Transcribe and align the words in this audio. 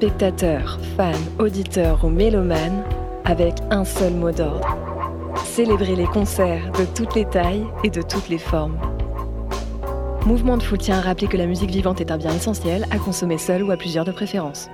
spectateurs, 0.00 0.80
fans, 0.96 1.12
auditeurs 1.38 2.02
ou 2.06 2.08
mélomanes 2.08 2.82
avec 3.26 3.52
un 3.70 3.84
seul 3.84 4.14
mot 4.14 4.30
d'ordre. 4.30 4.66
Célébrer 5.44 5.94
les 5.94 6.06
concerts 6.06 6.72
de 6.72 6.86
toutes 6.86 7.14
les 7.14 7.26
tailles 7.26 7.66
et 7.84 7.90
de 7.90 8.00
toutes 8.00 8.30
les 8.30 8.38
formes. 8.38 8.78
Mouvement 10.24 10.56
de 10.56 10.62
Foule 10.62 10.78
tient 10.78 10.96
à 10.96 11.00
rappeler 11.02 11.26
que 11.26 11.36
la 11.36 11.44
musique 11.44 11.70
vivante 11.70 12.00
est 12.00 12.10
un 12.10 12.16
bien 12.16 12.32
essentiel 12.32 12.86
à 12.90 12.96
consommer 12.96 13.36
seul 13.36 13.62
ou 13.62 13.70
à 13.72 13.76
plusieurs 13.76 14.06
de 14.06 14.12
préférence. 14.12 14.70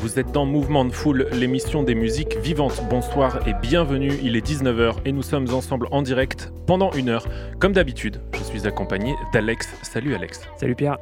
Vous 0.00 0.18
êtes 0.18 0.32
dans 0.32 0.44
Mouvement 0.44 0.84
de 0.84 0.90
Foule, 0.90 1.28
l'émission 1.32 1.84
des 1.84 1.94
musiques 1.94 2.36
vivantes. 2.38 2.82
Bonsoir 2.90 3.46
et 3.46 3.54
bienvenue, 3.62 4.18
il 4.24 4.34
est 4.34 4.44
19h 4.44 4.96
et 5.04 5.12
nous 5.12 5.22
sommes 5.22 5.54
ensemble 5.54 5.86
en 5.92 6.02
direct 6.02 6.52
pendant 6.66 6.90
une 6.94 7.10
heure. 7.10 7.28
Comme 7.60 7.72
d'habitude, 7.72 8.20
je 8.32 8.42
suis 8.42 8.66
accompagné 8.66 9.14
d'Alex. 9.32 9.68
Salut 9.82 10.16
Alex. 10.16 10.40
Salut 10.56 10.74
Pierre. 10.74 10.98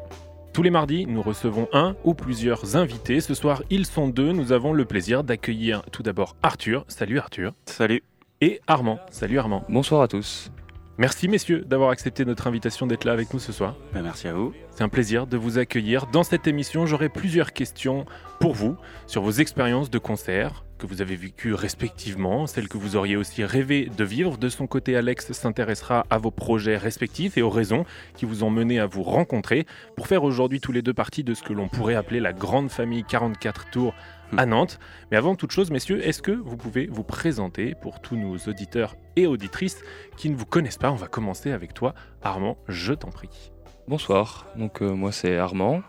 Tous 0.53 0.65
les 0.65 0.71
mardis, 0.71 1.07
nous 1.07 1.23
recevons 1.23 1.69
un 1.73 1.95
ou 2.03 2.13
plusieurs 2.13 2.75
invités. 2.75 3.21
Ce 3.21 3.35
soir, 3.35 3.63
ils 3.71 3.87
sont 3.87 4.09
deux. 4.09 4.33
Nous 4.33 4.51
avons 4.51 4.73
le 4.73 4.85
plaisir 4.85 5.23
d'accueillir 5.23 5.83
tout 5.93 6.03
d'abord 6.03 6.35
Arthur. 6.43 6.85
Salut 6.89 7.21
Arthur. 7.21 7.53
Salut. 7.67 8.03
Et 8.41 8.61
Armand. 8.67 8.99
Salut 9.11 9.39
Armand. 9.39 9.65
Bonsoir 9.69 10.03
à 10.03 10.09
tous. 10.09 10.51
Merci 10.99 11.29
messieurs 11.29 11.61
d'avoir 11.61 11.91
accepté 11.91 12.25
notre 12.25 12.49
invitation 12.49 12.89
d'être 12.89 13.05
là 13.05 13.13
avec 13.13 13.33
nous 13.33 13.39
ce 13.39 13.53
soir. 13.53 13.77
Ben, 13.95 14.03
merci 14.03 14.27
à 14.27 14.35
vous. 14.35 14.53
C'est 14.73 14.83
un 14.83 14.89
plaisir 14.89 15.29
de 15.29 15.37
vous 15.37 15.57
accueillir. 15.57 16.07
Dans 16.09 16.25
cette 16.25 16.49
émission, 16.49 16.85
j'aurai 16.85 17.09
plusieurs 17.09 17.53
questions 17.53 18.05
pour 18.41 18.53
vous 18.53 18.77
sur 19.07 19.23
vos 19.23 19.31
expériences 19.31 19.89
de 19.89 19.99
concert 19.99 20.65
que 20.81 20.87
vous 20.87 21.03
avez 21.03 21.15
vécues 21.15 21.53
respectivement, 21.53 22.47
celles 22.47 22.69
que 22.69 22.79
vous 22.79 22.97
auriez 22.97 23.17
aussi 23.17 23.45
rêvé 23.45 23.91
de 23.95 24.05
vivre. 24.05 24.39
De 24.39 24.49
son 24.49 24.67
côté, 24.67 24.97
Alex 24.97 25.33
s'intéressera 25.33 26.07
à 26.09 26.17
vos 26.17 26.31
projets 26.31 26.79
respectifs 26.79 27.37
et 27.37 27.43
aux 27.43 27.51
raisons 27.51 27.85
qui 28.17 28.25
vous 28.25 28.43
ont 28.45 28.51
mené 28.51 28.81
à 28.81 28.87
vous 28.87 29.03
rencontrer 29.03 29.67
pour 29.97 30.07
faire 30.07 30.25
aujourd'hui 30.25 30.59
tous 30.59 30.73
les 30.73 30.81
deux 30.81 30.95
partie 30.95 31.23
de 31.23 31.35
ce 31.35 31.43
que 31.43 31.53
l'on 31.53 31.69
pourrait 31.69 31.95
appeler 31.95 32.19
la 32.19 32.33
grande 32.33 32.71
famille 32.71 33.05
44 33.05 33.71
tours 33.71 33.95
à 34.37 34.47
Nantes. 34.47 34.81
Mais 35.11 35.19
avant 35.19 35.35
toute 35.35 35.53
chose, 35.53 35.71
messieurs, 35.71 36.05
est-ce 36.07 36.23
que 36.23 36.33
vous 36.33 36.57
pouvez 36.57 36.87
vous 36.87 37.05
présenter 37.05 37.75
pour 37.75 38.01
tous 38.01 38.17
nos 38.17 38.39
auditeurs 38.39 38.97
et 39.17 39.27
auditrices 39.27 39.83
qui 40.17 40.31
ne 40.31 40.37
vous 40.37 40.47
connaissent 40.47 40.79
pas? 40.79 40.91
On 40.91 40.97
va 40.97 41.09
commencer 41.09 41.53
avec 41.53 41.75
toi, 41.75 41.95
Armand, 42.23 42.57
je 42.69 42.95
t'en 42.95 43.11
prie. 43.11 43.53
Bonsoir, 43.87 44.47
donc 44.57 44.83
euh, 44.83 44.95
moi 44.95 45.13
c'est 45.13 45.37
Armand, 45.37 45.83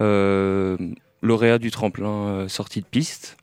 euh, 0.00 0.76
lauréat 1.22 1.58
du 1.58 1.70
tremplin 1.70 2.28
euh, 2.28 2.48
sortie 2.48 2.82
de 2.82 2.86
piste, 2.86 3.36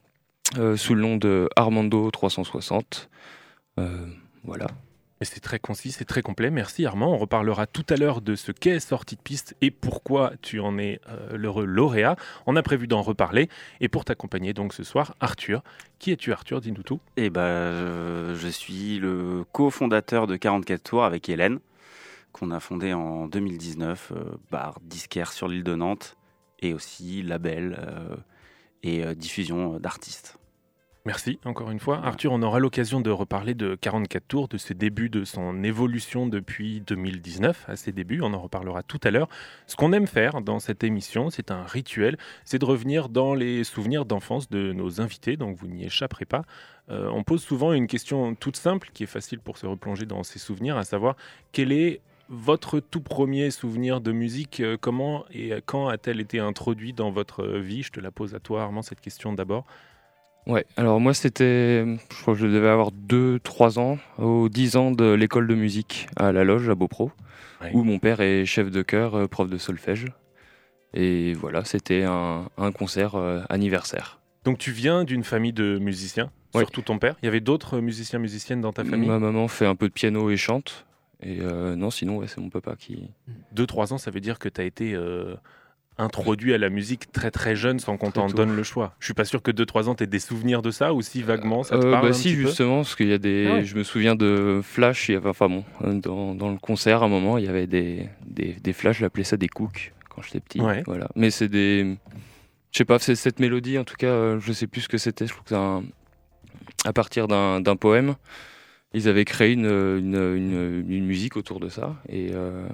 euh, 0.57 0.75
sous 0.75 0.95
le 0.95 1.01
nom 1.01 1.17
de 1.17 1.49
Armando 1.55 2.09
360. 2.11 3.09
Euh, 3.79 4.05
voilà. 4.43 4.67
Et 5.21 5.25
c'est 5.25 5.41
très 5.41 5.59
concis, 5.59 5.91
c'est 5.91 6.05
très 6.05 6.21
complet. 6.21 6.49
Merci 6.49 6.85
Armand. 6.85 7.13
On 7.13 7.17
reparlera 7.17 7.67
tout 7.67 7.85
à 7.89 7.97
l'heure 7.97 8.21
de 8.21 8.35
ce 8.35 8.53
qu'est 8.53 8.79
sortie 8.79 9.17
de 9.17 9.21
piste 9.21 9.55
et 9.61 9.69
pourquoi 9.69 10.31
tu 10.41 10.61
en 10.61 10.77
es 10.77 11.01
euh, 11.09 11.35
l'heureux 11.35 11.65
lauréat. 11.65 12.15
On 12.45 12.55
a 12.55 12.63
prévu 12.63 12.87
d'en 12.87 13.01
reparler. 13.01 13.49
Et 13.81 13.89
pour 13.89 14.05
t'accompagner 14.05 14.53
donc 14.53 14.73
ce 14.73 14.83
soir, 14.83 15.15
Arthur. 15.19 15.61
Qui 15.99 16.11
es-tu 16.11 16.31
Arthur? 16.31 16.61
Dis-nous 16.61 16.83
tout. 16.83 17.01
Eh 17.17 17.29
ben, 17.29 17.73
je, 17.73 18.35
je 18.35 18.47
suis 18.47 18.99
le 18.99 19.43
cofondateur 19.51 20.25
de 20.25 20.37
44 20.37 20.83
Tours 20.83 21.03
avec 21.03 21.27
Hélène, 21.27 21.59
qu'on 22.31 22.51
a 22.51 22.61
fondé 22.61 22.93
en 22.93 23.27
2019, 23.27 24.13
euh, 24.15 24.23
bar 24.49 24.79
disquaire 24.81 25.33
sur 25.33 25.49
l'île 25.49 25.65
de 25.65 25.75
Nantes, 25.75 26.15
et 26.61 26.73
aussi 26.73 27.21
label 27.23 27.77
euh, 27.77 28.15
et 28.83 29.03
euh, 29.03 29.15
diffusion 29.15 29.79
d'artistes. 29.79 30.38
Merci 31.05 31.39
encore 31.45 31.71
une 31.71 31.79
fois. 31.79 32.01
Arthur, 32.03 32.33
on 32.33 32.41
aura 32.41 32.59
l'occasion 32.59 32.99
de 32.99 33.09
reparler 33.09 33.53
de 33.53 33.75
44 33.75 34.27
tours, 34.27 34.47
de 34.49 34.57
ses 34.57 34.73
débuts, 34.73 35.09
de 35.09 35.23
son 35.23 35.63
évolution 35.63 36.27
depuis 36.27 36.81
2019, 36.81 37.65
à 37.69 37.77
ses 37.77 37.93
débuts. 37.93 38.19
On 38.21 38.33
en 38.33 38.41
reparlera 38.41 38.83
tout 38.83 38.99
à 39.03 39.11
l'heure. 39.11 39.29
Ce 39.65 39.77
qu'on 39.77 39.93
aime 39.93 40.07
faire 40.07 40.41
dans 40.41 40.59
cette 40.59 40.83
émission, 40.83 41.29
c'est 41.29 41.51
un 41.51 41.63
rituel, 41.63 42.17
c'est 42.43 42.59
de 42.59 42.65
revenir 42.65 43.07
dans 43.07 43.33
les 43.33 43.63
souvenirs 43.63 44.03
d'enfance 44.05 44.49
de 44.49 44.73
nos 44.73 44.99
invités, 44.99 45.37
donc 45.37 45.55
vous 45.55 45.67
n'y 45.67 45.85
échapperez 45.85 46.25
pas. 46.25 46.43
Euh, 46.89 47.09
on 47.13 47.23
pose 47.23 47.41
souvent 47.41 47.71
une 47.71 47.87
question 47.87 48.35
toute 48.35 48.57
simple, 48.57 48.89
qui 48.93 49.03
est 49.03 49.07
facile 49.07 49.39
pour 49.39 49.57
se 49.57 49.65
replonger 49.65 50.05
dans 50.05 50.23
ses 50.23 50.39
souvenirs, 50.39 50.75
à 50.77 50.83
savoir 50.83 51.15
quel 51.53 51.71
est 51.71 52.01
votre 52.27 52.79
tout 52.79 53.01
premier 53.01 53.51
souvenir 53.51 54.01
de 54.01 54.11
musique? 54.11 54.59
Euh, 54.59 54.77
Comment 54.79 55.25
et 55.31 55.53
quand 55.65 55.87
a-t-elle 55.87 56.19
été 56.19 56.39
introduite 56.39 56.97
dans 56.97 57.09
votre 57.09 57.47
vie? 57.47 57.83
Je 57.83 57.91
te 57.91 57.99
la 58.01 58.11
pose 58.11 58.35
à 58.35 58.39
toi, 58.39 58.63
Armand, 58.63 58.81
cette 58.81 59.01
question 59.01 59.31
d'abord. 59.33 59.65
Ouais, 60.47 60.65
alors 60.77 60.99
moi 60.99 61.13
c'était, 61.13 61.85
je 61.85 62.21
crois 62.21 62.33
que 62.33 62.39
je 62.39 62.47
devais 62.47 62.69
avoir 62.69 62.91
2-3 62.91 63.77
ans, 63.79 63.97
aux 64.17 64.49
10 64.49 64.77
ans 64.77 64.91
de 64.91 65.11
l'école 65.13 65.47
de 65.47 65.53
musique 65.55 66.07
à 66.15 66.31
la 66.31 66.43
loge 66.43 66.69
à 66.69 66.75
Beaupro, 66.75 67.11
Ouais. 67.61 67.71
où 67.73 67.83
mon 67.83 67.99
père 67.99 68.21
est 68.21 68.45
chef 68.45 68.71
de 68.71 68.81
chœur, 68.81 69.15
euh, 69.15 69.27
prof 69.27 69.49
de 69.49 69.57
solfège. 69.57 70.05
Et 70.93 71.33
voilà, 71.33 71.65
c'était 71.65 72.03
un, 72.03 72.47
un 72.57 72.71
concert 72.71 73.15
euh, 73.15 73.41
anniversaire. 73.49 74.19
Donc 74.45 74.57
tu 74.57 74.71
viens 74.71 75.03
d'une 75.03 75.23
famille 75.25 75.51
de 75.53 75.77
musiciens, 75.77 76.31
Ouais. 76.55 76.61
surtout 76.61 76.81
ton 76.81 76.97
père. 76.99 77.15
Il 77.21 77.25
y 77.25 77.27
avait 77.27 77.41
d'autres 77.41 77.79
musiciens, 77.79 78.17
musiciennes 78.17 78.61
dans 78.61 78.71
ta 78.73 78.83
famille? 78.85 79.09
Ma 79.09 79.19
maman 79.19 79.47
fait 79.49 79.65
un 79.67 79.75
peu 79.75 79.87
de 79.89 79.93
piano 79.93 80.29
et 80.31 80.37
chante. 80.37 80.85
Et 81.21 81.39
euh, 81.41 81.75
non, 81.75 81.91
sinon, 81.91 82.15
ouais, 82.17 82.27
c'est 82.27 82.39
mon 82.39 82.49
papa 82.49 82.75
qui. 82.77 83.09
2-3 83.53 83.91
ans, 83.93 83.97
ça 83.97 84.09
veut 84.09 84.21
dire 84.21 84.39
que 84.39 84.47
tu 84.47 84.61
as 84.61 84.63
été 84.63 84.93
euh, 84.95 85.35
introduit 85.99 86.53
à 86.53 86.57
la 86.57 86.69
musique 86.69 87.11
très 87.11 87.29
très 87.29 87.55
jeune 87.55 87.77
sans 87.79 87.97
qu'on 87.97 88.09
t'en 88.11 88.27
donne 88.27 88.55
le 88.55 88.63
choix. 88.63 88.95
Je 88.99 89.05
suis 89.05 89.13
pas 89.13 89.25
sûr 89.25 89.41
que 89.41 89.51
2-3 89.51 89.87
ans, 89.89 89.95
tu 89.95 90.07
des 90.07 90.19
souvenirs 90.19 90.61
de 90.61 90.71
ça 90.71 90.93
ou 90.93 91.01
si 91.01 91.21
vaguement 91.21 91.63
ça 91.63 91.77
te 91.77 91.85
Euh, 91.85 91.91
parle 91.91 92.03
bah 92.05 92.09
un 92.09 92.13
si 92.13 92.29
petit 92.29 92.35
peu 92.41 92.47
justement 92.47 92.77
parce 92.77 92.95
qu'il 92.95 93.07
y 93.09 93.13
a 93.13 93.17
des 93.17 93.47
Ah 93.49 93.53
ouais. 93.55 93.65
je 93.65 93.75
me 93.75 93.83
souviens 93.83 94.15
de 94.15 94.61
flash 94.63 95.09
il 95.09 95.13
y 95.13 95.15
avait 95.15 95.29
enfin 95.29 95.47
bon 95.49 95.63
dans, 95.81 96.33
dans 96.33 96.49
le 96.51 96.57
concert 96.57 97.03
à 97.03 97.05
un 97.05 97.09
moment 97.09 97.37
il 97.37 97.45
y 97.45 97.47
avait 97.49 97.67
des 97.67 98.07
des, 98.25 98.53
des 98.53 98.73
flashs 98.73 98.99
j'appelais 98.99 99.23
ça 99.23 99.37
des 99.37 99.47
cooks 99.49 99.93
quand 100.09 100.21
j'étais 100.21 100.39
petit 100.39 100.61
Ouais. 100.61 100.83
voilà 100.87 101.09
mais 101.15 101.29
c'est 101.31 101.49
des 101.49 101.97
je 102.71 102.77
sais 102.77 102.85
pas 102.85 102.97
c'est 102.99 103.15
cette 103.15 103.39
mélodie 103.39 103.77
en 103.77 103.83
tout 103.83 103.95
cas 103.97 104.07
euh, 104.07 104.39
je 104.39 104.51
sais 104.53 104.67
plus 104.67 104.81
ce 104.81 104.89
que 104.89 104.97
c'était 104.97 105.27
je 105.27 105.31
trouve 105.33 105.43
que 105.43 105.49
c'est 105.49 105.55
un- 105.55 105.83
à 106.85 106.93
partir 106.93 107.27
d'un 107.27 107.61
poème 107.75 108.15
ils 108.93 109.07
avaient 109.07 109.25
créé 109.25 109.51
une, 109.53 109.65
une, 109.65 110.15
une, 110.15 110.85
une 110.89 111.05
musique 111.05 111.35
autour 111.37 111.59
de 111.59 111.69
ça 111.69 111.95
et 112.07 112.29
euh, 112.33 112.65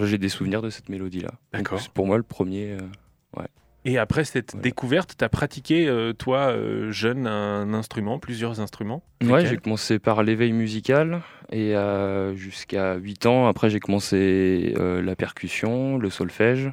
j'ai 0.00 0.18
des 0.18 0.28
souvenirs 0.28 0.62
de 0.62 0.70
cette 0.70 0.88
mélodie 0.88 1.20
là 1.20 1.32
D'accord. 1.52 1.80
c'est 1.80 1.90
pour 1.92 2.06
moi 2.06 2.16
le 2.16 2.22
premier 2.22 2.72
euh, 2.72 3.42
Et 3.84 3.98
après 3.98 4.24
cette 4.24 4.52
Voilà. 4.52 4.62
découverte, 4.62 5.14
tu 5.18 5.24
as 5.24 5.28
pratiqué, 5.28 5.86
euh, 5.86 6.14
toi, 6.14 6.48
euh, 6.48 6.90
jeune, 6.90 7.26
un 7.26 7.74
instrument, 7.74 8.18
plusieurs 8.18 8.60
instruments? 8.60 9.02
Ouais, 9.22 9.44
j'ai 9.44 9.58
commencé 9.58 9.98
par 9.98 10.22
l'éveil 10.22 10.52
musical 10.52 11.20
et 11.52 11.74
jusqu'à 12.34 12.94
8 12.96 13.26
ans. 13.26 13.46
Après, 13.46 13.68
j'ai 13.70 13.80
commencé 13.80 14.74
la 14.78 15.16
percussion, 15.16 15.98
le 15.98 16.10
solfège, 16.10 16.72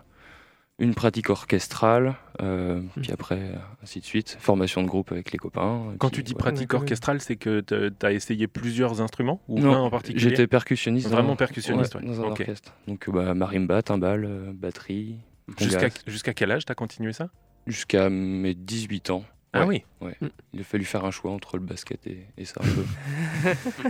une 0.81 0.95
pratique 0.95 1.29
orchestrale, 1.29 2.15
euh, 2.41 2.81
puis 3.01 3.11
après, 3.11 3.51
ainsi 3.83 3.99
de 3.99 4.05
suite. 4.05 4.35
Formation 4.39 4.81
de 4.81 4.87
groupe 4.87 5.11
avec 5.11 5.31
les 5.31 5.37
copains. 5.37 5.93
Quand 5.99 6.09
puis, 6.09 6.17
tu 6.17 6.23
dis 6.23 6.33
pratique 6.33 6.73
orchestrale, 6.73 7.21
c'est 7.21 7.35
que 7.35 7.59
tu 7.61 8.05
as 8.05 8.11
essayé 8.11 8.47
plusieurs 8.47 8.99
instruments 9.01 9.41
ou 9.47 9.59
Non, 9.59 9.73
un 9.73 9.79
en 9.79 9.89
particulier? 9.89 10.19
J'étais 10.29 10.47
percussionniste. 10.47 11.07
Vraiment 11.07 11.29
dans- 11.29 11.35
percussionniste, 11.35 11.95
ouais, 11.95 12.01
ouais. 12.01 12.07
dans 12.07 12.21
un 12.21 12.23
orchestre. 12.31 12.73
Donc, 12.87 13.09
bah, 13.09 13.33
marimba, 13.33 13.81
timbale, 13.83 14.25
euh, 14.25 14.51
batterie. 14.53 15.17
Jusqu'à 15.59 15.89
jusqu'à 16.07 16.33
quel 16.33 16.51
âge 16.51 16.65
tu 16.65 16.71
as 16.71 16.75
continué 16.75 17.13
ça? 17.13 17.29
Jusqu'à 17.67 18.09
mes 18.09 18.53
18 18.55 19.11
ans. 19.11 19.23
Ah 19.53 19.66
Ouais. 19.67 19.84
oui 20.01 20.13
Il 20.53 20.61
a 20.61 20.63
fallu 20.63 20.85
faire 20.85 21.03
un 21.05 21.11
choix 21.11 21.29
entre 21.31 21.57
le 21.57 21.63
basket 21.63 22.07
et, 22.07 22.25
et 22.37 22.45
ça 22.45 22.61
un 22.63 22.67
peu. 22.67 22.85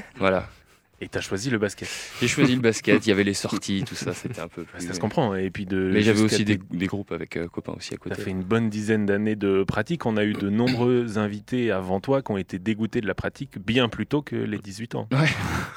voilà. 0.17 0.47
Et 1.03 1.07
tu 1.07 1.17
as 1.17 1.21
choisi 1.21 1.49
le 1.49 1.57
basket. 1.57 1.89
J'ai 2.21 2.27
choisi 2.27 2.53
le 2.55 2.61
basket, 2.61 3.05
il 3.05 3.09
y 3.09 3.11
avait 3.11 3.23
les 3.23 3.33
sorties, 3.33 3.83
tout 3.87 3.95
ça, 3.95 4.13
c'était 4.13 4.39
un 4.39 4.47
peu 4.47 4.63
plus. 4.63 4.85
Ça 4.85 4.93
se 4.93 4.99
comprend. 4.99 5.33
Et 5.33 5.49
puis 5.49 5.65
de, 5.65 5.89
Mais 5.91 6.01
j'avais 6.03 6.21
aussi 6.21 6.45
des, 6.45 6.57
des 6.71 6.85
groupes 6.85 7.11
avec 7.11 7.37
euh, 7.37 7.47
copains 7.47 7.73
aussi 7.75 7.93
à 7.95 7.97
Tu 7.97 8.01
côté. 8.01 8.21
as 8.21 8.23
fait 8.23 8.29
une 8.29 8.43
bonne 8.43 8.69
dizaine 8.69 9.07
d'années 9.07 9.35
de 9.35 9.63
pratique. 9.63 10.05
On 10.05 10.15
a 10.15 10.23
eu 10.23 10.33
de 10.33 10.49
nombreux 10.49 11.17
invités 11.17 11.71
avant 11.71 11.99
toi 11.99 12.21
qui 12.21 12.31
ont 12.31 12.37
été 12.37 12.59
dégoûtés 12.59 13.01
de 13.01 13.07
la 13.07 13.15
pratique 13.15 13.57
bien 13.57 13.89
plus 13.89 14.05
tôt 14.05 14.21
que 14.21 14.35
les 14.35 14.59
18 14.59 14.93
ans. 14.95 15.09
Ouais. 15.11 15.27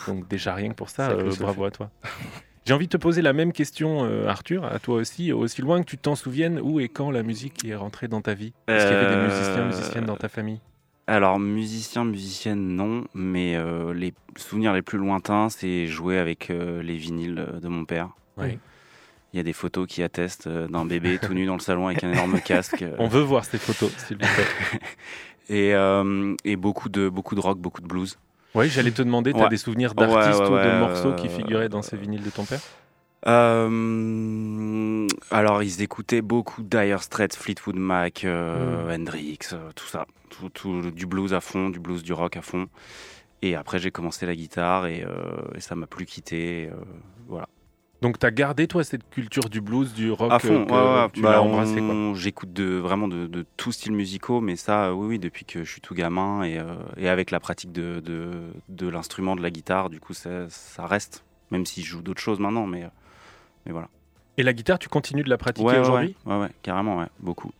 Donc 0.07 0.29
déjà 0.29 0.55
rien 0.55 0.69
que 0.69 0.75
pour 0.75 0.91
ça, 0.91 1.11
euh, 1.11 1.31
bravo 1.41 1.65
à 1.65 1.71
toi. 1.71 1.91
J'ai 2.67 2.73
envie 2.75 2.87
de 2.87 2.93
te 2.93 2.97
poser 2.99 3.21
la 3.23 3.33
même 3.33 3.53
question, 3.53 4.05
euh, 4.05 4.27
Arthur, 4.27 4.65
à 4.65 4.79
toi 4.79 4.97
aussi, 4.97 5.33
aussi 5.33 5.61
loin 5.63 5.81
que 5.83 5.87
tu 5.87 5.99
t'en 5.99 6.15
souviennes, 6.17 6.59
où 6.63 6.81
et 6.81 6.89
quand 6.89 7.11
la 7.11 7.23
musique 7.23 7.65
est 7.67 7.75
rentrée 7.75 8.09
dans 8.09 8.21
ta 8.23 8.33
vie? 8.35 8.53
Est-ce 8.69 8.87
qu'il 8.87 8.95
y 8.95 8.99
avait 8.99 9.07
des 9.09 9.21
Euh, 9.21 9.27
musiciens, 9.27 9.65
musiciennes 9.67 10.05
dans 10.07 10.17
ta 10.17 10.29
famille? 10.29 10.61
Alors, 11.07 11.39
musicien, 11.39 12.05
musicienne, 12.05 12.77
non, 12.77 13.05
mais 13.15 13.57
euh, 13.57 13.93
les 13.93 14.15
souvenirs 14.37 14.73
les 14.73 14.83
plus 14.83 14.99
lointains, 14.99 15.49
c'est 15.51 15.87
jouer 15.87 16.19
avec 16.19 16.49
euh, 16.51 16.83
les 16.83 16.97
vinyles 16.97 17.47
de 17.61 17.69
mon 17.69 17.85
père. 17.85 18.11
Oui. 18.39 18.59
Il 19.33 19.37
y 19.37 19.41
a 19.41 19.43
des 19.43 19.53
photos 19.53 19.87
qui 19.87 20.03
attestent 20.03 20.47
euh, 20.47 20.67
d'un 20.69 20.87
bébé 20.87 21.19
tout 21.19 21.35
nu 21.35 21.45
dans 21.45 21.55
le 21.55 21.61
salon 21.61 21.89
avec 21.89 22.03
un 22.05 22.13
énorme 22.13 22.41
casque. 22.45 22.83
euh, 22.83 22.95
On 22.99 23.09
veut 23.09 23.21
voir 23.21 23.45
ces 23.45 23.59
photos, 23.59 23.91
s'il 23.99 24.17
vous 24.17 24.23
plaît. 24.23 24.81
et, 25.51 25.75
euh, 25.75 26.35
et 26.45 26.57
beaucoup 26.57 26.89
de 26.89 27.09
beaucoup 27.09 27.35
de 27.35 27.41
rock, 27.41 27.59
beaucoup 27.59 27.83
de 27.83 27.87
blues. 27.87 28.17
Oui, 28.55 28.69
j'allais 28.71 28.93
te 28.93 29.03
demander, 29.03 29.33
tu 29.33 29.41
as 29.41 29.43
Ouais. 29.43 29.49
des 29.49 29.57
souvenirs 29.57 29.95
d'artistes 29.95 30.41
ouais, 30.41 30.47
ou 30.47 30.59
de 30.59 30.79
morceaux 30.79 31.09
euh, 31.09 31.17
qui 31.17 31.29
figuraient 31.29 31.69
dans 31.69 31.83
ces 31.83 31.97
vinyles 31.97 32.23
de 32.23 32.31
ton 32.31 32.45
père? 32.45 32.61
Euh, 33.27 35.07
alors, 35.31 35.63
ils 35.63 35.83
écoutaient 35.83 36.23
beaucoup 36.23 36.63
Dire 36.63 37.03
Straits, 37.03 37.35
Fleetwood 37.37 37.77
Mac, 37.77 38.25
euh, 38.25 38.95
Hendrix, 38.95 39.39
euh, 39.53 39.71
tout 39.75 39.87
ça. 39.87 40.07
Tout, 40.31 40.49
tout- 40.51 40.91
du 40.91 41.07
blues 41.07 41.33
à 41.35 41.41
fond, 41.41 41.71
du 41.71 41.79
blues, 41.81 42.03
du 42.03 42.13
rock 42.13 42.37
à 42.37 42.43
fond. 42.43 42.67
Et 43.43 43.55
après, 43.57 43.79
j'ai 43.79 43.91
commencé 43.91 44.27
la 44.27 44.35
guitare 44.35 44.87
et, 44.87 45.05
euh, 45.05 45.37
et 45.55 45.61
ça 45.61 45.75
m'a 45.75 45.87
plus 45.87 46.07
quitté. 46.07 46.71
voilà. 47.29 47.49
Donc 48.03 48.19
tu 48.19 48.27
as 48.27 48.31
gardé, 48.31 48.67
toi, 48.67 48.85
cette 48.85 49.09
culture 49.09 49.49
du 49.49 49.61
blues, 49.63 49.95
du 49.95 50.11
rock 50.11 50.31
à 50.33 50.39
fond, 50.39 50.67
ouais, 50.67 51.09
tu 51.13 51.23
Bah, 51.23 51.33
l'as 51.33 51.43
embrassé, 51.43 51.81
J'écoute 52.15 52.53
de, 52.53 52.75
vraiment 52.77 53.09
de, 53.09 53.27
de 53.27 53.47
tout 53.57 53.73
style 53.73 53.93
musicaux, 53.93 54.41
mais 54.43 54.57
ça, 54.57 54.95
oui, 54.95 55.07
oui, 55.07 55.19
depuis 55.19 55.47
que 55.47 55.65
je 55.65 55.71
suis 55.71 55.81
tout 55.81 55.95
gamin 55.95 56.43
et, 56.45 56.61
et 56.99 57.09
avec 57.09 57.31
la 57.31 57.41
pratique 57.41 57.73
de, 57.73 58.01
de, 58.01 58.31
de 58.69 58.89
l'instrument, 58.89 59.37
de 59.37 59.43
la 59.43 59.51
guitare, 59.51 59.89
du 59.89 60.01
coup, 60.01 60.13
ça, 60.13 60.49
ça 60.51 60.87
reste. 60.87 61.25
Même 61.51 61.65
si 61.65 61.83
je 61.83 61.91
joue 61.93 62.03
d'autres 62.03 62.21
choses 62.21 62.41
maintenant, 62.41 62.67
mais, 62.67 62.85
mais 63.67 63.73
voilà. 63.73 63.89
Et 64.37 64.43
la 64.43 64.53
guitare, 64.53 64.79
tu 64.79 64.89
continues 64.89 65.23
de 65.23 65.31
la 65.31 65.39
pratiquer 65.39 65.67
Ouais, 65.67 65.75
ouais, 65.75 65.79
aujourd'hui 65.81 66.17
ouais, 66.27 66.35
ouais, 66.35 66.41
ouais, 66.43 66.51
carrément, 66.63 66.99
ouais, 66.99 67.07
beaucoup. 67.21 67.53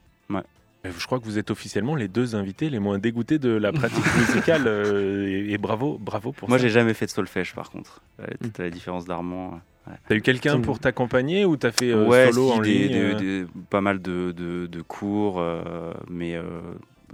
Euh, 0.87 0.91
Je 0.99 1.07
crois 1.07 1.19
que 1.19 1.25
vous 1.25 1.39
êtes 1.39 1.51
officiellement 1.51 1.95
les 1.95 2.09
deux 2.09 2.35
invités 2.37 2.69
les 2.69 2.79
moins 2.79 2.99
dégoûtés 2.99 3.39
de 3.39 3.49
la 3.49 3.73
pratique 3.73 4.05
musicale 4.19 4.65
euh, 4.67 5.27
et, 5.27 5.53
et 5.53 5.57
bravo, 5.57 5.97
bravo 5.99 6.33
pour 6.33 6.51
Moi, 6.51 6.59
ça. 6.59 6.63
j'ai 6.65 6.69
jamais 6.69 6.93
fait 6.93 7.07
de 7.07 7.11
solfège, 7.11 7.55
par 7.55 7.71
contre. 7.71 8.03
Euh, 8.21 8.27
toute 8.43 8.59
la 8.59 8.69
différence 8.69 9.07
d'Armand. 9.07 9.61
T'as 10.09 10.15
eu 10.15 10.21
quelqu'un 10.21 10.61
pour 10.61 10.79
t'accompagner 10.81 11.47
ou 11.47 11.57
t'as 11.57 11.73
fait 11.73 11.91
euh, 11.91 12.07
ouais, 12.07 12.31
solo 12.33 12.49
si, 12.49 12.59
en 12.59 12.61
des, 12.61 12.71
ligne 12.89 12.93
des- 12.93 12.99
euh 12.99 13.15
des- 13.15 13.47
pas 13.71 13.81
mal 13.81 14.03
de, 14.03 14.33
de- 14.37 14.67
de 14.67 14.83
cours, 14.83 15.37
euh, 15.39 15.95
mais 16.11 16.35
euh, 16.37 16.43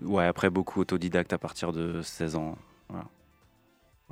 ouais, 0.02 0.24
après 0.26 0.50
beaucoup 0.50 0.80
autodidacte 0.80 1.32
à 1.32 1.38
partir 1.38 1.72
de 1.72 2.02
16 2.02 2.34
ans. 2.36 2.56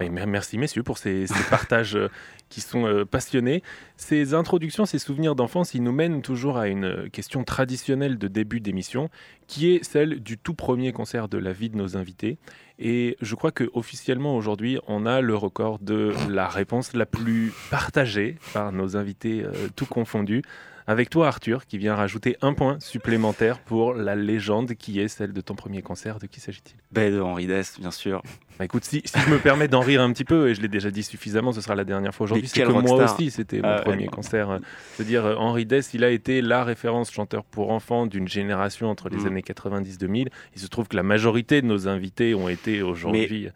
Et 0.00 0.08
merci 0.08 0.58
messieurs 0.58 0.82
pour 0.82 0.98
ces, 0.98 1.26
ces 1.26 1.42
partages 1.50 1.96
euh, 1.96 2.08
qui 2.48 2.60
sont 2.60 2.86
euh, 2.86 3.04
passionnés. 3.04 3.62
Ces 3.96 4.34
introductions, 4.34 4.86
ces 4.86 4.98
souvenirs 4.98 5.34
d'enfance, 5.34 5.74
ils 5.74 5.82
nous 5.82 5.92
mènent 5.92 6.22
toujours 6.22 6.58
à 6.58 6.68
une 6.68 6.84
euh, 6.84 7.08
question 7.08 7.44
traditionnelle 7.44 8.18
de 8.18 8.28
début 8.28 8.60
d'émission, 8.60 9.10
qui 9.46 9.70
est 9.70 9.84
celle 9.84 10.20
du 10.20 10.38
tout 10.38 10.54
premier 10.54 10.92
concert 10.92 11.28
de 11.28 11.38
la 11.38 11.52
vie 11.52 11.70
de 11.70 11.76
nos 11.76 11.96
invités. 11.96 12.38
Et 12.78 13.16
je 13.20 13.34
crois 13.34 13.50
que 13.50 13.68
officiellement 13.72 14.36
aujourd'hui, 14.36 14.78
on 14.86 15.04
a 15.04 15.20
le 15.20 15.34
record 15.34 15.78
de 15.80 16.12
la 16.28 16.48
réponse 16.48 16.94
la 16.94 17.06
plus 17.06 17.52
partagée 17.70 18.36
par 18.52 18.72
nos 18.72 18.96
invités, 18.96 19.42
euh, 19.42 19.68
tout 19.74 19.86
confondus. 19.86 20.42
Avec 20.86 21.10
toi, 21.10 21.28
Arthur, 21.28 21.66
qui 21.66 21.76
vient 21.76 21.94
rajouter 21.94 22.38
un 22.40 22.54
point 22.54 22.80
supplémentaire 22.80 23.58
pour 23.58 23.92
la 23.92 24.16
légende 24.16 24.74
qui 24.74 25.00
est 25.00 25.08
celle 25.08 25.34
de 25.34 25.40
ton 25.42 25.54
premier 25.54 25.82
concert. 25.82 26.18
De 26.18 26.26
qui 26.26 26.40
s'agit-il? 26.40 26.76
Ben, 26.92 27.12
de 27.12 27.20
Henri 27.20 27.46
Dess, 27.46 27.78
bien 27.78 27.90
sûr. 27.90 28.22
Bah 28.58 28.64
écoute, 28.64 28.84
si, 28.84 29.02
si 29.04 29.18
je 29.20 29.30
me 29.30 29.38
permets 29.38 29.68
d'en 29.68 29.80
rire 29.80 30.02
un 30.02 30.12
petit 30.12 30.24
peu, 30.24 30.48
et 30.48 30.54
je 30.54 30.60
l'ai 30.60 30.68
déjà 30.68 30.90
dit 30.90 31.02
suffisamment, 31.02 31.52
ce 31.52 31.60
sera 31.60 31.74
la 31.74 31.84
dernière 31.84 32.14
fois 32.14 32.24
aujourd'hui, 32.24 32.48
c'est 32.48 32.62
que 32.62 32.72
moi 32.72 32.96
aussi, 33.14 33.30
c'était 33.30 33.60
mon 33.62 33.68
ouais. 33.68 33.82
premier 33.82 34.06
concert. 34.08 34.50
euh, 34.50 34.58
C'est-à-dire, 34.96 35.24
euh, 35.26 35.34
Henri 35.36 35.64
Dess, 35.66 35.94
il 35.94 36.02
a 36.04 36.10
été 36.10 36.42
la 36.42 36.64
référence 36.64 37.10
chanteur 37.12 37.44
pour 37.44 37.70
enfants 37.70 38.06
d'une 38.06 38.26
génération 38.28 38.88
entre 38.88 39.08
les 39.08 39.18
Mm. 39.18 39.26
années 39.26 39.42
90-2000. 39.42 40.28
Il 40.56 40.60
se 40.60 40.66
trouve 40.66 40.88
que 40.88 40.96
la 40.96 41.02
majorité 41.02 41.62
de 41.62 41.66
nos 41.66 41.86
invités 41.88 42.34
ont 42.34 42.48
été 42.48 42.82
aujourd'hui. 42.82 43.48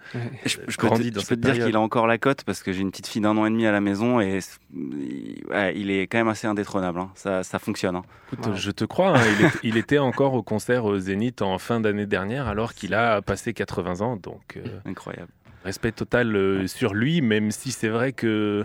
Je, 0.44 0.58
je 0.68 0.76
peux 0.76 0.88
te, 0.88 0.90
dans 0.90 0.96
je 0.96 1.10
peux 1.12 1.20
cette 1.20 1.28
te 1.28 1.34
dire 1.34 1.42
période. 1.52 1.66
qu'il 1.66 1.76
a 1.76 1.80
encore 1.80 2.06
la 2.06 2.18
cote 2.18 2.44
parce 2.44 2.62
que 2.62 2.72
j'ai 2.72 2.80
une 2.82 2.90
petite 2.90 3.06
fille 3.08 3.22
d'un 3.22 3.36
an 3.36 3.46
et 3.46 3.50
demi 3.50 3.66
à 3.66 3.72
la 3.72 3.80
maison 3.80 4.20
et 4.20 4.38
il, 4.74 5.42
ouais, 5.50 5.74
il 5.76 5.90
est 5.90 6.06
quand 6.06 6.18
même 6.18 6.28
assez 6.28 6.46
indétrônable. 6.46 6.98
hein. 7.00 7.10
Ça, 7.14 7.42
ça 7.42 7.58
fonctionne. 7.58 7.96
hein. 7.96 8.02
Écoute, 8.32 8.54
Je 8.56 8.70
te 8.70 8.84
crois, 8.84 9.16
hein, 9.18 9.22
il, 9.38 9.44
est- 9.46 9.58
il 9.62 9.76
était 9.76 9.98
encore 9.98 10.34
au 10.34 10.42
concert 10.42 10.84
au 10.84 10.98
Zénith 10.98 11.42
en 11.42 11.58
fin 11.58 11.80
d'année 11.80 12.06
dernière, 12.06 12.48
alors 12.48 12.72
qu'il 12.74 12.94
a 12.94 13.20
passé 13.20 13.52
80 13.52 14.00
ans. 14.00 14.16
Donc, 14.16 14.56
euh, 14.56 14.60
Incroyable. 14.92 15.32
respect 15.64 15.92
total 15.92 16.34
euh, 16.36 16.66
sur 16.66 16.94
lui, 16.94 17.20
même 17.20 17.50
si 17.50 17.70
c'est 17.72 17.88
vrai 17.88 18.12
que 18.12 18.64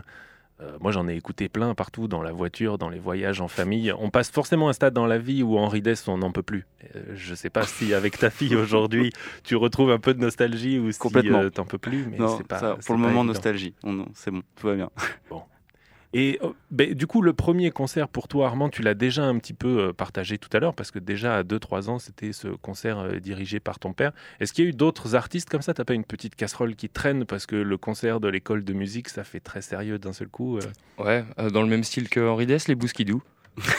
euh, 0.59 0.77
moi 0.81 0.91
j'en 0.91 1.07
ai 1.07 1.15
écouté 1.15 1.49
plein 1.49 1.75
partout, 1.75 2.07
dans 2.07 2.23
la 2.23 2.31
voiture, 2.31 2.77
dans 2.79 2.89
les 2.89 2.97
voyages 2.97 3.41
en 3.41 3.47
famille. 3.47 3.91
On 3.99 4.09
passe 4.09 4.31
forcément 4.31 4.69
un 4.69 4.73
stade 4.73 4.93
dans 4.93 5.05
la 5.05 5.19
vie 5.19 5.43
où 5.43 5.57
Henri 5.59 5.81
Dess, 5.83 6.07
on 6.07 6.17
n'en 6.17 6.31
peut 6.31 6.41
plus. 6.41 6.65
Euh, 6.95 7.03
je 7.15 7.35
sais 7.35 7.51
pas 7.51 7.61
si 7.63 7.93
avec 7.93 8.17
ta 8.17 8.29
fille 8.31 8.55
aujourd'hui, 8.63 9.11
tu 9.43 9.55
retrouves 9.55 9.91
un 9.91 9.99
peu 9.99 10.13
de 10.15 10.19
nostalgie 10.19 10.79
ou 10.79 10.91
si 10.91 10.97
Complètement. 10.97 11.47
t'en 11.51 11.65
peux 11.65 11.77
plus. 11.77 12.07
Mais 12.09 12.17
Non, 12.17 12.39
pas, 12.39 12.57
ça, 12.59 12.77
pour 12.85 12.95
le 12.95 13.01
moment, 13.01 13.09
évident. 13.21 13.23
nostalgie. 13.25 13.75
C'est 14.15 14.31
bon, 14.31 14.41
tout 14.55 14.65
va 14.67 14.73
bien. 14.75 14.89
Et 16.13 16.39
euh, 16.41 16.49
ben, 16.71 16.93
du 16.93 17.05
coup, 17.05 17.21
le 17.21 17.33
premier 17.33 17.69
concert 17.69 18.07
pour 18.07 18.27
toi, 18.27 18.47
Armand, 18.47 18.69
tu 18.69 18.81
l'as 18.81 18.93
déjà 18.93 19.23
un 19.25 19.37
petit 19.39 19.53
peu 19.53 19.79
euh, 19.89 19.93
partagé 19.93 20.37
tout 20.37 20.49
à 20.53 20.59
l'heure, 20.59 20.73
parce 20.73 20.89
que 20.89 20.99
déjà 20.99 21.35
à 21.37 21.43
2-3 21.43 21.89
ans, 21.89 21.99
c'était 21.99 22.31
ce 22.33 22.47
concert 22.47 22.99
euh, 22.99 23.19
dirigé 23.19 23.59
par 23.59 23.77
ton 23.77 23.91
père. 23.93 24.13
Est-ce 24.39 24.53
qu'il 24.53 24.63
y 24.63 24.67
a 24.67 24.69
eu 24.69 24.73
d'autres 24.73 25.15
artistes 25.15 25.49
comme 25.49 25.61
ça? 25.61 25.73
T'as 25.73 25.83
pas 25.83 25.93
une 25.93 26.05
petite 26.05 26.35
casserole 26.35 26.75
qui 26.75 26.87
traîne 26.89 27.25
parce 27.25 27.45
que 27.45 27.55
le 27.57 27.77
concert 27.77 28.19
de 28.21 28.29
l'école 28.29 28.63
de 28.63 28.73
musique, 28.73 29.09
ça 29.09 29.23
fait 29.25 29.41
très 29.41 29.61
sérieux 29.61 29.99
d'un 29.99 30.13
seul 30.13 30.29
coup 30.29 30.57
euh? 30.57 30.61
Ouais, 30.97 31.25
euh, 31.39 31.49
dans 31.49 31.61
le 31.61 31.67
même 31.67 31.83
style 31.83 32.07
que 32.09 32.21
Henri 32.21 32.45
Dess, 32.45 32.67
les 32.69 32.75
Bouskidou. 32.75 33.21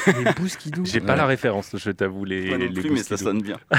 Les 0.08 0.32
Bouskidou? 0.34 0.84
J'ai 0.84 1.00
pas 1.00 1.12
Ouais. 1.12 1.18
la 1.18 1.26
référence, 1.26 1.70
je 1.76 1.90
t'avoue, 1.92 2.24
les, 2.24 2.50
non 2.50 2.56
les 2.56 2.68
plus, 2.68 2.90
mais 2.90 3.02
ça 3.02 3.16
sonne 3.16 3.40
bien. 3.40 3.58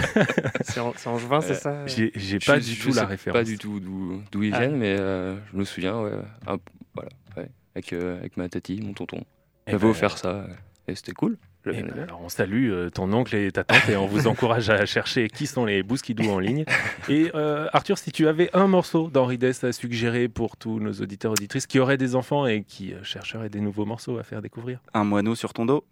C'est 0.64 0.80
en, 0.80 0.94
c'est 0.96 1.10
en 1.10 1.18
juin, 1.18 1.42
c'est 1.42 1.56
ça? 1.56 1.86
J'ai 1.88 2.12
Je- 2.16 2.38
pas 2.46 2.60
je 2.60 2.70
du 2.70 2.78
tout 2.80 2.92
sais 2.92 3.02
la 3.02 3.06
référence. 3.06 3.38
Pas 3.38 3.44
du 3.44 3.58
tout 3.58 3.80
d'où 3.80 4.44
ils 4.44 4.54
Ah. 4.56 4.60
viennent, 4.60 4.78
mais 4.78 4.96
euh, 4.98 5.36
je 5.52 5.58
me 5.58 5.66
souviens, 5.66 6.00
ouais, 6.02 6.12
un- 6.48 6.58
voilà, 6.94 7.10
ouais, 7.10 7.29
avec, 7.76 7.94
euh, 7.94 8.18
avec 8.18 8.38
ma 8.38 8.50
tati, 8.50 8.82
mon 8.82 8.94
tonton. 8.94 9.20
Eh 9.22 9.26
Elle 9.68 9.76
avait 9.76 9.84
ben, 9.86 9.92
offert 9.92 10.18
ça, 10.18 10.48
et 10.88 10.96
c'était 10.96 11.12
cool. 11.12 11.38
eh 11.68 11.84
ben, 11.84 12.00
alors 12.00 12.22
on 12.24 12.30
salue 12.30 12.72
euh, 12.72 12.90
ton 12.90 13.12
oncle 13.14 13.36
et 13.36 13.52
ta 13.52 13.64
tante 13.64 13.88
et 13.90 13.98
on 13.98 14.08
vous 14.08 14.28
encourage 14.28 14.70
à 14.70 14.86
chercher 14.86 15.28
qui 15.28 15.46
sont 15.46 15.66
les 15.66 15.84
Bouskidou 15.84 16.30
en 16.30 16.40
ligne. 16.40 16.66
Et 17.10 17.32
euh, 17.36 17.68
Arthur, 17.74 17.98
si 17.98 18.12
tu 18.12 18.28
avais 18.28 18.50
un 18.54 18.68
morceau 18.68 19.10
d'Henri 19.10 19.38
Dess 19.38 19.64
à 19.64 19.72
suggérer 19.72 20.28
pour 20.28 20.58
tous 20.58 20.80
nos 20.80 20.94
auditeurs 20.94 21.34
auditrices 21.34 21.68
qui 21.68 21.80
auraient 21.80 21.98
des 21.98 22.16
enfants 22.16 22.48
et 22.48 22.64
qui 22.64 22.94
euh, 22.94 23.04
chercheraient 23.04 23.50
des 23.50 23.62
nouveaux 23.62 23.86
morceaux 23.86 24.18
à 24.18 24.24
faire 24.24 24.42
découvrir. 24.42 24.80
Un 24.94 25.04
moineau 25.04 25.36
sur 25.36 25.54
ton 25.54 25.66
dos. 25.66 25.84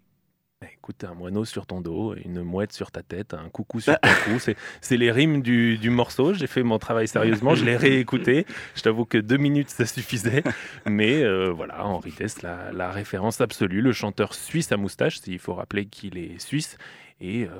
Eh, 0.62 0.66
Écoute, 0.74 1.04
un 1.04 1.14
moineau 1.14 1.44
sur 1.44 1.66
ton 1.66 1.80
dos, 1.80 2.14
une 2.14 2.42
mouette 2.42 2.72
sur 2.72 2.90
ta 2.90 3.02
tête, 3.02 3.34
un 3.34 3.48
coucou 3.50 3.78
sur 3.80 3.98
ton 4.00 4.08
cou. 4.24 4.38
C'est- 4.80 4.96
les 4.96 5.12
rimes 5.12 5.42
du, 5.42 5.76
du 5.78 5.90
morceau. 5.90 6.32
J'ai 6.32 6.46
fait 6.46 6.62
mon 6.62 6.78
travail 6.78 7.06
sérieusement. 7.06 7.54
Je 7.54 7.64
l'ai 7.64 7.76
réécouté. 7.86 8.46
Je 8.74 8.82
t'avoue 8.82 9.04
que 9.04 9.18
deux 9.18 9.36
minutes, 9.36 9.68
ça 9.70 9.86
suffisait. 9.86 10.42
Mais 10.86 11.22
euh, 11.22 11.50
voilà, 11.52 11.84
Henri 11.84 12.12
Dess, 12.18 12.42
la, 12.42 12.72
la 12.72 12.90
référence 12.90 13.40
absolue. 13.40 13.82
Le 13.82 13.92
chanteur 13.92 14.34
suisse 14.34 14.72
à 14.72 14.76
moustache, 14.76 15.20
il 15.26 15.38
faut 15.38 15.54
rappeler 15.54 15.86
qu'il 15.86 16.16
est 16.18 16.38
suisse. 16.40 16.76
Et 17.20 17.44
euh, 17.44 17.50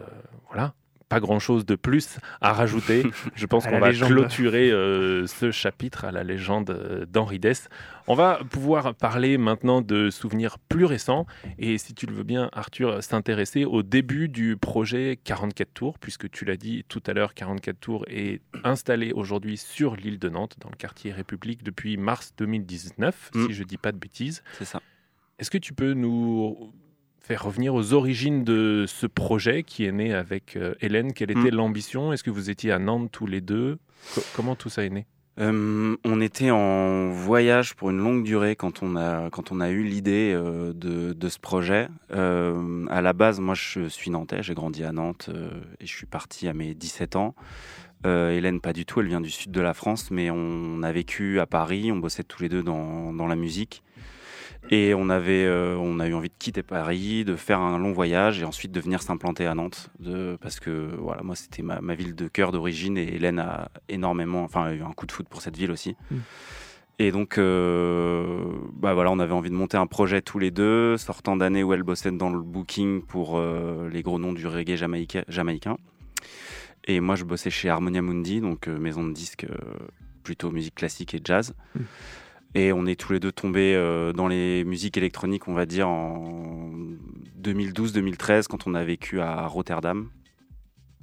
voilà, 0.49 0.75
pas 1.09 1.21
grand-chose 1.21 1.65
de 1.67 1.75
plus 1.75 2.19
à 2.41 2.53
rajouter. 2.53 3.05
Je 3.35 3.47
pense 3.47 3.67
qu'on 3.69 3.79
va 3.81 3.89
légende. 3.89 4.11
clôturer 4.11 4.71
euh, 4.71 5.27
ce 5.27 5.51
chapitre 5.51 6.05
à 6.05 6.13
la 6.13 6.25
légende 6.25 6.71
euh, 6.71 7.07
d'Henri 7.07 7.39
Dess. 7.39 7.69
On 8.07 8.15
va 8.15 8.41
pouvoir 8.51 8.95
parler 8.95 9.37
maintenant 9.39 9.83
de 9.83 10.09
souvenirs 10.11 10.59
plus 10.59 10.85
récents. 10.87 11.27
Et 11.59 11.77
si 11.79 11.95
tu 11.95 12.07
le 12.07 12.15
veux 12.15 12.23
bien, 12.25 12.49
Arthur, 12.53 13.03
s'intéresser 13.03 13.65
au 13.67 13.83
début 13.83 14.29
du 14.29 14.57
projet 14.57 15.19
44 15.25 15.73
tours, 15.75 15.99
puisque 15.99 16.31
tu 16.31 16.45
l'as 16.45 16.57
dit 16.57 16.85
tout 16.89 17.03
à 17.07 17.13
l'heure, 17.13 17.35
44 17.35 17.79
tours 17.79 18.05
est 18.09 18.41
installé 18.65 19.13
aujourd'hui 19.13 19.57
sur 19.59 19.95
l'île 19.97 20.19
de 20.19 20.29
Nantes, 20.29 20.57
dans 20.61 20.71
le 20.71 20.77
quartier 20.77 21.13
République, 21.13 21.63
depuis 21.63 21.97
mars 21.97 22.33
2019, 22.39 23.31
Mm. 23.35 23.47
si 23.47 23.53
je 23.53 23.63
dis 23.65 23.77
pas 23.77 23.93
de 23.93 23.99
bêtises. 23.99 24.43
C'est 24.59 24.65
ça. 24.65 24.81
Est-ce 25.39 25.51
que 25.51 25.59
tu 25.59 25.73
peux 25.75 25.93
nous 25.93 26.73
faire 27.29 27.45
revenir 27.45 27.75
aux 27.75 27.93
origines 27.93 28.43
de 28.43 28.87
ce 28.89 29.07
projet 29.07 29.63
qui 29.63 29.85
est 29.85 29.93
né 29.93 30.15
avec 30.15 30.57
euh, 30.57 30.75
Hélène 30.81 31.13
Quelle 31.13 31.31
était 31.31 31.51
Mm. 31.51 31.57
l'ambition? 31.57 32.11
Est-ce 32.15 32.25
que 32.25 32.31
vous 32.31 32.49
étiez 32.49 32.73
à 32.73 32.79
Nantes 32.79 33.11
tous 33.13 33.27
les 33.27 33.43
deux? 33.43 33.77
Co- 34.15 34.23
Comment 34.35 34.55
tout 34.57 34.71
ça 34.71 34.83
est 34.83 34.89
né? 34.89 35.05
Euh, 35.39 35.95
on 36.07 36.21
était 36.23 36.51
en 36.51 37.11
voyage 37.11 37.75
pour 37.77 37.91
une 37.91 37.99
longue 37.99 38.25
durée 38.25 38.57
quand 38.57 38.83
on 38.83 38.97
a, 38.97 39.29
quand 39.29 39.53
on 39.53 39.61
a 39.61 39.69
eu 39.69 39.83
l'idée 39.83 40.33
euh, 40.35 40.73
de, 40.73 41.13
de 41.13 41.29
ce 41.29 41.39
projet. 41.39 41.89
Euh, 42.15 42.87
à 42.89 43.03
la 43.03 43.13
base, 43.13 43.41
moi, 43.41 43.55
je 43.55 43.89
suis 43.89 44.11
nantais, 44.11 44.43
j'ai 44.43 44.55
grandi 44.55 44.83
à 44.83 44.91
Nantes 44.93 45.29
et 45.81 45.87
je 45.87 45.93
suis 45.95 46.07
parti 46.07 46.49
à 46.49 46.55
mes 46.55 46.73
17 46.75 47.15
ans. 47.17 47.35
Hélène, 48.07 48.61
pas 48.63 48.73
du 48.73 48.87
tout, 48.87 49.01
elle 49.01 49.09
vient 49.09 49.21
du 49.21 49.29
sud 49.31 49.51
de 49.53 49.61
la 49.61 49.75
France, 49.75 50.11
mais 50.11 50.31
on 50.31 50.83
a 50.83 50.91
vécu 50.93 51.41
à 51.41 51.47
Paris, 51.47 51.93
on 51.93 51.97
bossait 51.97 52.23
tous 52.25 52.41
les 52.43 52.49
deux 52.49 52.63
dans, 52.63 53.13
dans 53.13 53.27
la 53.27 53.37
musique. 53.37 53.83
Et 54.71 54.93
on, 54.95 55.09
avait, 55.09 55.47
euh, 55.47 55.77
on 55.77 55.99
a 55.99 56.07
eu 56.09 56.15
envie 56.15 56.29
de 56.29 56.35
quitter 56.39 56.63
Paris, 56.63 57.25
de 57.25 57.37
faire 57.37 57.59
un 57.61 57.79
long 57.79 57.93
voyage 57.93 58.41
et 58.43 58.45
ensuite 58.45 58.71
de 58.71 58.81
venir 58.81 59.01
s'implanter 59.03 59.47
à 59.47 59.55
Nantes. 59.55 59.91
De, 59.99 60.37
parce 60.41 60.61
que 60.61 60.95
voilà, 60.99 61.23
moi, 61.23 61.37
c'était 61.37 61.63
ma, 61.63 61.81
ma 61.81 61.95
ville 61.95 62.15
de 62.15 62.29
cœur 62.29 62.53
d'origine 62.53 62.99
et 62.99 63.15
Hélène 63.15 63.39
a 63.39 63.71
énormément, 63.89 64.43
enfin, 64.43 64.65
a 64.65 64.75
eu 64.75 64.83
un 64.83 64.93
coup 64.93 65.07
de 65.07 65.13
foot 65.13 65.27
pour 65.29 65.41
cette 65.41 65.57
ville 65.57 65.71
aussi. 65.71 65.97
Mm. 66.11 66.17
Et 66.99 67.13
donc, 67.13 67.39
euh, 67.39 68.45
bah 68.75 68.93
voilà, 68.93 69.11
on 69.11 69.21
avait 69.21 69.33
envie 69.33 69.51
de 69.51 69.55
monter 69.55 69.77
un 69.77 69.87
projet 69.87 70.21
tous 70.21 70.39
les 70.39 70.51
deux, 70.51 70.97
sortant 70.99 71.37
d'années 71.37 71.63
où 71.63 71.73
elle 71.73 71.85
bossait 71.85 72.11
dans 72.11 72.29
le 72.29 72.41
booking 72.41 73.03
pour 73.03 73.39
euh, 73.39 73.89
les 73.89 74.03
gros 74.03 74.19
noms 74.19 74.33
du 74.33 74.47
reggae 74.47 74.75
jamaïca- 74.75 75.25
jamaïcain. 75.29 75.77
Et 76.85 77.01
moi, 77.01 77.15
je 77.15 77.25
bossais 77.25 77.51
chez 77.51 77.69
Harmonia 77.71 78.03
Mundi, 78.03 78.41
donc 78.41 78.67
maison 78.67 79.07
de 79.07 79.13
disques 79.13 79.47
plutôt 80.25 80.51
musique 80.51 80.75
classique 80.75 81.15
et 81.15 81.21
jazz. 81.25 81.55
Mm. 81.75 81.81
Et 82.55 82.73
on 82.73 82.87
est 82.87 82.99
tous 82.99 83.13
les 83.13 83.21
deux 83.21 83.33
tombés 83.33 83.75
euh, 83.75 84.13
dans 84.13 84.27
les 84.27 84.65
musiques 84.65 84.97
électroniques, 84.97 85.49
on 85.49 85.55
va 85.55 85.67
dire, 85.67 85.89
en 85.89 86.73
2012-2013, 87.43 88.47
quand 88.47 88.67
on 88.67 88.75
a 88.75 88.85
vécu 88.85 89.21
à 89.21 89.47
Rotterdam. 89.47 90.09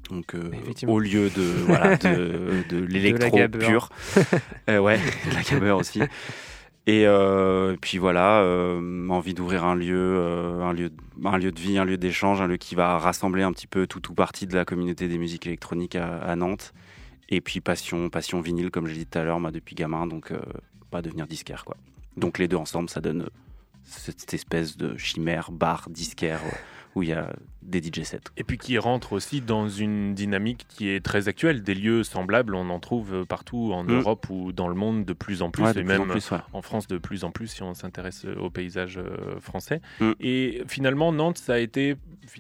Donc, 0.10 0.36
euh, 0.36 0.52
au 0.88 1.00
lieu 1.00 1.30
de, 1.30 1.42
voilà, 1.66 1.98
de, 1.98 2.64
de 2.70 2.78
l'électro 2.78 3.38
pur. 3.50 3.90
Euh, 4.70 4.80
ouais, 4.80 4.98
de 4.98 5.36
la 5.36 5.44
gabber 5.44 5.72
aussi. 5.72 6.02
Et 6.88 7.06
euh, 7.06 7.76
puis 7.80 8.00
voilà, 8.00 8.44
envie 9.10 9.36
d'ouvrir 9.36 9.64
un 9.64 9.76
lieu, 9.76 10.20
un 10.62 10.74
lieu, 10.74 10.92
un 11.24 11.38
lieu 11.38 11.52
de 11.52 11.60
vie, 11.60 11.78
un 11.78 11.86
lieu 11.86 11.98
d'échange, 11.98 12.42
un 12.42 12.48
lieu 12.48 12.58
qui 12.58 12.74
va 12.74 12.98
rassembler 12.98 13.44
un 13.44 13.52
petit 13.52 13.68
peu 13.68 13.86
tout 13.86 14.12
ou 14.12 14.16
partie 14.16 14.48
de 14.48 14.56
la 14.56 14.66
communauté 14.66 15.08
des 15.08 15.20
musiques 15.20 15.46
électroniques 15.46 15.96
à, 15.96 16.18
à 16.18 16.36
Nantes. 16.36 16.74
Et 17.30 17.42
puis 17.42 17.62
passion, 17.62 18.10
passion 18.10 18.42
vinyle, 18.42 18.72
comme 18.72 18.88
j'ai 18.88 18.96
dit 18.96 19.06
tout 19.06 19.20
à 19.20 19.24
l'heure, 19.24 19.40
moi 19.40 19.52
depuis 19.52 19.76
gamin, 19.76 20.08
donc 20.08 20.32
devenir 21.02 21.28
disquaire 21.28 21.66
quoi. 21.66 21.78
Donc 22.18 22.38
les 22.38 22.48
deux 22.48 22.58
ensemble, 22.58 22.90
ça 22.90 23.02
donne 23.02 23.24
euh, 23.24 23.30
cette 23.84 24.34
espèce 24.34 24.78
de 24.78 24.98
chimère 24.98 25.52
bar 25.52 25.90
disquaire 25.90 26.42
euh, 26.46 26.56
où 26.96 27.04
il 27.04 27.10
y 27.10 27.14
a 27.14 27.34
des 27.66 27.82
DJ 27.82 28.04
sets. 28.04 28.20
Et 28.38 28.44
puis 28.44 28.58
qui 28.58 28.78
rentre 28.78 29.14
aussi 29.14 29.42
dans 29.42 29.68
une 29.68 30.14
dynamique 30.14 30.66
qui 30.70 30.90
est 30.90 31.04
très 31.04 31.28
actuelle. 31.28 31.64
Des 31.64 31.76
lieux 31.76 32.04
semblables, 32.04 32.56
on 32.56 32.70
en 32.70 32.80
trouve 32.80 33.26
partout 33.26 33.72
en 33.74 33.84
Mm. 33.84 33.92
Europe 34.00 34.28
ou 34.30 34.52
dans 34.52 34.68
le 34.68 34.76
monde 34.76 35.06
de 35.06 35.14
plus 35.14 35.42
en 35.42 35.52
plus, 35.52 35.64
Ouais, 35.64 35.72
et 35.76 35.82
en 35.82 35.86
même 35.86 36.08
plus, 36.08 36.32
ouais. 36.32 36.38
en 36.54 36.62
France 36.62 36.88
de 36.88 36.98
plus 36.98 37.24
en 37.24 37.32
plus 37.32 37.48
si 37.48 37.62
on 37.64 37.74
s'intéresse 37.74 38.24
euh, 38.26 38.36
au 38.40 38.50
paysage 38.50 38.98
euh, 38.98 39.40
français. 39.40 39.82
Mm. 40.00 40.12
Et 40.20 40.64
finalement, 40.68 41.12
Nantes, 41.12 41.38
ça 41.38 41.54
a 41.54 41.58
été 41.60 41.96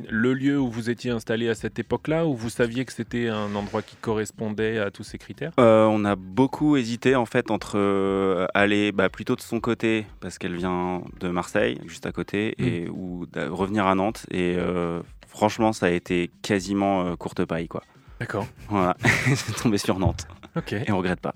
le 0.09 0.33
lieu 0.33 0.59
où 0.59 0.69
vous 0.69 0.89
étiez 0.89 1.11
installé 1.11 1.47
à 1.49 1.55
cette 1.55 1.77
époque-là, 1.77 2.25
où 2.25 2.33
vous 2.35 2.49
saviez 2.49 2.85
que 2.85 2.91
c'était 2.93 3.27
un 3.29 3.53
endroit 3.55 3.81
qui 3.83 3.95
correspondait 3.97 4.79
à 4.79 4.89
tous 4.91 5.03
ces 5.03 5.17
critères? 5.17 5.51
Euh, 5.59 5.85
on 5.85 6.03
a 6.05 6.15
beaucoup 6.15 6.75
hésité 6.77 7.15
en 7.15 7.25
fait 7.25 7.51
entre 7.51 7.73
euh, 7.77 8.47
aller 8.53 8.91
bah, 8.91 9.09
plutôt 9.09 9.35
de 9.35 9.41
son 9.41 9.59
côté 9.59 10.05
parce 10.21 10.37
qu'elle 10.39 10.55
vient 10.55 11.03
de 11.19 11.29
Marseille, 11.29 11.77
juste 11.85 12.05
à 12.05 12.11
côté, 12.11 12.55
et 12.57 12.89
ou 12.89 13.25
revenir 13.35 13.85
à 13.85 13.95
Nantes. 13.95 14.25
Et 14.31 14.55
euh, 14.57 15.01
franchement, 15.35 15.73
ça 15.73 15.87
a 15.87 15.89
été 15.89 16.31
quasiment 16.41 17.05
euh, 17.05 17.15
courte 17.15 17.43
paille 17.45 17.67
quoi. 17.67 17.83
D'accord. 18.19 18.47
Voilà, 18.69 18.95
c'est 19.35 19.55
tombé 19.55 19.77
sur 19.77 19.99
Nantes 19.99 20.27
Ok. 20.55 20.73
et 20.73 20.91
on 20.91 20.97
regrette 20.97 21.19
pas. 21.19 21.35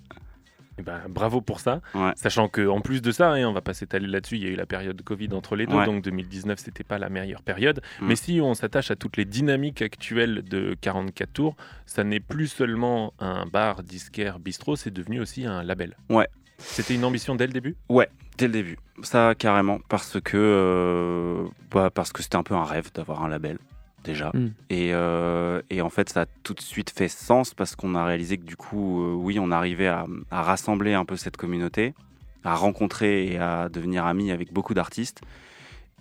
Eh 0.78 0.82
ben, 0.82 1.02
bravo 1.10 1.42
pour 1.42 1.60
ça. 1.60 1.82
Ouais. 1.94 2.14
Sachant 2.16 2.48
que 2.48 2.66
en 2.66 2.80
plus 2.80 3.02
de 3.02 3.12
ça, 3.12 3.32
hein, 3.34 3.44
on 3.46 3.52
va 3.52 3.60
pas 3.60 3.74
s'étaler 3.74 4.08
là-dessus, 4.08 4.38
il 4.38 4.44
y 4.44 4.48
a 4.48 4.50
eu 4.50 4.56
la 4.56 4.66
période 4.66 4.96
de 4.96 5.02
Covid 5.04 5.28
entre 5.34 5.58
les 5.58 5.66
deux, 5.68 5.76
Ouais. 5.76 5.86
donc 5.86 6.02
2019 6.06 6.58
c'était 6.58 6.86
pas 6.86 6.98
la 6.98 7.10
meilleure 7.10 7.42
période. 7.42 7.82
Mm. 8.00 8.08
Mais 8.08 8.16
si 8.16 8.40
on 8.42 8.54
s'attache 8.54 8.90
à 8.90 8.96
toutes 8.96 9.18
les 9.18 9.26
dynamiques 9.26 9.82
actuelles 9.82 10.42
de 10.44 10.78
44 10.80 11.34
tours, 11.34 11.56
ça 11.86 12.06
n'est 12.06 12.22
plus 12.22 12.48
seulement 12.48 13.14
un 13.20 13.46
bar, 13.46 13.84
disquaire, 13.84 14.40
bistrot, 14.40 14.78
c'est 14.78 14.92
devenu 14.94 15.20
aussi 15.20 15.46
un 15.46 15.64
label. 15.64 15.98
Ouais. 16.10 16.30
C'était 16.58 16.96
une 16.96 17.04
ambition 17.04 17.36
dès 17.36 17.48
le 17.48 17.54
début? 17.54 17.76
Dès 18.38 18.48
le 18.48 18.54
début, 18.54 18.78
ça 19.02 19.36
carrément, 19.36 19.80
parce 19.90 20.22
que 20.22 20.38
euh, 20.38 21.44
bah, 21.72 21.90
parce 21.90 22.14
que 22.14 22.24
c'était 22.24 22.38
un 22.38 22.44
peu 22.44 22.56
un 22.56 22.64
rêve 22.64 22.90
d'avoir 22.94 23.24
un 23.24 23.28
label 23.28 23.58
déjà. 24.04 24.32
Mm. 24.34 24.48
Et, 24.70 24.94
euh, 24.94 25.62
et 25.70 25.82
en 25.82 25.90
fait, 25.90 26.10
ça 26.10 26.22
a 26.22 26.26
tout 26.44 26.54
de 26.54 26.62
suite 26.62 26.90
fait 26.90 27.08
sens 27.10 27.54
parce 27.54 27.76
qu'on 27.76 27.96
a 27.96 28.06
réalisé 28.06 28.38
que 28.38 28.46
du 28.46 28.56
coup, 28.56 29.02
euh, 29.04 29.14
oui, 29.14 29.40
on 29.40 29.52
arrivait 29.52 29.88
à, 29.88 30.06
à 30.32 30.42
rassembler 30.44 30.94
un 30.94 31.06
peu 31.06 31.18
cette 31.18 31.38
communauté, 31.38 31.94
à 32.44 32.56
rencontrer 32.56 33.28
et 33.28 33.38
à 33.38 33.70
devenir 33.70 34.06
amis 34.06 34.32
avec 34.32 34.54
beaucoup 34.54 34.74
d'artistes. 34.74 35.22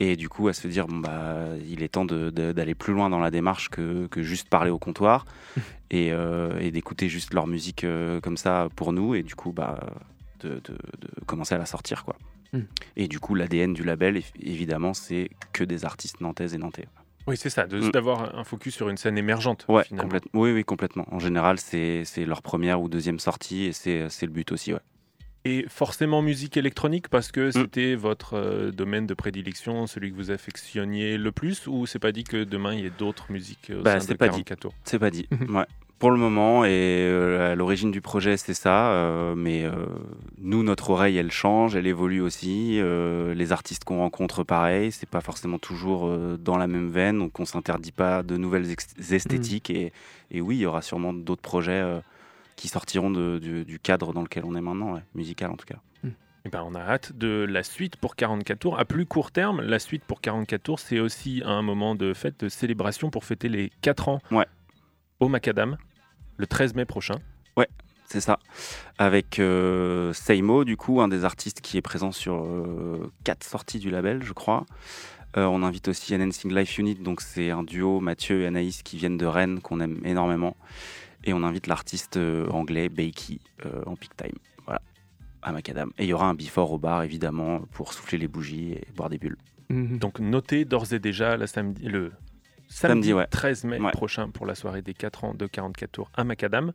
Et 0.00 0.14
du 0.14 0.28
coup, 0.28 0.46
à 0.46 0.52
se 0.52 0.68
dire, 0.68 0.86
bon, 0.86 0.98
bah, 0.98 1.46
il 1.68 1.82
est 1.82 1.88
temps 1.88 2.04
d'aller 2.04 2.74
plus 2.76 2.92
loin 2.92 3.10
dans 3.10 3.18
la 3.18 3.32
démarche 3.32 3.68
que, 3.68 4.06
que 4.06 4.22
juste 4.22 4.48
parler 4.48 4.70
au 4.70 4.78
comptoir 4.78 5.24
et, 5.90 6.12
euh, 6.12 6.56
et 6.60 6.70
d'écouter 6.70 7.08
juste 7.08 7.34
leur 7.34 7.48
musique 7.48 7.84
comme 8.22 8.36
ça 8.36 8.68
pour 8.76 8.92
nous. 8.92 9.16
Et 9.16 9.24
du 9.24 9.34
coup, 9.34 9.50
bah, 9.50 9.80
de, 10.40 10.50
de- 10.50 10.78
de 11.00 11.24
commencer 11.26 11.56
à 11.56 11.58
la 11.58 11.66
sortir, 11.66 12.04
quoi. 12.04 12.14
Mm. 12.52 12.60
Et 12.96 13.08
du 13.08 13.18
coup, 13.18 13.34
l'ADN 13.34 13.74
du 13.74 13.82
label, 13.82 14.22
évidemment, 14.40 14.94
c'est 14.94 15.30
que 15.52 15.64
des 15.64 15.84
artistes 15.84 16.20
nantaises 16.20 16.54
et 16.54 16.58
nantais. 16.58 16.86
Oui, 17.28 17.36
c'est 17.36 17.50
ça, 17.50 17.66
Mm. 17.66 17.90
d'avoir 17.90 18.36
un 18.36 18.44
focus 18.44 18.74
sur 18.74 18.88
une 18.88 18.96
scène 18.96 19.18
émergente. 19.18 19.64
Ouais, 19.68 19.84
complètement. 19.96 20.30
Oui, 20.40 20.52
oui, 20.52 20.64
complètement. 20.64 21.06
En 21.12 21.18
général, 21.18 21.58
c'est 21.58 22.04
leur 22.26 22.42
première 22.42 22.80
ou 22.80 22.88
deuxième 22.88 23.18
sortie 23.20 23.64
et 23.66 23.72
c'est 23.72 24.08
le 24.22 24.32
but 24.32 24.50
aussi, 24.50 24.72
ouais. 24.72 24.80
Et 25.44 25.64
forcément 25.68 26.20
musique 26.20 26.56
électronique 26.56 27.08
parce 27.08 27.30
que 27.30 27.50
c'était 27.52 27.94
votre 27.94 28.34
euh, 28.34 28.70
domaine 28.72 29.06
de 29.06 29.14
prédilection, 29.14 29.86
celui 29.86 30.10
que 30.10 30.16
vous 30.16 30.30
affectionniez 30.32 31.16
le 31.16 31.30
plus, 31.32 31.66
ou 31.68 31.86
c'est 31.86 32.00
pas 32.00 32.12
dit 32.12 32.24
que 32.24 32.42
demain 32.44 32.74
il 32.74 32.80
y 32.80 32.86
ait 32.86 32.92
d'autres 32.98 33.30
musiques 33.30 33.70
euh, 33.70 33.80
au 33.80 33.82
Bah, 33.82 34.00
sein 34.00 34.12
de 34.12 34.16
pas 34.18 34.28
dit. 34.28 34.44
44 34.44 34.58
tours 34.60 34.74
C'est 34.84 34.98
pas 34.98 35.10
dit. 35.10 35.28
Mhm. 35.30 35.56
ouais. 35.56 35.64
Pour 35.98 36.12
le 36.12 36.16
moment, 36.16 36.64
et 36.64 36.68
euh, 36.70 37.52
à 37.52 37.54
l'origine 37.56 37.90
du 37.90 38.00
projet, 38.00 38.36
c'est 38.36 38.54
ça. 38.54 38.92
euh, 38.92 39.34
mais 39.34 39.64
euh, 39.64 39.72
nous, 40.40 40.62
notre 40.62 40.90
oreille, 40.90 41.16
elle 41.16 41.32
change, 41.32 41.74
elle 41.74 41.88
évolue 41.88 42.20
aussi. 42.20 42.78
euh, 42.80 43.34
les 43.34 43.50
artistes 43.50 43.82
qu'on 43.82 43.98
rencontre, 43.98 44.44
pareil, 44.44 44.92
c'est 44.92 45.08
pas 45.08 45.20
forcément 45.20 45.58
toujours 45.58 46.06
euh, 46.06 46.36
dans 46.38 46.56
la 46.56 46.68
même 46.68 46.88
veine, 46.88 47.18
donc 47.18 47.40
on 47.40 47.44
s'interdit 47.44 47.90
pas 47.90 48.22
de 48.22 48.36
nouvelles 48.36 48.66
esthétiques. 49.10 49.70
Et, 49.70 49.92
et 50.30 50.40
oui, 50.40 50.56
il 50.58 50.60
y 50.60 50.66
aura 50.66 50.82
sûrement 50.82 51.12
d'autres 51.12 51.42
projets 51.42 51.72
euh, 51.82 51.98
qui 52.54 52.68
sortiront 52.68 53.10
de- 53.10 53.38
du, 53.40 53.64
du 53.64 53.80
cadre 53.80 54.12
dans 54.12 54.22
lequel 54.22 54.44
on 54.46 54.54
est 54.54 54.60
maintenant, 54.60 54.94
ouais, 54.94 55.02
musical 55.16 55.50
en 55.50 55.56
tout 55.56 55.66
cas. 55.66 55.78
Eh 56.44 56.50
ben, 56.50 56.62
on 56.64 56.76
a 56.76 56.80
hâte 56.80 57.12
de 57.18 57.44
la 57.48 57.64
suite 57.64 57.96
pour 57.96 58.14
44 58.14 58.58
tours. 58.60 58.78
À 58.78 58.84
plus 58.84 59.04
court 59.04 59.32
terme, 59.32 59.60
la 59.60 59.80
suite 59.80 60.04
pour 60.04 60.20
44 60.20 60.62
tours, 60.62 60.78
c'est 60.78 61.00
aussi 61.00 61.42
un 61.44 61.60
moment 61.62 61.96
de 61.96 62.14
fête, 62.14 62.38
de 62.44 62.48
célébration 62.48 63.10
pour 63.10 63.24
fêter 63.24 63.48
les 63.48 63.70
4 63.82 64.08
ans 64.08 64.20
Ouais. 64.30 64.46
au 65.18 65.28
Macadam, 65.28 65.76
le 66.38 66.46
13 66.46 66.74
mai 66.74 66.86
prochain. 66.86 67.20
C'est 68.10 68.22
ça. 68.22 68.38
Avec 68.96 69.38
euh, 69.38 70.14
Seimo, 70.14 70.64
du 70.64 70.78
coup, 70.78 71.02
un 71.02 71.08
des 71.08 71.26
artistes 71.26 71.60
qui 71.60 71.76
est 71.76 71.82
présent 71.82 72.10
sur 72.10 72.42
euh, 72.42 73.12
quatre 73.22 73.44
sorties 73.44 73.78
du 73.78 73.90
label, 73.90 74.22
je 74.22 74.32
crois. 74.32 74.64
Euh, 75.36 75.44
on 75.44 75.62
invite 75.62 75.88
aussi 75.88 76.14
Enhancing 76.14 76.54
Life 76.54 76.78
Unit, 76.78 76.94
donc 76.94 77.20
c'est 77.20 77.50
un 77.50 77.62
duo, 77.62 78.00
Mathieu 78.00 78.42
et 78.42 78.46
Anaïs, 78.46 78.82
qui 78.82 78.96
viennent 78.96 79.18
de 79.18 79.26
Rennes, 79.26 79.60
qu'on 79.60 79.80
aime 79.80 80.00
énormément. 80.04 80.56
Et 81.24 81.34
on 81.34 81.42
invite 81.42 81.66
l'artiste 81.66 82.16
euh, 82.16 82.48
anglais 82.48 82.88
Bakey 82.88 83.40
euh, 83.66 83.82
en 83.84 83.94
peak 83.94 84.16
time. 84.16 84.38
Voilà, 84.64 84.80
à 85.42 85.52
Macadam. 85.52 85.92
Et 85.98 86.04
il 86.04 86.08
y 86.08 86.12
aura 86.14 86.28
un 86.28 86.34
before 86.34 86.72
au 86.72 86.78
bar, 86.78 87.02
évidemment, 87.02 87.60
pour 87.72 87.92
souffler 87.92 88.16
les 88.16 88.28
bougies 88.28 88.72
et 88.72 88.86
boire 88.96 89.10
des 89.10 89.18
bulles. 89.18 89.36
Mhm. 89.68 89.98
Donc 89.98 90.18
notez 90.18 90.64
d'ores 90.64 90.94
et 90.94 90.98
déjà 90.98 91.36
la 91.36 91.46
samedi, 91.46 91.84
le 91.86 92.12
samedi, 92.68 93.08
Samedi, 93.08 93.12
ouais. 93.14 93.26
13 93.26 93.64
mai 93.64 93.78
Ouais. 93.80 93.90
prochain 93.90 94.28
pour 94.28 94.46
la 94.46 94.54
soirée 94.54 94.82
des 94.82 94.94
4 94.94 95.24
ans 95.24 95.34
de 95.34 95.46
44 95.46 95.90
tours 95.92 96.10
à 96.14 96.24
Macadam. 96.24 96.72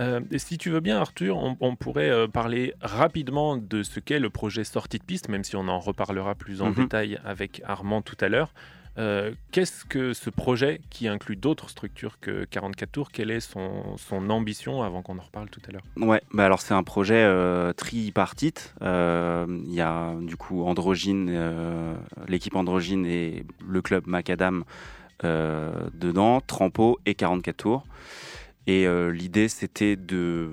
Euh, 0.00 0.20
et 0.30 0.38
si 0.38 0.56
tu 0.56 0.70
veux 0.70 0.80
bien, 0.80 0.98
Arthur, 0.98 1.36
on, 1.36 1.56
on 1.60 1.76
pourrait 1.76 2.10
euh, 2.10 2.26
parler 2.26 2.72
rapidement 2.80 3.56
de 3.58 3.82
ce 3.82 4.00
qu'est 4.00 4.18
le 4.20 4.30
projet 4.30 4.64
Sortie 4.64 4.98
de 4.98 5.04
piste, 5.04 5.28
même 5.28 5.44
si 5.44 5.54
on 5.56 5.68
en 5.68 5.78
reparlera 5.80 6.34
plus 6.34 6.62
en 6.62 6.68
Mhm. 6.68 6.74
détail 6.74 7.18
avec 7.24 7.60
Armand 7.66 8.00
tout 8.00 8.16
à 8.20 8.28
l'heure. 8.28 8.54
Euh, 8.98 9.32
Qu'est-ce 9.52 9.84
que 9.86 10.12
ce 10.12 10.28
projet 10.28 10.80
qui 10.90 11.08
inclut 11.08 11.36
d'autres 11.36 11.70
structures 11.70 12.18
que 12.20 12.44
44 12.44 12.92
tours 12.92 13.10
Quelle 13.10 13.30
est 13.30 13.40
son, 13.40 13.96
son 13.96 14.28
ambition 14.28 14.82
avant 14.82 15.00
qu'on 15.02 15.18
en 15.18 15.22
reparle 15.22 15.48
tout 15.48 15.62
à 15.66 15.72
l'heure? 15.72 15.82
Ouais, 15.96 16.20
bah 16.34 16.44
alors 16.44 16.60
c'est 16.60 16.74
un 16.74 16.82
projet 16.82 17.26
tripartite. 17.76 18.74
Il 18.82 19.74
y 19.74 19.80
a 19.80 20.14
du 20.20 20.36
coup 20.36 20.64
Androgyne, 20.64 21.30
l'équipe 22.28 22.54
Androgyne 22.54 23.06
et 23.06 23.44
le 23.66 23.82
club 23.82 24.06
Macadam 24.06 24.64
dedans, 25.22 26.40
Trampo 26.40 26.98
et 27.06 27.14
44 27.14 27.56
tours. 27.56 27.84
Et 28.66 28.86
euh, 28.86 29.10
l'idée 29.10 29.48
c'était 29.48 29.96
de 29.96 30.50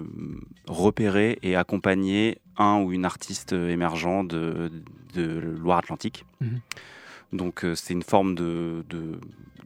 repérer 0.67 1.37
et 1.43 1.55
accompagner 1.55 2.39
un 2.57 2.81
ou 2.81 2.91
une 2.91 3.05
artiste 3.05 3.53
émergent 3.53 4.23
de, 4.23 4.71
de 5.13 5.39
Loire-Atlantique. 5.39 6.25
Mhm. 6.41 6.59
Donc 7.33 7.63
euh, 7.63 7.75
c'est 7.75 7.93
une 7.93 8.03
forme 8.03 8.33
de, 8.33 8.83
de, 8.89 9.19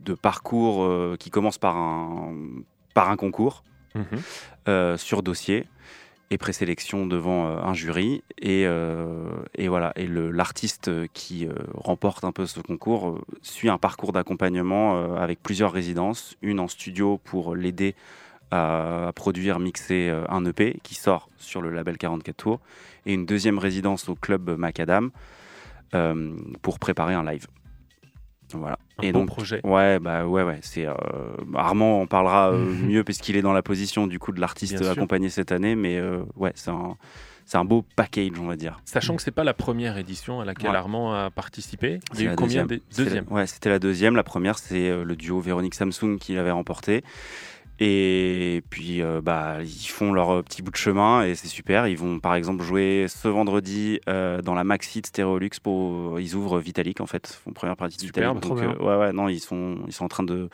de 0.03 0.13
parcours 0.13 0.83
euh, 0.83 1.15
qui 1.17 1.29
commence 1.29 1.57
par 1.57 1.77
un, 1.77 2.36
par 2.93 3.10
un 3.10 3.15
concours 3.15 3.63
euh, 4.67 4.98
sur 4.98 5.22
dossier 5.22 5.67
et 6.29 6.37
présélection 6.37 7.05
devant 7.05 7.47
euh, 7.47 7.61
un 7.61 7.73
jury. 7.73 8.23
Et, 8.41 8.65
euh, 8.65 9.29
et 9.55 9.67
voilà, 9.67 9.93
et 9.95 10.07
l'artiste 10.07 10.89
qui 11.13 11.45
euh, 11.45 11.53
remporte 11.73 12.23
un 12.23 12.31
peu 12.31 12.45
ce 12.45 12.59
concours 12.59 13.19
suit 13.41 13.69
un 13.69 13.77
parcours 13.77 14.13
d'accompagnement 14.13 15.15
avec 15.15 15.41
plusieurs 15.41 15.71
résidences, 15.71 16.35
une 16.41 16.59
en 16.59 16.67
studio 16.67 17.19
pour 17.23 17.55
l'aider 17.55 17.95
à, 18.51 19.11
produire, 19.15 19.59
mixer 19.59 20.13
un 20.29 20.45
EP 20.45 20.79
qui 20.83 20.95
sort 20.95 21.29
sur 21.37 21.61
le 21.61 21.69
label 21.71 21.97
44 21.97 22.35
tours, 22.35 22.59
et 23.05 23.13
une 23.13 23.25
deuxième 23.25 23.57
résidence 23.57 24.09
au 24.09 24.15
club 24.15 24.55
Macadam 24.57 25.11
pour 26.61 26.79
préparer 26.79 27.13
un 27.13 27.23
live. 27.23 27.47
Voilà. 28.60 28.77
Un 29.00 29.03
et 29.03 29.12
beau 29.12 29.19
donc, 29.19 29.27
projet. 29.29 29.60
Ouais, 29.63 30.00
bah 30.00 30.25
ouais, 30.27 30.43
ouais. 30.43 30.60
C'est 30.62 30.86
euh, 30.86 30.93
Armand 31.55 32.01
en 32.01 32.07
parlera 32.07 32.51
euh, 32.51 32.65
mieux 32.88 33.03
puisqu'il 33.03 33.36
est 33.36 33.41
dans 33.41 33.53
la 33.53 33.62
position 33.63 34.07
du 34.07 34.19
coup 34.19 34.31
de 34.31 34.39
l'artiste 34.39 34.81
accompagné 34.81 35.29
cette 35.29 35.51
année, 35.51 35.75
mais 35.75 35.98
euh, 35.98 36.24
ouais, 36.36 36.51
c'est 36.55 36.69
un, 36.72 36.95
c'est 37.45 37.57
un 37.57 37.65
beau 37.65 37.83
package, 37.95 38.39
on 38.39 38.45
va 38.48 38.55
dire. 38.55 38.79
Sachant 38.86 39.15
que 39.15 39.22
c'est 39.22 39.31
pas 39.31 39.43
la 39.43 39.53
première 39.53 39.98
édition 39.98 40.39
à 40.41 40.45
laquelle 40.45 40.69
Ouais. 40.72 40.75
Armand 40.77 41.13
a 41.13 41.29
participé. 41.31 42.00
Il 42.13 42.22
y 42.24 42.27
a 42.27 42.33
eu 42.33 42.36
combien 42.36 42.65
deuxième. 42.65 42.67
des 42.67 42.81
C'était 42.89 43.01
la- 43.01 43.05
deuxième 43.10 43.25
Ouais, 43.31 43.48
c'était 43.48 43.69
la 43.69 43.79
deuxième. 43.79 44.15
La 44.15 44.24
première, 44.24 44.57
c'est 44.60 44.89
euh, 44.89 45.03
le 45.03 45.15
duo 45.15 45.39
Véronique 45.39 45.74
Samsung 45.75 46.17
qui 46.19 46.33
l'avait 46.36 46.51
remporté. 46.51 47.03
Et 47.85 48.63
puis, 48.69 49.01
euh, 49.01 49.19
bah, 49.21 49.57
ils 49.61 49.89
font 49.89 50.13
leur 50.13 50.41
petit 50.45 50.61
bout 50.61 50.71
de 50.71 50.77
chemin 50.77 51.23
et 51.25 51.35
c'est 51.35 51.49
super. 51.49 51.85
Ils 51.85 51.97
vont, 51.97 52.21
par 52.21 52.33
exemple, 52.33 52.63
jouer 52.63 53.07
ce 53.09 53.27
vendredi 53.27 53.99
euh, 54.07 54.41
dans 54.41 54.53
la 54.53 54.63
Maxi 54.63 55.01
de 55.01 55.05
Stereolux 55.07 55.49
pour. 55.61 56.17
Ils 56.17 56.33
ouvrent 56.35 56.59
Vitalik, 56.59 57.01
en 57.01 57.07
fait. 57.07 57.37
Ils 57.37 57.43
font 57.43 57.51
première 57.51 57.75
partie 57.75 57.97
de 57.97 58.03
Vitalik. 58.03 58.39
trop 58.39 58.55
Donc, 58.55 58.63
euh, 58.63 58.77
ouais, 58.77 58.95
ouais, 58.95 59.11
non, 59.11 59.27
ils 59.27 59.41
sont, 59.41 59.79
ils 59.85 59.91
sont 59.91 60.05
en 60.05 60.07
train 60.07 60.23
de. 60.23 60.47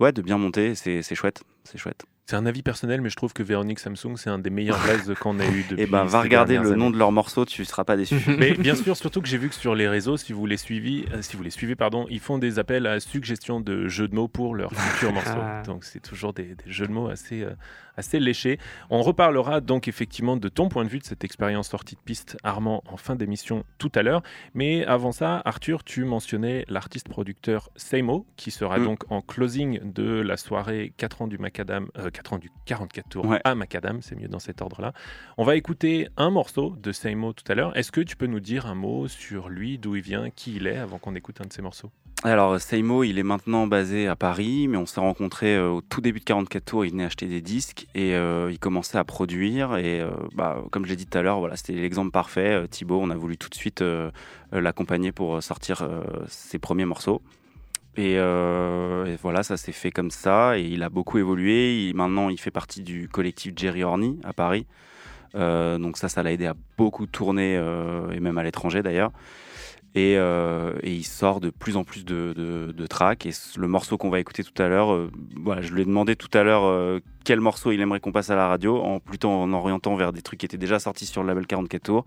Ouais, 0.00 0.10
de 0.10 0.20
bien 0.20 0.36
monter. 0.36 0.74
C'est 0.74 1.02
c'est 1.02 1.14
chouette. 1.14 1.44
C'est 1.62 1.78
chouette. 1.78 2.04
C'est 2.32 2.38
un 2.38 2.46
avis 2.46 2.62
personnel, 2.62 3.02
mais 3.02 3.10
je 3.10 3.16
trouve 3.16 3.34
que 3.34 3.42
Véronique 3.42 3.78
Samsung, 3.78 4.16
c'est 4.16 4.30
un 4.30 4.38
des 4.38 4.48
meilleurs 4.48 4.82
blazes 4.84 5.12
qu'on 5.20 5.38
a 5.38 5.44
eu 5.44 5.66
depuis. 5.68 5.82
Et 5.82 5.86
ben, 5.86 6.04
va 6.04 6.20
ces 6.20 6.24
regarder 6.24 6.56
le 6.56 6.74
nom 6.76 6.88
de 6.88 6.96
leur 6.96 7.12
morceau, 7.12 7.44
tu 7.44 7.62
seras 7.66 7.84
pas 7.84 7.94
déçu. 7.94 8.14
Mais 8.38 8.54
bien 8.54 8.74
sûr, 8.82 8.96
surtout 8.96 9.20
que 9.20 9.28
j'ai 9.28 9.36
vu 9.36 9.50
que 9.50 9.54
sur 9.54 9.74
les 9.74 9.86
réseaux, 9.86 10.16
si 10.16 10.32
vous 10.32 10.46
les 10.46 10.56
suivez, 10.56 11.04
euh, 11.12 11.20
si 11.20 11.36
vous 11.36 11.42
les 11.42 11.50
suivez, 11.50 11.76
pardon, 11.76 12.06
ils 12.08 12.20
font 12.20 12.38
des 12.38 12.58
appels 12.58 12.86
à 12.86 13.00
suggestions 13.00 13.60
de 13.60 13.86
jeux 13.86 14.08
de 14.08 14.14
mots 14.14 14.28
pour 14.28 14.54
leurs 14.54 14.72
futurs 14.72 15.12
morceaux. 15.12 15.42
Ah. 15.42 15.62
Donc 15.66 15.84
c'est 15.84 16.00
toujours 16.00 16.32
des, 16.32 16.54
des 16.54 16.72
jeux 16.72 16.86
de 16.86 16.92
mots 16.92 17.08
assez, 17.08 17.42
euh, 17.42 17.50
assez 17.96 18.20
léchés. 18.20 18.58
On 18.90 19.02
reparlera 19.02 19.60
donc 19.60 19.88
effectivement 19.88 20.36
de 20.36 20.48
ton 20.48 20.68
point 20.68 20.84
de 20.84 20.88
vue 20.88 20.98
de 20.98 21.04
cette 21.04 21.24
expérience 21.24 21.68
sortie 21.68 21.94
de 21.94 22.00
piste, 22.00 22.36
Armand, 22.42 22.82
en 22.90 22.96
fin 22.96 23.16
d'émission 23.16 23.64
tout 23.78 23.92
à 23.94 24.02
l'heure. 24.02 24.22
Mais 24.54 24.84
avant 24.86 25.12
ça, 25.12 25.42
Arthur, 25.44 25.84
tu 25.84 26.04
mentionnais 26.04 26.64
l'artiste 26.68 27.08
producteur 27.08 27.68
Seimo, 27.76 28.26
qui 28.36 28.50
sera 28.50 28.78
Mm. 28.78 28.84
donc 28.84 29.10
en 29.10 29.20
closing 29.20 29.80
de 29.92 30.20
la 30.20 30.36
soirée 30.36 30.92
4 30.96 31.22
ans 31.22 31.26
du 31.28 31.38
Macadam, 31.38 31.88
euh, 31.98 32.10
4 32.10 32.32
ans 32.34 32.38
du 32.38 32.50
44 32.66 33.08
tours 33.08 33.26
Ouais. 33.26 33.40
à 33.44 33.54
Macadam, 33.54 34.00
c'est 34.02 34.14
mieux 34.16 34.28
dans 34.28 34.38
cet 34.38 34.62
ordre-là. 34.62 34.92
On 35.36 35.44
va 35.44 35.56
écouter 35.56 36.08
un 36.16 36.30
morceau 36.30 36.74
de 36.80 36.92
Seimo 36.92 37.32
tout 37.32 37.44
à 37.50 37.54
l'heure. 37.54 37.76
Est-ce 37.76 37.92
que 37.92 38.00
tu 38.00 38.16
peux 38.16 38.26
nous 38.26 38.40
dire 38.40 38.66
un 38.66 38.74
mot 38.74 39.08
sur 39.08 39.48
lui, 39.48 39.78
d'où 39.78 39.96
il 39.96 40.02
vient, 40.02 40.30
qui 40.30 40.56
il 40.56 40.66
est, 40.66 40.76
avant 40.78 40.98
qu'on 40.98 41.14
écoute 41.14 41.40
un 41.40 41.46
de 41.46 41.52
ses 41.52 41.62
morceaux? 41.62 41.90
Alors, 42.24 42.60
Seimo, 42.60 43.02
il 43.02 43.18
est 43.18 43.24
maintenant 43.24 43.66
basé 43.66 44.06
à 44.06 44.14
Paris, 44.14 44.68
mais 44.68 44.76
on 44.76 44.86
s'est 44.86 45.00
rencontrés 45.00 45.56
euh, 45.56 45.70
au 45.70 45.80
tout 45.80 46.00
début 46.00 46.20
de 46.20 46.24
44 46.24 46.64
tours. 46.64 46.84
Il 46.84 46.92
venait 46.92 47.04
acheter 47.04 47.26
des 47.26 47.40
disques 47.40 47.88
et 47.96 48.14
euh, 48.14 48.48
il 48.52 48.60
commençait 48.60 48.96
à 48.96 49.02
produire. 49.02 49.76
Et 49.76 50.00
euh, 50.00 50.10
bah, 50.36 50.62
comme 50.70 50.86
j'ai 50.86 50.94
dit 50.94 51.04
tout 51.04 51.18
à 51.18 51.22
l'heure, 51.22 51.40
voilà, 51.40 51.56
c'était 51.56 51.72
l'exemple 51.72 52.12
parfait. 52.12 52.68
Thibaut, 52.70 53.00
on 53.02 53.10
a 53.10 53.16
voulu 53.16 53.36
tout 53.36 53.48
de 53.48 53.56
suite 53.56 53.82
l'accompagner 54.52 55.10
pour 55.10 55.42
sortir 55.42 55.88
ses 56.28 56.60
premiers 56.60 56.84
morceaux. 56.84 57.22
Et, 57.96 58.18
voilà, 59.20 59.42
ça 59.42 59.56
s'est 59.56 59.72
fait 59.72 59.90
comme 59.90 60.12
ça. 60.12 60.56
Et 60.56 60.62
il 60.62 60.84
a 60.84 60.90
beaucoup 60.90 61.18
évolué. 61.18 61.90
Maintenant, 61.92 62.28
il 62.28 62.38
fait 62.38 62.52
partie 62.52 62.82
du 62.82 63.08
collectif 63.08 63.52
Jerry 63.56 63.82
Horny 63.82 64.20
à 64.22 64.32
Paris. 64.32 64.66
Donc 65.34 65.96
ça, 65.96 66.08
ça 66.08 66.22
l'a 66.22 66.30
aidé 66.30 66.46
à 66.46 66.54
beaucoup 66.78 67.06
tourner, 67.06 67.54
et 68.12 68.20
même 68.20 68.38
à 68.38 68.44
l'étranger 68.44 68.82
d'ailleurs. 68.82 69.10
Et, 69.94 70.16
euh, 70.16 70.72
et 70.82 70.94
il 70.94 71.04
sort 71.04 71.40
de 71.40 71.50
plus 71.50 71.76
en 71.76 71.84
plus 71.84 72.04
de, 72.04 72.32
de, 72.34 72.72
de 72.72 72.86
tracks. 72.86 73.26
Et 73.26 73.32
le 73.56 73.68
morceau 73.68 73.98
qu'on 73.98 74.08
va 74.08 74.20
écouter 74.20 74.42
tout 74.42 74.62
à 74.62 74.68
l'heure, 74.68 74.92
euh, 74.92 75.10
voilà, 75.36 75.60
je 75.60 75.72
lui 75.72 75.82
ai 75.82 75.84
demandé 75.84 76.16
tout 76.16 76.30
à 76.32 76.42
l'heure 76.42 76.64
euh, 76.64 77.00
quel 77.24 77.40
morceau 77.40 77.72
il 77.72 77.80
aimerait 77.80 78.00
qu'on 78.00 78.12
passe 78.12 78.30
à 78.30 78.36
la 78.36 78.48
radio, 78.48 78.80
en 78.80 79.00
plutôt 79.00 79.28
en 79.28 79.52
orientant 79.52 79.94
vers 79.94 80.12
des 80.12 80.22
trucs 80.22 80.40
qui 80.40 80.46
étaient 80.46 80.56
déjà 80.56 80.78
sortis 80.78 81.04
sur 81.04 81.22
le 81.22 81.28
label 81.28 81.46
44 81.46 81.82
tours. 81.82 82.06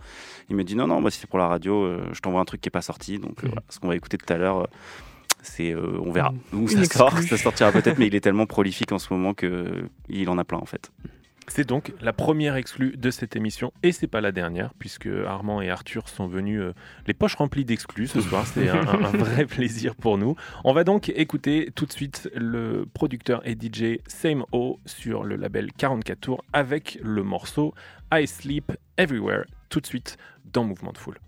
Il 0.50 0.56
me 0.56 0.64
dit 0.64 0.76
non, 0.76 0.88
non, 0.88 1.00
moi 1.00 1.12
si 1.12 1.20
c'est 1.20 1.30
pour 1.30 1.40
la 1.40 1.48
radio, 1.48 1.88
je 2.12 2.20
t'envoie 2.22 2.42
un 2.42 2.46
truc 2.46 2.62
qui 2.62 2.70
est 2.70 2.72
pas 2.72 2.82
sorti. 2.82 3.20
Donc 3.20 3.44
voilà, 3.44 3.62
ce 3.70 3.80
qu'on 3.80 3.88
va 3.88 3.96
écouter 3.96 4.18
tout 4.18 4.32
à 4.34 4.38
l'heure, 4.38 4.68
c'est, 5.46 5.76
on 5.76 6.12
verra 6.12 6.34
où 6.54 6.68
Une 6.68 6.86
ça 6.86 6.86
sort. 6.86 7.18
Ça 7.30 7.38
sortira 7.38 7.72
peut-être, 7.72 7.98
mais 8.00 8.08
il 8.08 8.16
est 8.16 8.22
tellement 8.22 8.46
prolifique 8.46 8.92
en 8.92 9.00
ce 9.00 9.14
moment 9.14 9.34
que 9.34 9.46
euh, 9.46 9.90
il 10.10 10.30
en 10.30 10.38
a 10.38 10.44
plein 10.44 10.58
en 10.58 10.66
fait. 10.66 10.92
C'est 11.48 11.68
donc 11.68 11.94
la 12.02 12.12
première 12.12 12.56
exclue 12.56 12.98
de 12.98 13.12
cette 13.12 13.36
émission 13.36 13.72
et 13.84 13.92
c'est 13.92 14.08
pas 14.08 14.20
la 14.22 14.32
dernière 14.32 14.74
puisque 14.80 15.08
Armand 15.28 15.62
et 15.62 15.70
Arthur 15.70 16.10
sont 16.10 16.28
venus 16.28 16.60
euh, 16.60 16.74
les 17.08 17.14
poches 17.14 17.36
remplies 17.36 17.66
d'exclus 17.66 18.08
ce 18.08 18.20
soir. 18.22 18.46
C'est 18.48 18.68
un, 18.70 18.80
un- 18.88 19.12
vrai 19.12 19.46
plaisir 19.46 19.96
pour 19.96 20.18
nous. 20.18 20.36
On 20.64 20.74
va 20.74 20.84
donc 20.84 21.10
écouter 21.10 21.70
tout 21.76 21.86
de 21.86 21.92
suite 21.92 22.30
le 22.36 22.86
producteur 22.94 23.42
et 23.48 23.54
DJ 23.54 24.00
Same 24.08 24.44
O 24.52 24.80
sur 24.86 25.24
le 25.24 25.36
label 25.36 25.72
44 25.74 26.20
tours 26.20 26.44
avec 26.52 27.00
le 27.04 27.22
morceau 27.24 27.74
I 28.12 28.26
Sleep 28.28 28.72
Everywhere 28.98 29.46
tout 29.70 29.80
de 29.80 29.86
suite 29.86 30.18
dans 30.52 30.64
Mouvement 30.64 30.92
de 30.94 30.98
Foule. 30.98 31.20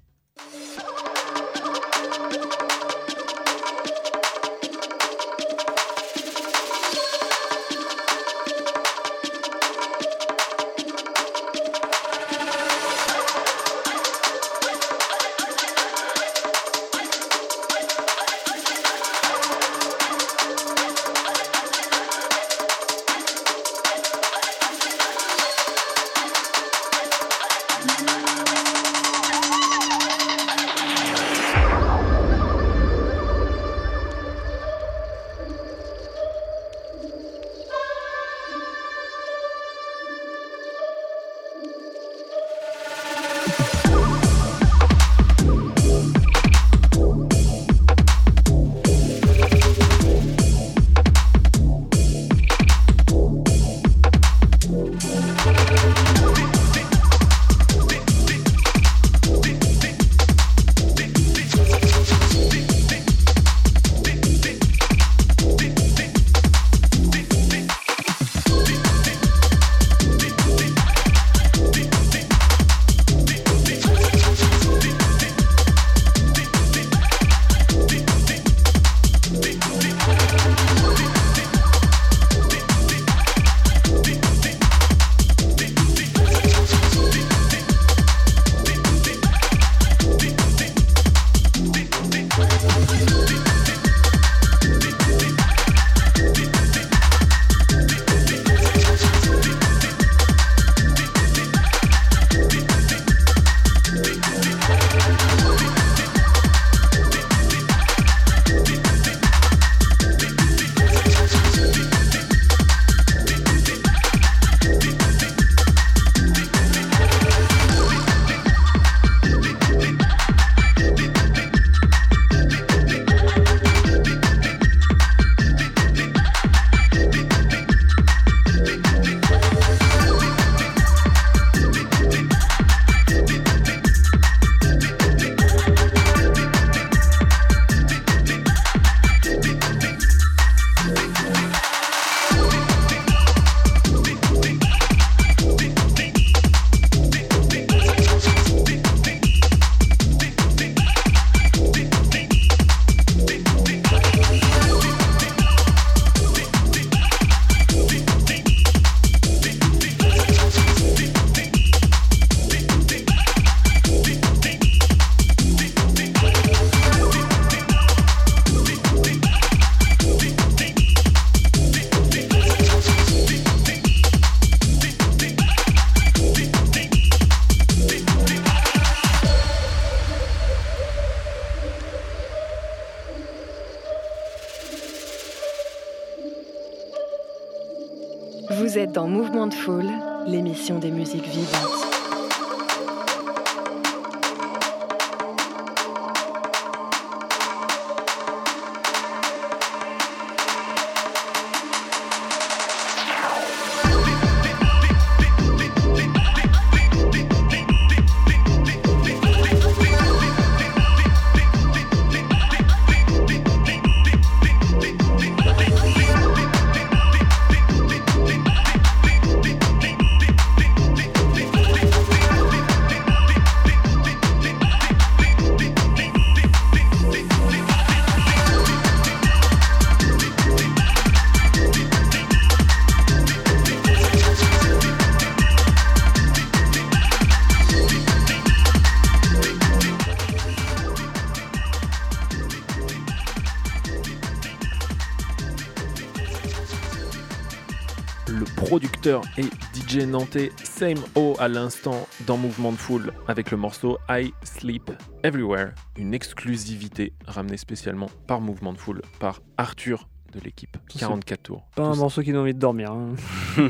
Producteur 248.98 249.22
et 249.38 249.44
DJ 249.76 250.06
nantais 250.08 250.52
Same 250.64 250.98
O 251.16 251.36
à 251.40 251.48
l'instant 251.48 252.08
dans 252.26 252.36
Mouvement 252.38 252.72
de 252.72 252.78
Foule 252.78 253.14
avec 253.28 253.52
le 253.52 253.58
morceau 253.58 254.00
I 254.10 254.34
Sleep 254.44 254.92
Everywhere, 255.24 255.74
une 255.98 256.16
exclusivité 256.16 257.14
ramenée 257.28 257.58
spécialement 257.58 258.10
par 258.26 258.42
Mouvement 258.42 258.74
de 258.74 258.80
Foule 258.80 259.02
par 259.20 259.42
Arthur 259.58 260.10
de 260.34 260.40
l'équipe 260.40 260.78
C'est 260.90 261.00
44 261.00 261.44
tours. 261.44 261.68
Pas 261.76 261.86
un 261.86 261.96
morceau 261.96 262.24
qui 262.24 262.32
donne 262.32 262.42
envie 262.42 262.56
de 262.56 262.60
dormir. 262.60 262.92
hein. 262.92 263.16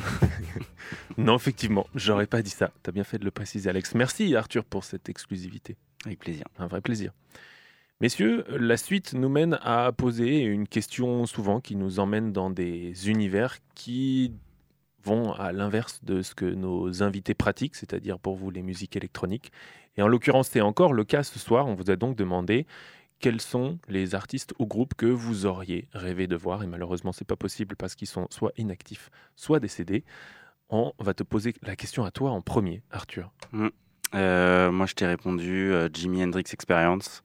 Non, 1.18 1.36
effectivement, 1.36 1.88
j'aurais 1.94 2.28
pas 2.28 2.42
dit 2.42 2.50
ça. 2.50 2.72
T'as 2.82 2.92
bien 2.94 3.04
fait 3.04 3.18
de 3.20 3.26
le 3.26 3.32
préciser, 3.32 3.70
Alex. 3.70 3.96
Merci, 3.96 4.34
Arthur, 4.36 4.64
pour 4.64 4.84
cette 4.86 5.10
exclusivité. 5.10 5.76
Avec 6.06 6.20
plaisir. 6.20 6.46
Un 6.58 6.68
vrai 6.68 6.80
plaisir. 6.80 7.12
Messieurs, 8.00 8.46
la 8.50 8.78
suite 8.78 9.14
nous 9.14 9.30
mène 9.30 9.58
à 9.62 9.92
poser 9.92 10.40
une 10.42 10.68
question 10.68 11.26
souvent 11.26 11.60
qui 11.60 11.76
nous 11.76 12.00
emmène 12.00 12.32
dans 12.32 12.50
des 12.52 13.10
univers 13.10 13.58
qui 13.76 14.34
à 15.38 15.52
l'inverse 15.52 16.04
de 16.04 16.22
ce 16.22 16.36
que 16.36 16.46
nos 16.46 17.04
invités 17.04 17.34
pratiquent, 17.34 17.76
c'est-à-dire 17.76 18.20
pour 18.20 18.36
vous 18.36 18.50
les 18.50 18.62
musiques 18.62 18.96
électroniques. 18.96 19.52
Et 19.98 20.02
en 20.02 20.08
l'occurrence, 20.08 20.50
c'est 20.50 20.62
encore 20.62 20.94
le 20.94 21.04
cas 21.04 21.24
ce 21.24 21.40
soir. 21.40 21.68
On 21.68 21.76
vous 21.76 21.90
a 21.90 21.96
donc 21.96 22.16
demandé 22.16 22.68
quels 23.20 23.42
sont 23.42 23.80
les 23.88 24.14
artistes 24.14 24.54
ou 24.60 24.68
groupes 24.68 24.94
que 24.94 25.06
vous 25.06 25.46
auriez 25.46 25.88
rêvé 25.94 26.28
de 26.28 26.36
voir. 26.36 26.64
Et 26.64 26.68
malheureusement, 26.68 27.12
c'est 27.12 27.26
pas 27.26 27.36
possible 27.36 27.76
parce 27.76 27.96
qu'ils 27.96 28.08
sont 28.08 28.28
soit 28.30 28.52
inactifs, 28.58 29.10
soit 29.36 29.60
décédés. 29.60 30.04
On 30.70 30.94
va 31.00 31.14
te 31.14 31.24
poser 31.24 31.54
la 31.64 31.76
question 31.76 32.04
à 32.04 32.12
toi 32.12 32.32
en 32.32 32.42
premier, 32.42 32.84
Arthur. 32.92 33.32
Euh, 34.14 34.72
moi, 34.72 34.86
je 34.86 34.94
t'ai 34.94 35.08
répondu 35.08 35.72
euh, 35.72 35.90
Jimi 35.92 36.24
Hendrix 36.24 36.44
Experience. 36.52 37.24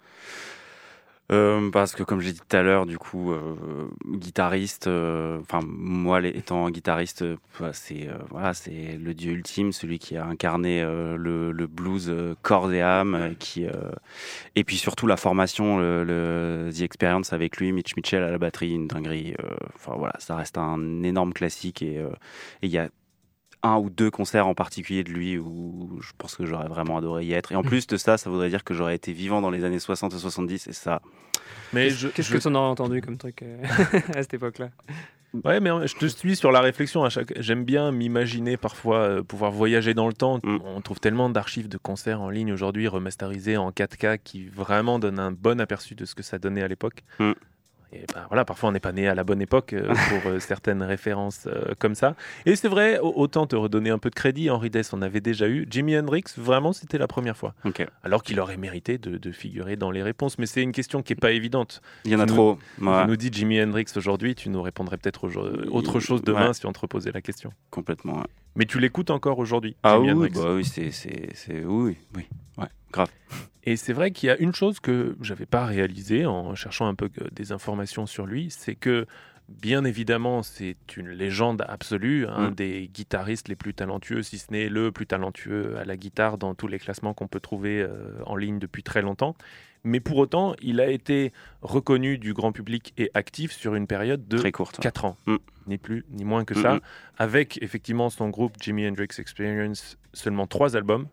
Euh, 1.32 1.70
parce 1.70 1.94
que, 1.94 2.02
comme 2.02 2.20
j'ai 2.20 2.32
dit 2.32 2.40
tout 2.40 2.56
à 2.56 2.62
l'heure, 2.62 2.84
du 2.84 2.98
coup, 2.98 3.32
euh, 3.32 3.88
guitariste, 4.06 4.86
euh, 4.86 5.40
enfin, 5.40 5.60
moi, 5.64 6.20
étant 6.22 6.68
guitariste, 6.68 7.24
bah, 7.58 7.70
c'est 7.72 8.08
voilà, 8.30 8.52
c'est 8.52 8.98
le 9.00 9.14
dieu 9.14 9.32
ultime, 9.32 9.72
celui 9.72 9.98
qui 9.98 10.16
a 10.16 10.26
incarné 10.26 10.82
le, 10.82 11.66
blues 11.66 12.12
corps 12.42 12.70
et 12.72 12.82
âme, 12.82 13.34
et 14.56 14.64
puis 14.64 14.76
surtout 14.76 15.06
la 15.06 15.16
formation, 15.16 15.78
le, 15.78 16.70
The 16.76 16.82
Experience 16.82 17.32
avec 17.32 17.56
lui, 17.56 17.72
Mitch 17.72 17.96
Mitchell 17.96 18.22
à 18.22 18.30
la 18.30 18.38
batterie, 18.38 18.72
une 18.72 18.88
dinguerie. 18.88 19.34
Enfin 19.74 19.94
voilà, 19.96 20.14
ça 20.18 20.36
reste 20.36 20.58
un 20.58 21.02
énorme 21.02 21.32
classique 21.32 21.82
et 21.82 22.04
il 22.62 22.70
y 22.70 22.78
a 22.78 22.88
un 23.62 23.76
ou 23.76 23.90
deux 23.90 24.10
concerts 24.10 24.46
en 24.46 24.54
particulier 24.54 25.04
de 25.04 25.10
lui 25.10 25.38
où 25.38 25.98
je 26.02 26.10
pense 26.18 26.34
que 26.36 26.46
j'aurais 26.46 26.68
vraiment 26.68 26.96
adoré 26.98 27.24
y 27.24 27.32
être. 27.32 27.52
Et 27.52 27.56
en 27.56 27.62
plus 27.62 27.86
de 27.86 27.96
ça, 27.96 28.18
ça 28.18 28.28
voudrait 28.30 28.48
dire 28.48 28.64
que 28.64 28.74
j'aurais 28.74 28.96
été 28.96 29.12
vivant 29.12 29.40
dans 29.40 29.50
les 29.50 29.64
années 29.64 29.78
60 29.78 30.12
et 30.14 30.18
70 30.18 30.66
et 30.66 30.72
ça, 30.72 31.00
Mais 31.72 31.84
Qu'est-ce 31.88 31.96
je, 31.98 32.08
qu'est-ce 32.08 32.28
je- 32.30 32.36
que 32.36 32.42
tu 32.42 32.48
en 32.48 32.54
aurais 32.54 32.68
entendu 32.68 33.00
comme 33.00 33.16
truc 33.18 33.42
euh, 33.42 33.62
à 34.14 34.22
cette 34.22 34.34
époque-là? 34.34 34.70
Ouais, 35.44 35.60
mais 35.60 35.70
je 35.86 35.96
te 35.96 36.04
suis 36.04 36.36
sur 36.36 36.52
la 36.52 36.60
réflexion. 36.60 37.04
À 37.04 37.08
chaque... 37.08 37.32
J'aime 37.40 37.64
bien 37.64 37.90
m'imaginer 37.90 38.58
parfois 38.58 38.98
euh, 38.98 39.22
pouvoir 39.22 39.50
voyager 39.50 39.94
dans 39.94 40.06
le 40.06 40.12
temps. 40.12 40.40
Mm. 40.42 40.58
On 40.66 40.80
trouve 40.82 41.00
tellement 41.00 41.30
d'archives 41.30 41.68
de 41.70 41.78
concerts 41.78 42.20
en 42.20 42.28
ligne 42.28 42.52
aujourd'hui 42.52 42.86
remasterisées 42.86 43.56
en 43.56 43.70
4K 43.70 44.18
qui 44.22 44.46
vraiment 44.48 44.98
donnent 44.98 45.18
un 45.20 45.32
bon 45.32 45.58
aperçu 45.58 45.94
de 45.94 46.04
ce 46.04 46.14
que 46.14 46.22
ça 46.22 46.38
donnait 46.38 46.62
à 46.62 46.68
l'époque. 46.68 47.02
Mm. 47.18 47.32
Et 47.94 48.04
ben 48.14 48.24
voilà, 48.28 48.44
parfois 48.46 48.70
on 48.70 48.72
n'est 48.72 48.80
pas 48.80 48.92
né 48.92 49.06
à 49.06 49.14
la 49.14 49.22
bonne 49.22 49.42
époque 49.42 49.74
euh, 49.74 49.86
pour 50.22 50.30
euh, 50.30 50.38
certaines 50.38 50.82
références 50.82 51.46
euh, 51.46 51.74
comme 51.78 51.94
ça. 51.94 52.16
Et 52.46 52.56
c'est 52.56 52.68
vrai, 52.68 52.98
au- 52.98 53.12
autant 53.16 53.46
te 53.46 53.54
redonner 53.54 53.90
un 53.90 53.98
peu 53.98 54.08
de 54.08 54.14
crédit. 54.14 54.48
Henri 54.50 54.70
Dess, 54.70 54.92
on 54.92 55.02
avait 55.02 55.20
déjà 55.20 55.46
eu. 55.48 55.66
Jimi 55.70 55.96
Hendrix, 55.98 56.24
vraiment, 56.38 56.72
c'était 56.72 56.96
la 56.98 57.06
première 57.06 57.36
fois. 57.36 57.54
Alors 58.02 58.22
qu'il 58.22 58.40
aurait 58.40 58.56
mérité 58.56 58.96
de, 58.98 59.18
de 59.18 59.32
figurer 59.32 59.76
dans 59.76 59.90
les 59.90 60.02
réponses. 60.02 60.38
Mais 60.38 60.46
c'est 60.46 60.62
une 60.62 60.72
question 60.72 61.02
qui 61.02 61.12
n'est 61.12 61.16
pas 61.20 61.32
évidente. 61.32 61.82
Il 62.04 62.12
y 62.12 62.16
en 62.16 62.20
a 62.20 62.26
Tu 62.26 62.32
trop. 62.32 62.58
Tu 62.78 62.84
Ouais, 62.84 63.06
nous 63.06 63.16
dis 63.16 63.28
Jimi 63.30 63.60
Hendrix 63.62 63.84
aujourd'hui, 63.96 64.34
tu 64.34 64.48
nous 64.48 64.62
répondrais 64.62 64.96
peut-être 64.96 65.28
autre 65.70 66.00
chose 66.00 66.22
demain 66.22 66.48
Ouais. 66.48 66.54
si 66.54 66.64
on 66.66 66.72
te 66.72 66.80
reposait 66.80 67.12
la 67.12 67.20
question. 67.20 67.52
complètement. 67.70 68.14
ouais. 68.18 68.26
Mais 68.56 68.64
tu 68.66 68.78
l'écoutes 68.78 69.10
encore 69.10 69.38
aujourd'hui, 69.38 69.76
Ah 69.82 69.96
Jimi 69.96 70.12
oui, 70.12 70.12
Hendrix. 70.28 70.30
bah 70.42 70.52
oui, 70.54 70.64
c'est, 70.64 71.64
oui, 71.64 71.96
oui, 72.16 72.26
ouais, 72.58 72.66
grave. 72.92 73.08
Et 73.64 73.76
c'est 73.76 73.92
vrai 73.92 74.10
qu'il 74.10 74.26
y 74.26 74.30
a 74.30 74.36
une 74.38 74.54
chose 74.54 74.80
que 74.80 75.16
j'avais 75.20 75.46
pas 75.46 75.64
réalisée 75.66 76.26
en 76.26 76.54
cherchant 76.54 76.86
un 76.86 76.94
peu 76.94 77.08
que- 77.08 77.28
des 77.32 77.52
informations 77.52 78.06
sur 78.06 78.26
lui, 78.26 78.48
c'est 78.50 78.74
que 78.74 79.06
bien 79.48 79.84
évidemment 79.84 80.42
c'est 80.42 80.76
une 80.96 81.10
légende 81.10 81.64
absolue, 81.68 82.26
un 82.26 82.50
Mm. 82.50 82.54
des 82.54 82.88
guitaristes 82.92 83.48
les 83.48 83.56
plus 83.56 83.74
talentueux, 83.74 84.22
si 84.22 84.38
ce 84.38 84.50
n'est 84.50 84.68
le 84.68 84.90
plus 84.90 85.06
talentueux 85.06 85.76
à 85.78 85.84
la 85.84 85.96
guitare 85.96 86.38
dans 86.38 86.54
tous 86.54 86.68
les 86.68 86.78
classements 86.78 87.14
qu'on 87.14 87.28
peut 87.28 87.40
trouver 87.40 87.82
euh, 87.82 88.12
en 88.26 88.34
ligne 88.36 88.58
depuis 88.58 88.82
très 88.82 89.02
longtemps. 89.02 89.36
Mais 89.84 89.98
pour 90.00 90.16
autant, 90.18 90.54
il 90.62 90.80
a 90.80 90.86
été 90.88 91.32
reconnu 91.60 92.16
du 92.16 92.34
grand 92.34 92.52
public 92.52 92.94
et 92.98 93.10
actif 93.14 93.50
sur 93.52 93.74
une 93.74 93.88
période 93.88 94.26
de 94.28 94.38
Très 94.38 94.52
courte. 94.52 94.78
4 94.80 95.04
ans, 95.04 95.16
Mm. 95.26 95.36
ni 95.66 95.76
plus 95.78 96.04
ni 96.10 96.24
moins 96.24 96.44
que 96.44 96.54
Mm, 96.54 96.62
ça, 96.62 96.74
mm. 96.76 96.80
avec 97.18 97.58
effectivement 97.62 98.08
son 98.10 98.28
groupe 98.28 98.54
Jimi 98.60 98.86
Hendrix 98.88 99.08
Experience, 99.18 99.98
seulement 100.14 100.46
trois 100.46 100.76
albums. 100.76 101.06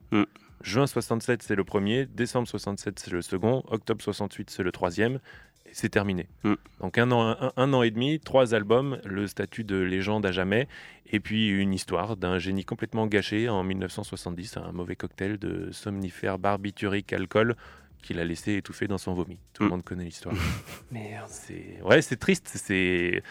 Juin 0.61 0.87
67, 0.87 1.41
c'est 1.43 1.55
le 1.55 1.63
premier, 1.63 2.05
décembre 2.05 2.47
67, 2.47 2.99
c'est 2.99 3.11
le 3.11 3.21
second, 3.21 3.63
octobre 3.67 4.01
68, 4.01 4.49
c'est 4.49 4.63
le 4.63 4.71
troisième, 4.71 5.19
et 5.65 5.69
c'est 5.73 5.89
terminé. 5.89 6.27
Mm. 6.43 6.53
Donc 6.81 6.97
un 6.97 7.11
an, 7.11 7.21
un, 7.39 7.51
un 7.55 7.73
an 7.73 7.81
et 7.83 7.91
demi, 7.91 8.19
trois 8.19 8.53
albums, 8.53 8.99
le 9.05 9.27
statut 9.27 9.63
de 9.63 9.77
légende 9.77 10.25
à 10.25 10.31
jamais, 10.31 10.67
et 11.07 11.19
puis 11.19 11.47
une 11.49 11.73
histoire 11.73 12.17
d'un 12.17 12.39
génie 12.39 12.65
complètement 12.65 13.07
gâché 13.07 13.47
en 13.49 13.63
1970, 13.63 14.57
un 14.57 14.71
mauvais 14.73 14.95
cocktail 14.95 15.37
de 15.37 15.71
somnifères 15.71 16.39
barbiturique 16.39 17.13
alcool 17.13 17.55
qu'il 18.01 18.19
a 18.19 18.23
laissé 18.25 18.55
étouffer 18.55 18.87
dans 18.87 18.97
son 18.97 19.13
vomi. 19.13 19.37
Tout 19.53 19.63
le 19.63 19.67
Mm. 19.67 19.71
monde 19.71 19.83
connaît 19.83 20.05
l'histoire. 20.05 20.35
Merde. 20.91 21.27
C'est 21.29 21.81
ouais, 21.83 22.01
c'est 22.01 22.15
triste. 22.17 22.49
C'est 22.53 23.21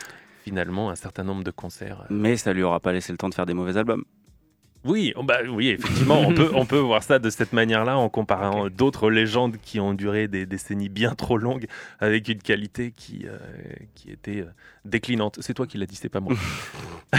finalement 0.45 0.91
un 0.91 0.95
certain 0.97 1.25
nombre 1.25 1.43
de 1.45 1.51
concerts. 1.51 2.05
Mais 2.11 2.37
ça 2.37 2.53
lui 2.53 2.62
aura 2.62 2.81
pas 2.81 2.93
laissé 2.93 3.12
le 3.12 3.19
temps 3.19 3.29
de 3.29 3.35
faire 3.35 3.47
des 3.47 3.55
mauvais 3.55 3.77
albums. 3.77 4.05
Oui, 4.85 5.12
oh, 5.17 5.23
bah 5.23 5.38
oui, 5.49 5.69
effectivement, 5.69 6.21
on 6.21 6.33
peut 6.33 6.51
on 6.55 6.64
peut 6.64 6.79
voir 6.79 7.03
ça 7.03 7.19
de 7.19 7.31
cette 7.31 7.53
manière-là 7.53 7.99
en 7.99 8.09
comparant 8.09 8.69
d'autres 8.69 9.11
légendes 9.11 9.57
qui 9.61 9.81
ont 9.81 9.93
duré 9.93 10.29
des 10.29 10.47
décennies 10.47 10.88
bien 10.88 11.14
trop 11.14 11.37
longues 11.37 11.67
avec 11.99 12.29
une 12.29 12.41
qualité 12.41 12.93
qui 12.93 13.27
euh, 13.27 13.38
qui 13.95 14.11
était 14.11 14.41
euh, 14.41 14.51
déclinante. 14.85 15.38
C'est 15.41 15.55
toi 15.55 15.67
qui 15.67 15.79
l'as 15.79 15.87
dit, 15.87 15.97
c'est 15.97 16.09
pas 16.09 16.21
moi. 16.21 16.35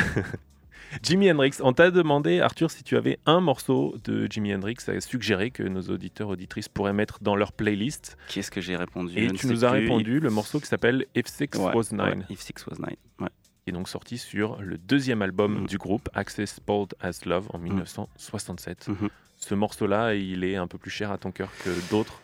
Jimi 1.03 1.31
Hendrix, 1.31 1.51
on 1.61 1.73
t'a 1.73 1.91
demandé, 1.91 2.39
Arthur, 2.39 2.71
si 2.71 2.83
tu 2.83 2.97
avais 2.97 3.19
un 3.25 3.41
morceau 3.41 3.95
de 4.05 4.27
Jimi 4.29 4.53
Hendrix 4.55 4.77
à 4.87 4.99
suggérer 4.99 5.51
que 5.51 5.63
nos 5.63 5.81
auditeurs 5.81 6.29
auditrices 6.29 6.67
pourraient 6.67 6.93
mettre 6.93 7.19
dans 7.21 7.35
leur 7.35 7.53
playlist. 7.53 8.17
Qu'est-ce 8.27 8.49
que 8.49 8.61
j'ai 8.61 8.75
répondu? 8.75 9.13
Et 9.15 9.31
tu 9.31 9.47
nous 9.47 9.65
as 9.65 9.71
répondu 9.71 10.19
le 10.19 10.29
morceau 10.29 10.59
qui 10.59 10.65
s'appelle 10.65 11.05
If 11.15 11.27
Six 11.27 11.49
Ouais, 11.55 11.75
Was 11.75 11.91
Nine. 11.91 12.01
ouais, 12.01 12.17
If 12.29 12.39
Six 12.41 12.65
Was 12.67 12.77
Nine. 12.79 12.95
Ouais. 13.19 13.29
Qui 13.63 13.69
est 13.69 13.73
donc 13.73 13.89
sorti 13.89 14.17
sur 14.17 14.61
le 14.61 14.77
deuxième 14.77 15.21
album 15.21 15.63
Mm. 15.63 15.67
du 15.67 15.77
groupe, 15.77 16.09
Access 16.13 16.59
Bold 16.65 16.93
as 17.01 17.25
Love, 17.25 17.47
en 17.53 17.57
1967. 17.59 18.87
Mhm. 18.87 19.09
Ce 19.37 19.55
morceau-là, 19.55 20.15
il 20.15 20.43
est 20.43 20.55
un 20.57 20.67
peu 20.67 20.77
plus 20.77 20.91
cher 20.91 21.11
à 21.11 21.17
ton 21.17 21.31
cœur 21.31 21.49
que 21.63 21.69
d'autres. 21.89 22.21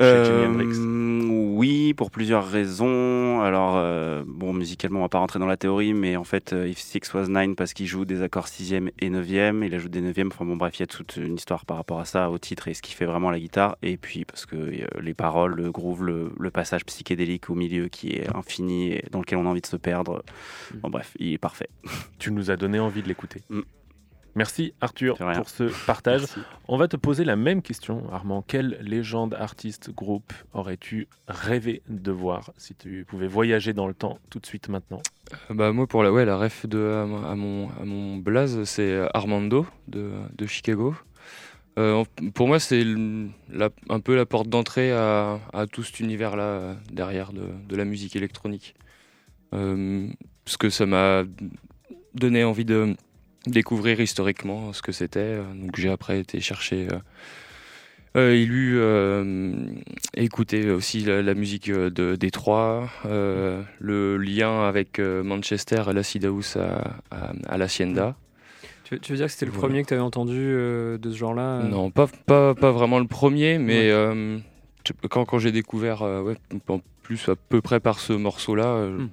Euh, 0.00 0.48
oui, 1.62 1.94
pour 1.94 2.10
plusieurs 2.10 2.48
raisons. 2.48 3.40
Alors, 3.42 3.74
euh, 3.76 4.24
bon, 4.26 4.52
musicalement, 4.52 5.00
on 5.00 5.02
va 5.02 5.08
pas 5.08 5.18
rentrer 5.18 5.38
dans 5.38 5.46
la 5.46 5.56
théorie, 5.56 5.92
mais 5.92 6.16
en 6.16 6.24
fait, 6.24 6.52
euh, 6.52 6.68
If 6.68 6.78
Six 6.78 7.12
Was 7.14 7.28
Nine, 7.28 7.54
parce 7.54 7.74
qu'il 7.74 7.86
joue 7.86 8.04
des 8.04 8.22
accords 8.22 8.48
sixième 8.48 8.90
et 9.00 9.10
neuvième, 9.10 9.62
il 9.62 9.74
ajoute 9.74 9.90
des 9.90 10.00
neuvièmes. 10.00 10.30
Enfin 10.32 10.44
bon, 10.44 10.56
bref, 10.56 10.78
il 10.78 10.80
y 10.80 10.82
a 10.84 10.86
toute 10.86 11.16
une 11.16 11.34
histoire 11.34 11.66
par 11.66 11.76
rapport 11.76 12.00
à 12.00 12.04
ça, 12.04 12.30
au 12.30 12.38
titre 12.38 12.68
et 12.68 12.74
ce 12.74 12.82
qui 12.82 12.94
fait 12.94 13.04
vraiment 13.04 13.30
la 13.30 13.38
guitare. 13.38 13.76
Et 13.82 13.96
puis, 13.96 14.24
parce 14.24 14.46
que 14.46 14.56
euh, 14.56 14.86
les 15.00 15.14
paroles, 15.14 15.54
le 15.54 15.70
groove, 15.70 16.04
le, 16.04 16.32
le 16.38 16.50
passage 16.50 16.84
psychédélique 16.86 17.50
au 17.50 17.54
milieu 17.54 17.88
qui 17.88 18.10
est 18.10 18.34
infini 18.34 18.92
et 18.92 19.04
dans 19.10 19.20
lequel 19.20 19.38
on 19.38 19.46
a 19.46 19.50
envie 19.50 19.60
de 19.60 19.66
se 19.66 19.76
perdre. 19.76 20.24
Bon, 20.82 20.88
bref, 20.88 21.14
il 21.18 21.34
est 21.34 21.38
parfait. 21.38 21.68
Tu 22.18 22.32
nous 22.32 22.50
as 22.50 22.56
donné 22.56 22.80
envie 22.80 23.02
de 23.02 23.08
l'écouter. 23.08 23.40
Mm. 23.50 23.60
Merci 24.34 24.72
Arthur 24.80 25.18
pour 25.18 25.48
ce 25.50 25.64
partage. 25.86 26.20
Merci. 26.22 26.40
On 26.66 26.78
va 26.78 26.88
te 26.88 26.96
poser 26.96 27.24
la 27.24 27.36
même 27.36 27.60
question, 27.60 28.10
Armand. 28.12 28.42
Quelle 28.46 28.78
légende, 28.80 29.34
artiste, 29.34 29.90
groupe 29.94 30.32
aurais-tu 30.54 31.06
rêvé 31.28 31.82
de 31.88 32.10
voir 32.10 32.50
si 32.56 32.74
tu 32.74 33.04
pouvais 33.06 33.26
voyager 33.26 33.74
dans 33.74 33.86
le 33.86 33.92
temps 33.94 34.18
tout 34.30 34.38
de 34.38 34.46
suite 34.46 34.68
maintenant 34.70 35.02
Euh, 35.50 35.54
Bah 35.54 35.72
moi 35.72 35.86
pour 35.86 36.02
la 36.02 36.10
ouais 36.10 36.24
la 36.24 36.38
ref 36.38 36.66
de 36.66 36.78
à, 37.02 37.04
mon- 37.06 37.24
à 37.24 37.34
mon 37.34 37.68
à 37.80 37.84
mon 37.84 38.16
blaze 38.16 38.64
c'est 38.64 39.06
Armando 39.12 39.66
de, 39.88 40.10
de 40.36 40.46
Chicago. 40.46 40.94
Euh, 41.78 42.04
pour 42.34 42.48
moi 42.48 42.58
c'est 42.58 42.84
un 43.90 44.00
peu 44.00 44.14
la 44.16 44.24
porte 44.26 44.48
d'entrée 44.48 44.92
à, 44.92 45.40
à 45.52 45.66
tout 45.66 45.82
cet 45.82 46.00
univers 46.00 46.36
là 46.36 46.76
derrière 46.90 47.32
de, 47.32 47.48
de 47.68 47.76
la 47.76 47.84
musique 47.84 48.16
électronique. 48.16 48.74
Euh, 49.54 50.08
parce 50.46 50.56
que 50.56 50.70
ça 50.70 50.86
m'a 50.86 51.24
donné 52.14 52.44
envie 52.44 52.64
de 52.64 52.94
découvrir 53.46 54.00
historiquement 54.00 54.72
ce 54.72 54.82
que 54.82 54.92
c'était. 54.92 55.36
Donc 55.54 55.76
j'ai 55.76 55.88
après 55.90 56.20
été 56.20 56.40
chercher 56.40 56.88
euh, 56.92 56.98
euh, 58.16 58.34
lu, 58.44 58.74
euh, 58.78 59.54
écouter 60.14 60.70
aussi 60.70 61.00
la, 61.00 61.22
la 61.22 61.34
musique 61.34 61.70
euh, 61.70 61.88
de 61.90 62.14
Détroit, 62.14 62.90
euh, 63.06 63.62
le 63.80 64.18
lien 64.18 64.62
avec 64.68 64.98
euh, 64.98 65.22
Manchester 65.22 65.84
et 65.90 65.92
l'acid 65.94 66.24
house 66.26 66.56
à, 66.56 66.98
à, 67.10 67.32
à 67.48 67.56
l'Hacienda. 67.58 68.14
Tu, 68.84 68.94
veux- 68.94 69.00
tu 69.00 69.12
veux 69.12 69.16
dire 69.16 69.26
que 69.26 69.32
c'était 69.32 69.46
le 69.46 69.52
Voilà. 69.52 69.68
premier 69.68 69.82
que 69.82 69.88
tu 69.88 69.94
avais 69.94 70.02
entendu 70.02 70.36
euh, 70.38 70.98
de 70.98 71.10
ce 71.10 71.16
genre-là 71.16 71.42
euh? 71.62 71.68
Non, 71.68 71.90
pas, 71.90 72.06
pas, 72.26 72.54
pas 72.54 72.70
vraiment 72.70 72.98
le 72.98 73.06
premier, 73.06 73.56
mais 73.58 73.90
euh, 73.90 74.38
quand, 75.10 75.24
quand 75.24 75.38
j'ai 75.38 75.52
découvert, 75.52 76.02
euh, 76.02 76.20
ouais, 76.22 76.36
en 76.68 76.80
plus 77.02 77.28
à 77.28 77.34
peu 77.36 77.60
près 77.62 77.80
par 77.80 77.98
ce 77.98 78.12
morceau-là, 78.12 78.66
euh, 78.66 78.98
Hmm. 78.98 79.08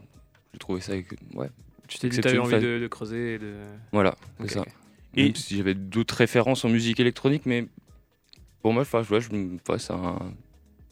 j'ai 0.53 0.59
trouvé 0.59 0.81
ça. 0.81 0.93
Ouais, 1.35 1.49
Tu 1.89 1.97
t'es 1.99 2.07
dit 2.09 2.17
que 2.17 2.21
t'avais 2.21 2.35
exceptionnel. 2.37 2.65
envie 2.69 2.79
de, 2.79 2.83
de 2.83 2.87
creuser 2.87 3.33
et 3.35 3.39
de... 3.39 3.53
voilà, 3.91 4.15
c'est 4.41 4.51
ça. 4.51 4.65
Et- 5.17 5.23
Même 5.25 5.35
si 5.35 5.57
j'avais 5.57 5.73
d'autres 5.73 6.15
références 6.15 6.63
en 6.63 6.69
musique 6.69 6.99
électronique, 6.99 7.45
mais 7.45 7.67
pour 8.61 8.73
moi, 8.73 8.83
enfin, 8.83 9.01
ouais, 9.09 9.19
je, 9.21 9.31
me- 9.31 9.57
c'est 9.77 9.91
un- 9.93 10.31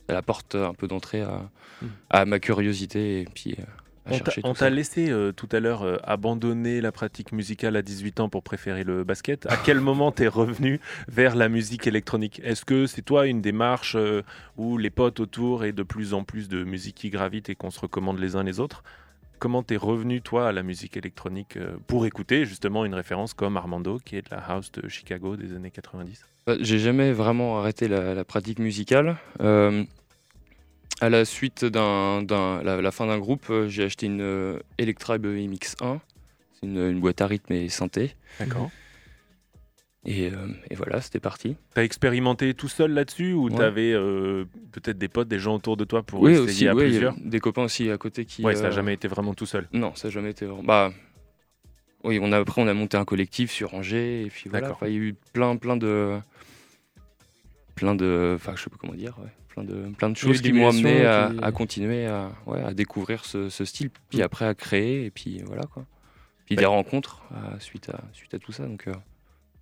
la 0.09 0.21
porte 0.21 0.55
un 0.55 0.73
peu 0.73 0.87
d'entrée 0.87 1.21
à, 1.21 1.49
Hmm. 1.81 1.87
à 2.09 2.25
ma 2.25 2.39
curiosité 2.39 3.21
et 3.21 3.25
puis 3.25 3.55
euh, 3.59 3.63
à 4.07 4.13
On 4.13 4.17
t'a- 4.17 4.25
chercher 4.25 4.41
on 4.45 4.53
t'a 4.55 4.71
laissé 4.71 5.11
euh, 5.11 5.31
tout 5.31 5.47
à 5.51 5.59
l'heure 5.59 5.83
euh, 5.83 5.97
abandonner 6.03 6.81
la 6.81 6.91
pratique 6.91 7.31
musicale 7.33 7.75
à 7.75 7.83
18 7.83 8.19
ans 8.19 8.29
pour 8.29 8.41
préférer 8.41 8.83
le 8.83 9.03
basket. 9.03 9.45
À 9.45 9.57
quel 9.57 9.79
moment 9.79 10.11
t'es 10.11 10.27
revenu 10.27 10.79
vers 11.07 11.35
la 11.35 11.49
musique 11.49 11.85
électronique? 11.85 12.41
Est-ce 12.43 12.65
que 12.65 12.87
c'est 12.87 13.03
toi 13.03 13.27
une 13.27 13.41
démarche 13.43 13.95
euh, 13.95 14.23
où 14.55 14.79
les 14.79 14.89
potes 14.89 15.19
autour 15.19 15.63
et 15.65 15.71
de 15.73 15.83
plus 15.83 16.15
en 16.15 16.23
plus 16.23 16.47
de 16.49 16.63
musique 16.63 16.95
qui 16.95 17.11
gravite 17.11 17.49
et 17.49 17.55
qu'on 17.55 17.69
se 17.69 17.79
recommande 17.79 18.17
les 18.17 18.35
uns 18.35 18.43
les 18.43 18.59
autres? 18.59 18.81
Comment 19.39 19.61
t'es 19.63 19.77
revenu 19.77 20.21
toi 20.21 20.49
à 20.49 20.51
la 20.51 20.63
musique 20.63 20.97
électronique 20.97 21.57
euh, 21.57 21.77
pour 21.87 22.05
écouter 22.05 22.45
justement 22.45 22.85
une 22.85 22.95
référence 22.95 23.33
comme 23.33 23.55
Armando 23.57 23.99
qui 24.03 24.15
est 24.15 24.23
de 24.23 24.29
la 24.31 24.37
house 24.39 24.71
de 24.71 24.87
Chicago 24.89 25.35
des 25.37 25.55
années 25.55 25.69
90 25.71 26.25
Bah, 26.47 26.55
J'ai 26.59 26.79
jamais 26.79 27.11
vraiment 27.11 27.59
arrêté 27.59 27.87
la, 27.87 28.13
la 28.15 28.23
pratique 28.25 28.57
musicale. 28.59 29.17
Euh, 29.41 29.83
à 31.01 31.09
la 31.09 31.25
suite 31.25 31.63
d'un, 31.65 32.23
d'un- 32.23 32.63
la, 32.63 32.81
la 32.81 32.91
fin 32.91 33.05
d'un 33.05 33.19
groupe, 33.19 33.45
euh, 33.51 33.67
j'ai 33.67 33.83
acheté 33.83 34.07
une 34.07 34.59
Electribe 34.79 35.27
MX1. 35.27 35.99
C'est 36.59 36.65
une, 36.65 36.77
une 36.89 36.99
boîte 36.99 37.21
à 37.21 37.27
rythme 37.27 37.53
et 37.53 37.69
synthé. 37.69 38.15
D'accord. 38.39 38.71
Et, 40.05 40.29
euh, 40.31 40.47
et 40.69 40.75
voilà, 40.75 41.01
c'était 41.01 41.19
parti. 41.19 41.57
T'as 41.73 41.83
expérimenté 41.83 42.53
tout 42.53 42.69
seul 42.69 42.91
là-dessus 42.93 43.33
ou 43.33 43.49
Ouais. 43.49 43.55
t'avais 43.57 43.91
euh, 43.93 44.45
peut-être 44.71 44.97
des 44.97 45.09
potes, 45.09 45.27
des 45.27 45.39
gens 45.39 45.55
autour 45.55 45.75
de 45.75 45.83
toi 45.83 46.01
pour 46.03 46.21
oui, 46.21 46.31
essayer 46.31 46.45
aussi, 46.47 46.67
à 46.69 46.75
oui, 46.75 46.83
plusieurs? 46.83 47.15
des 47.19 47.39
copains 47.39 47.63
aussi 47.63 47.89
à 47.91 47.97
côté 47.97 48.23
qui. 48.23 48.43
Ouais, 48.43 48.55
ça 48.55 48.63
n'a 48.63 48.67
euh, 48.69 48.71
jamais 48.71 48.93
été 48.93 49.07
vraiment 49.09 49.33
tout 49.33 49.45
seul. 49.45 49.67
Non, 49.73 49.93
ça 49.95 50.07
n'a 50.07 50.13
jamais 50.13 50.29
été 50.31 50.45
vraiment. 50.45 50.63
Bah, 50.63 50.93
oui, 52.05 52.19
on 52.21 52.31
a, 52.31 52.37
après, 52.37 52.61
on 52.61 52.67
a 52.67 52.73
monté 52.73 52.95
un 52.95 53.03
collectif 53.03 53.51
sur 53.51 53.73
Angers, 53.73 54.23
et 54.23 54.29
puis 54.29 54.49
voilà. 54.49 54.71
Il 54.83 54.87
y 54.87 54.91
a 54.91 54.97
eu 54.97 55.15
plein, 55.33 55.57
plein 55.57 55.75
de. 55.75 56.17
Plein 57.75 57.93
de. 57.95 58.33
Enfin, 58.35 58.53
je 58.55 58.63
sais 58.63 58.69
pas 58.69 58.77
comment 58.79 58.93
dire, 58.93 59.17
ouais. 59.19 59.29
Plein 59.49 59.63
de, 59.63 59.89
plein 59.97 60.09
de 60.11 60.15
choses 60.15 60.41
qui 60.41 60.53
m'ont 60.53 60.69
amené 60.69 61.05
à, 61.05 61.31
qui- 61.33 61.43
à 61.43 61.51
continuer 61.51 62.05
à, 62.05 62.31
ouais, 62.45 62.61
à 62.63 62.73
découvrir 62.73 63.25
ce, 63.25 63.49
ce 63.49 63.65
style, 63.65 63.89
puis 64.09 64.19
Mm. 64.19 64.23
après 64.23 64.45
à 64.45 64.53
créer, 64.53 65.05
et 65.05 65.11
puis 65.11 65.41
voilà 65.45 65.63
quoi. 65.63 65.85
Puis 66.45 66.55
Ouais. 66.55 66.61
des 66.61 66.65
rencontres 66.65 67.23
suite, 67.59 67.89
à, 67.89 67.99
suite 68.13 68.33
à 68.35 68.39
tout 68.39 68.51
ça. 68.53 68.65
Donc, 68.67 68.87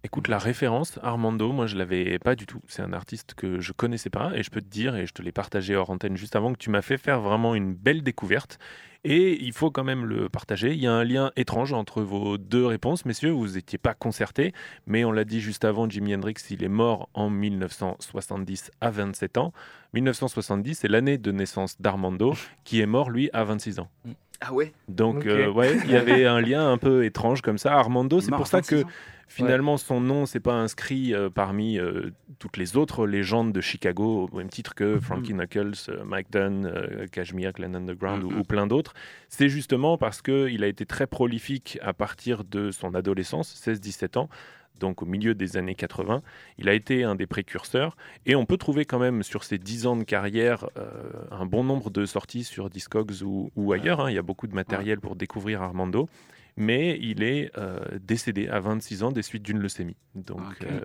Écoute, 0.05 0.27
la 0.27 0.37
référence, 0.37 0.99
Armando, 1.01 1.51
moi 1.51 1.65
je 1.65 1.75
l'avais 1.75 2.19
pas 2.19 2.35
du 2.35 2.45
tout. 2.45 2.61
C'est 2.67 2.83
un 2.83 2.93
artiste 2.93 3.33
que 3.33 3.59
je 3.59 3.71
connaissais 3.71 4.11
pas 4.11 4.33
et 4.35 4.43
je 4.43 4.51
peux 4.51 4.61
te 4.61 4.69
dire, 4.69 4.95
et 4.95 5.07
je 5.07 5.13
te 5.13 5.23
l'ai 5.23 5.31
partagé 5.31 5.75
hors 5.75 5.89
antenne 5.89 6.15
juste 6.15 6.35
avant, 6.35 6.53
que 6.53 6.59
tu 6.59 6.69
m'as 6.69 6.83
fait 6.83 6.99
faire 6.99 7.21
vraiment 7.21 7.55
une 7.55 7.73
belle 7.73 8.03
découverte. 8.03 8.59
Et 9.03 9.43
il 9.43 9.51
faut 9.51 9.71
quand 9.71 9.83
même 9.83 10.05
le 10.05 10.29
partager. 10.29 10.73
Il 10.73 10.79
y 10.79 10.85
a 10.85 10.93
un 10.93 11.03
lien 11.03 11.31
étrange 11.35 11.73
entre 11.73 12.03
vos 12.03 12.37
deux 12.37 12.67
réponses, 12.67 13.03
messieurs. 13.05 13.31
Vous 13.31 13.53
n'étiez 13.53 13.79
pas 13.79 13.95
concertés, 13.95 14.53
mais 14.85 15.03
on 15.05 15.11
l'a 15.11 15.23
dit 15.23 15.41
juste 15.41 15.65
avant, 15.65 15.89
Jimi 15.89 16.13
Hendrix, 16.13 16.35
il 16.51 16.63
est 16.63 16.69
mort 16.69 17.09
en 17.15 17.31
1970 17.31 18.69
à 18.81 18.91
27 18.91 19.39
ans. 19.39 19.53
1970, 19.93 20.75
c'est 20.75 20.87
l'année 20.87 21.17
de 21.17 21.31
naissance 21.31 21.81
d'Armando, 21.81 22.35
qui 22.63 22.79
est 22.79 22.85
mort 22.85 23.09
lui 23.09 23.31
à 23.33 23.43
26 23.43 23.79
ans. 23.79 23.89
Ah 24.41 24.53
ouais? 24.53 24.73
Donc, 24.87 25.25
euh, 25.25 25.49
ouais, 25.49 25.77
il 25.85 25.91
y 25.91 25.95
avait 25.95 26.25
un 26.25 26.41
lien 26.41 26.69
un 26.69 26.77
peu 26.77 27.05
étrange 27.05 27.41
comme 27.41 27.57
ça. 27.57 27.73
Armando, 27.73 28.21
c'est 28.21 28.31
pour 28.31 28.47
ça 28.47 28.57
26 28.57 28.69
que 28.69 28.83
ans. 28.83 28.89
Finalement, 29.27 29.77
son 29.77 29.99
nom, 30.01 30.25
c'est 30.25 30.39
pas 30.39 30.53
inscrit 30.53 31.13
euh, 31.13 31.29
parmi 31.29 31.77
euh, 31.79 32.11
toutes 32.39 32.57
les 32.57 32.77
autres 32.77 33.07
légendes 33.07 33.51
de 33.51 33.59
Chicago, 33.61 34.29
au 34.31 34.38
même 34.38 34.49
titre 34.49 34.75
que 34.75 34.99
Frankie 34.99 35.33
Knuckles, 35.33 35.73
euh, 35.89 36.03
Mike 36.05 36.31
Dunn, 36.31 36.71
Kashmir, 37.11 37.51
Glen 37.53 37.75
Underground 37.75 38.23
ou, 38.23 38.29
Mhm. 38.31 38.39
ou 38.39 38.43
plein 38.43 38.67
d'autres. 38.67 38.93
C'est 39.29 39.49
justement 39.49 39.97
parce 39.97 40.21
qu'il 40.21 40.63
a 40.63 40.67
été 40.67 40.85
très 40.85 41.07
prolifique 41.07 41.79
à 41.81 41.93
partir 41.93 42.43
de 42.43 42.71
son 42.71 42.93
adolescence, 42.95 43.53
16-17 43.55 44.17
ans, 44.17 44.29
donc 44.79 45.01
au 45.01 45.05
milieu 45.05 45.33
des 45.35 45.57
années 45.57 45.75
80. 45.75 46.21
Il 46.57 46.69
a 46.69 46.73
été 46.73 47.03
un 47.03 47.15
des 47.15 47.27
précurseurs 47.27 47.95
et 48.25 48.35
on 48.35 48.45
peut 48.45 48.57
trouver 48.57 48.85
quand 48.85 48.99
même 48.99 49.23
sur 49.23 49.43
ses 49.43 49.57
10 49.57 49.88
ans 49.88 49.95
de 49.95 50.03
carrière 50.03 50.65
euh, 50.77 50.85
un 51.31 51.45
bon 51.45 51.63
nombre 51.63 51.89
de 51.89 52.05
sorties 52.05 52.43
sur 52.43 52.69
Discogs 52.69 53.21
ou, 53.23 53.51
ou 53.55 53.71
ailleurs. 53.73 54.01
hein. 54.01 54.09
Il 54.11 54.15
y 54.15 54.19
a 54.19 54.21
beaucoup 54.21 54.47
de 54.47 54.53
matériel 54.55 54.99
pour 54.99 55.15
découvrir 55.15 55.61
Armando 55.61 56.09
mais 56.57 56.97
il 57.01 57.23
est 57.23 57.51
euh, 57.57 57.79
décédé 58.01 58.47
à 58.47 58.59
26 58.59 59.03
ans 59.03 59.11
des 59.11 59.21
suites 59.21 59.43
d'une 59.43 59.59
leucémie. 59.59 59.97
Donc 60.15 60.41
euh, 60.63 60.79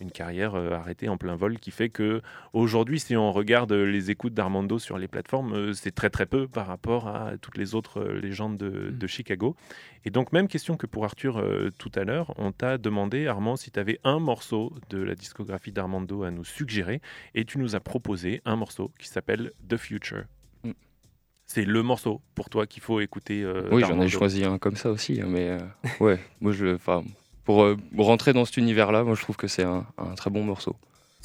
une 0.00 0.10
carrière 0.10 0.54
euh, 0.54 0.72
arrêtée 0.72 1.08
en 1.08 1.16
plein 1.16 1.36
vol 1.36 1.58
qui 1.58 1.70
fait 1.70 1.88
que 1.88 2.22
aujourd'hui, 2.52 3.00
si 3.00 3.16
on 3.16 3.32
regarde 3.32 3.72
les 3.72 4.10
écoutes 4.10 4.34
d'Armando 4.34 4.78
sur 4.78 4.98
les 4.98 5.08
plateformes, 5.08 5.72
c'est 5.74 5.94
très 5.94 6.10
très 6.10 6.26
peu 6.26 6.46
par 6.46 6.66
rapport 6.66 7.08
à 7.08 7.36
toutes 7.40 7.56
les 7.56 7.74
autres 7.74 8.02
légendes 8.04 8.56
de, 8.56 8.90
de 8.90 9.06
Chicago. 9.06 9.56
Et 10.04 10.10
donc 10.10 10.32
même 10.32 10.48
question 10.48 10.76
que 10.76 10.86
pour 10.86 11.04
Arthur 11.04 11.38
euh, 11.38 11.70
tout 11.78 11.92
à 11.94 12.04
l'heure, 12.04 12.34
on 12.38 12.52
t'a 12.52 12.78
demandé 12.78 13.26
Armand 13.26 13.56
si 13.56 13.70
tu 13.70 13.80
avais 13.80 13.98
un 14.04 14.18
morceau 14.18 14.72
de 14.90 14.98
la 14.98 15.14
discographie 15.14 15.72
d'Armando 15.72 16.22
à 16.22 16.30
nous 16.30 16.44
suggérer 16.44 17.00
et 17.34 17.44
tu 17.44 17.58
nous 17.58 17.74
as 17.74 17.80
proposé 17.80 18.40
un 18.44 18.56
morceau 18.56 18.92
qui 18.98 19.08
s'appelle 19.08 19.52
The 19.68 19.76
Future. 19.76 20.24
C'est 21.50 21.64
le 21.64 21.82
morceau 21.82 22.20
pour 22.34 22.50
toi 22.50 22.66
qu'il 22.66 22.82
faut 22.82 23.00
écouter. 23.00 23.42
euh, 23.42 23.62
oui, 23.72 23.82
j'en 23.88 24.00
ai 24.02 24.08
choisi 24.08 24.44
un 24.44 24.58
comme 24.58 24.76
ça 24.76 24.90
aussi. 24.90 25.18
hein, 25.20 25.26
mais 25.28 25.48
euh, 25.48 25.58
ouais, 25.98 26.20
moi 26.42 26.52
je. 26.52 26.76
Pour 27.44 27.62
euh, 27.62 27.76
rentrer 27.96 28.34
dans 28.34 28.44
cet 28.44 28.58
univers-là, 28.58 29.02
moi 29.02 29.14
je 29.14 29.22
trouve 29.22 29.36
que 29.36 29.48
c'est 29.48 29.62
un, 29.64 29.86
un 29.96 30.14
très 30.14 30.28
bon 30.28 30.44
morceau. 30.44 30.76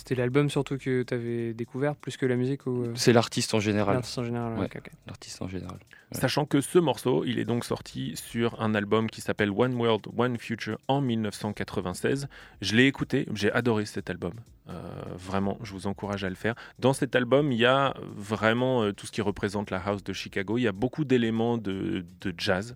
C'était 0.05 0.15
l'album 0.15 0.49
surtout 0.49 0.77
que 0.77 1.03
tu 1.03 1.13
avais 1.13 1.53
découvert 1.53 1.95
plus 1.95 2.17
que 2.17 2.25
la 2.25 2.35
musique 2.35 2.67
ou 2.67 2.83
euh, 2.83 2.91
C'est 2.93 3.13
l'artiste 3.13 3.53
en 3.53 3.61
général. 3.61 3.93
l'artiste 3.95 4.17
en 4.17 4.23
général 4.25 4.59
Ouais. 4.59 4.69
L'artiste 5.07 5.41
en 5.41 5.47
général. 5.47 5.77
Ouais. 6.11 6.19
Sachant 6.19 6.45
que 6.45 6.59
ce 6.59 6.77
morceau, 6.77 7.23
il 7.23 7.39
est 7.39 7.45
donc 7.45 7.63
sorti 7.63 8.11
sur 8.17 8.61
un 8.61 8.75
album 8.75 9.09
qui 9.09 9.21
s'appelle 9.21 9.49
One 9.49 9.73
World, 9.75 10.07
One 10.17 10.37
Future 10.37 10.77
en 10.89 10.99
1996. 10.99 12.27
Je 12.61 12.75
l'ai 12.75 12.85
écouté, 12.85 13.27
j'ai 13.33 13.49
adoré 13.53 13.85
cet 13.85 14.09
album. 14.09 14.33
Euh, 14.69 14.73
vraiment, 15.15 15.57
je 15.63 15.71
vous 15.71 15.87
encourage 15.87 16.25
à 16.25 16.29
le 16.29 16.35
faire. 16.35 16.55
Dans 16.79 16.91
cet 16.91 17.15
album, 17.15 17.53
il 17.53 17.57
y 17.59 17.65
a 17.65 17.93
vraiment 18.13 18.83
euh, 18.83 18.91
tout 18.91 19.05
ce 19.07 19.11
qui 19.13 19.21
représente 19.21 19.71
la 19.71 19.77
house 19.77 20.03
de 20.03 20.11
Chicago. 20.11 20.57
Il 20.57 20.63
y 20.63 20.67
a 20.67 20.73
beaucoup 20.73 21.05
d'éléments 21.05 21.57
de, 21.57 22.05
de 22.19 22.33
jazz. 22.37 22.75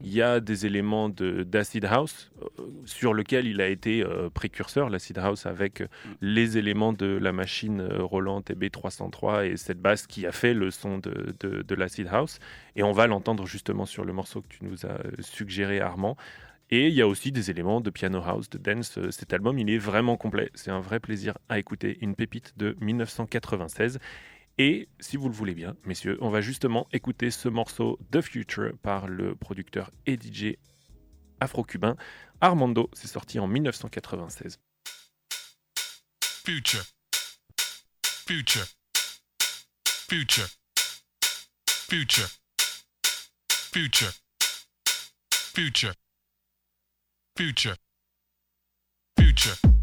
Il 0.00 0.12
y 0.14 0.22
a 0.22 0.38
des 0.38 0.64
éléments 0.64 1.08
de- 1.08 1.42
d'acid 1.42 1.84
house 1.84 2.30
euh, 2.40 2.46
sur 2.84 3.14
lequel 3.14 3.46
il 3.48 3.60
a 3.60 3.66
été 3.68 4.04
euh, 4.04 4.30
précurseur, 4.30 4.90
l'acid 4.90 5.18
house, 5.18 5.44
avec 5.44 5.80
euh, 5.80 5.88
les 6.20 6.56
éléments 6.56 6.92
de 6.92 7.06
la 7.06 7.32
machine 7.32 7.82
Roland 7.82 8.40
TB303 8.40 9.46
et 9.46 9.56
cette 9.56 9.80
basse 9.80 10.06
qui 10.06 10.24
a 10.24 10.30
fait 10.32 10.54
le 10.54 10.70
son 10.70 10.98
de, 10.98 11.34
de, 11.40 11.62
de 11.62 11.74
l'acid 11.74 12.06
house. 12.12 12.38
Et 12.76 12.84
on 12.84 12.92
va 12.92 13.08
l'entendre 13.08 13.44
justement 13.46 13.86
sur 13.86 14.04
le 14.04 14.12
morceau 14.12 14.40
que 14.40 14.48
tu 14.48 14.64
nous 14.64 14.86
as 14.86 14.98
suggéré, 15.20 15.80
Armand. 15.80 16.16
Et 16.70 16.88
il 16.88 16.94
y 16.94 17.00
a 17.00 17.08
aussi 17.08 17.32
des 17.32 17.50
éléments 17.50 17.80
de 17.80 17.90
piano 17.90 18.20
house, 18.24 18.50
de 18.50 18.58
dance. 18.58 18.98
Cet 19.10 19.32
album, 19.32 19.58
il 19.58 19.70
est 19.70 19.78
vraiment 19.78 20.16
complet. 20.16 20.50
C'est 20.54 20.70
un 20.70 20.80
vrai 20.80 21.00
plaisir 21.00 21.38
à 21.48 21.58
écouter. 21.58 21.96
Une 22.02 22.14
pépite 22.14 22.52
de 22.58 22.76
1996. 22.80 23.98
Et 24.58 24.88
si 24.98 25.16
vous 25.16 25.28
le 25.28 25.34
voulez 25.34 25.54
bien, 25.54 25.76
messieurs, 25.84 26.18
on 26.20 26.30
va 26.30 26.40
justement 26.40 26.88
écouter 26.92 27.30
ce 27.30 27.48
morceau 27.48 27.98
The 28.10 28.20
Future 28.20 28.72
par 28.82 29.06
le 29.06 29.36
producteur 29.36 29.92
et 30.04 30.16
DJ 30.16 30.56
afro-cubain 31.40 31.96
Armando. 32.40 32.90
C'est 32.92 33.06
sorti 33.06 33.38
en 33.38 33.46
1996. 33.46 34.58
Future. 36.44 36.84
Future. 38.26 38.66
Future. 40.08 40.48
Future. 41.88 42.28
Future. 43.72 44.12
Future. 45.54 45.94
Future. 47.36 47.76
Future. 49.16 49.77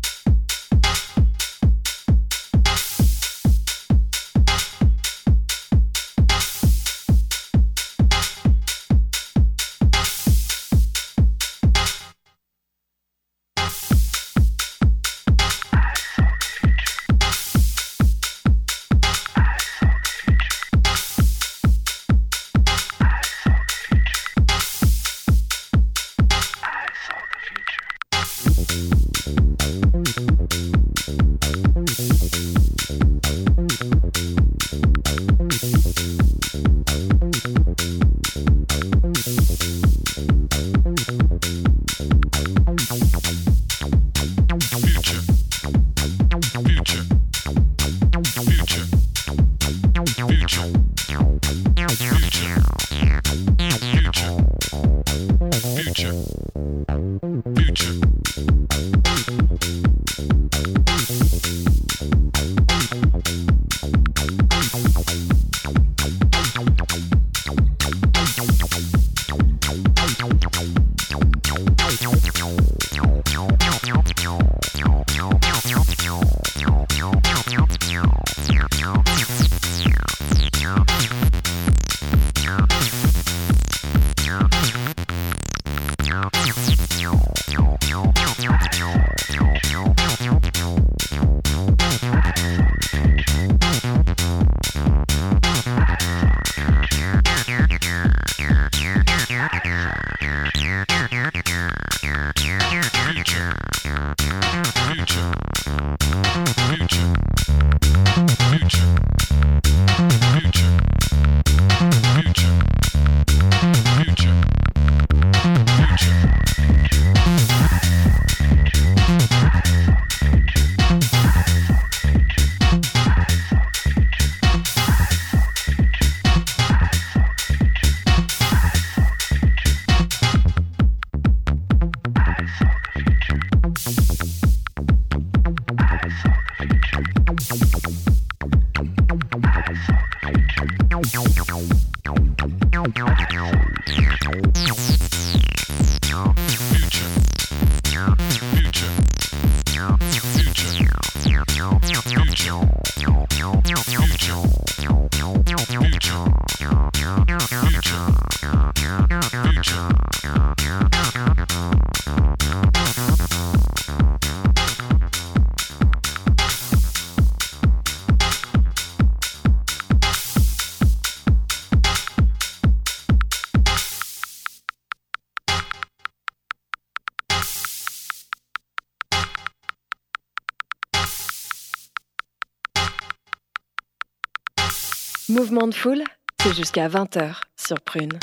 Mouvement 185.46 185.68
de 185.68 185.76
foule, 185.76 186.04
c'est 186.42 186.56
jusqu'à 186.56 186.88
20h 186.88 187.36
sur 187.56 187.80
Prune. 187.80 188.18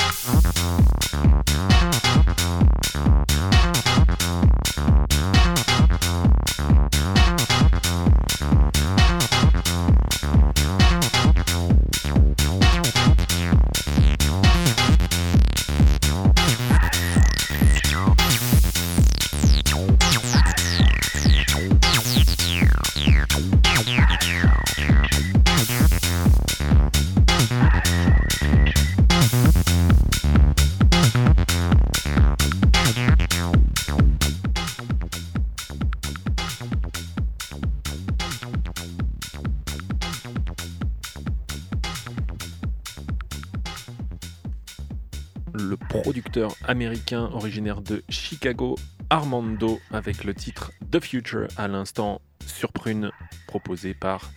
Américain 46.65 47.29
originaire 47.33 47.81
de 47.81 48.03
Chicago, 48.09 48.75
Armando, 49.09 49.79
avec 49.91 50.23
le 50.23 50.33
titre 50.33 50.71
The 50.91 50.99
Future 50.99 51.47
à 51.57 51.67
l'instant 51.67 52.21
sur 52.45 52.71
Prune, 52.71 53.11
proposé 53.47 53.93
par 53.93 54.31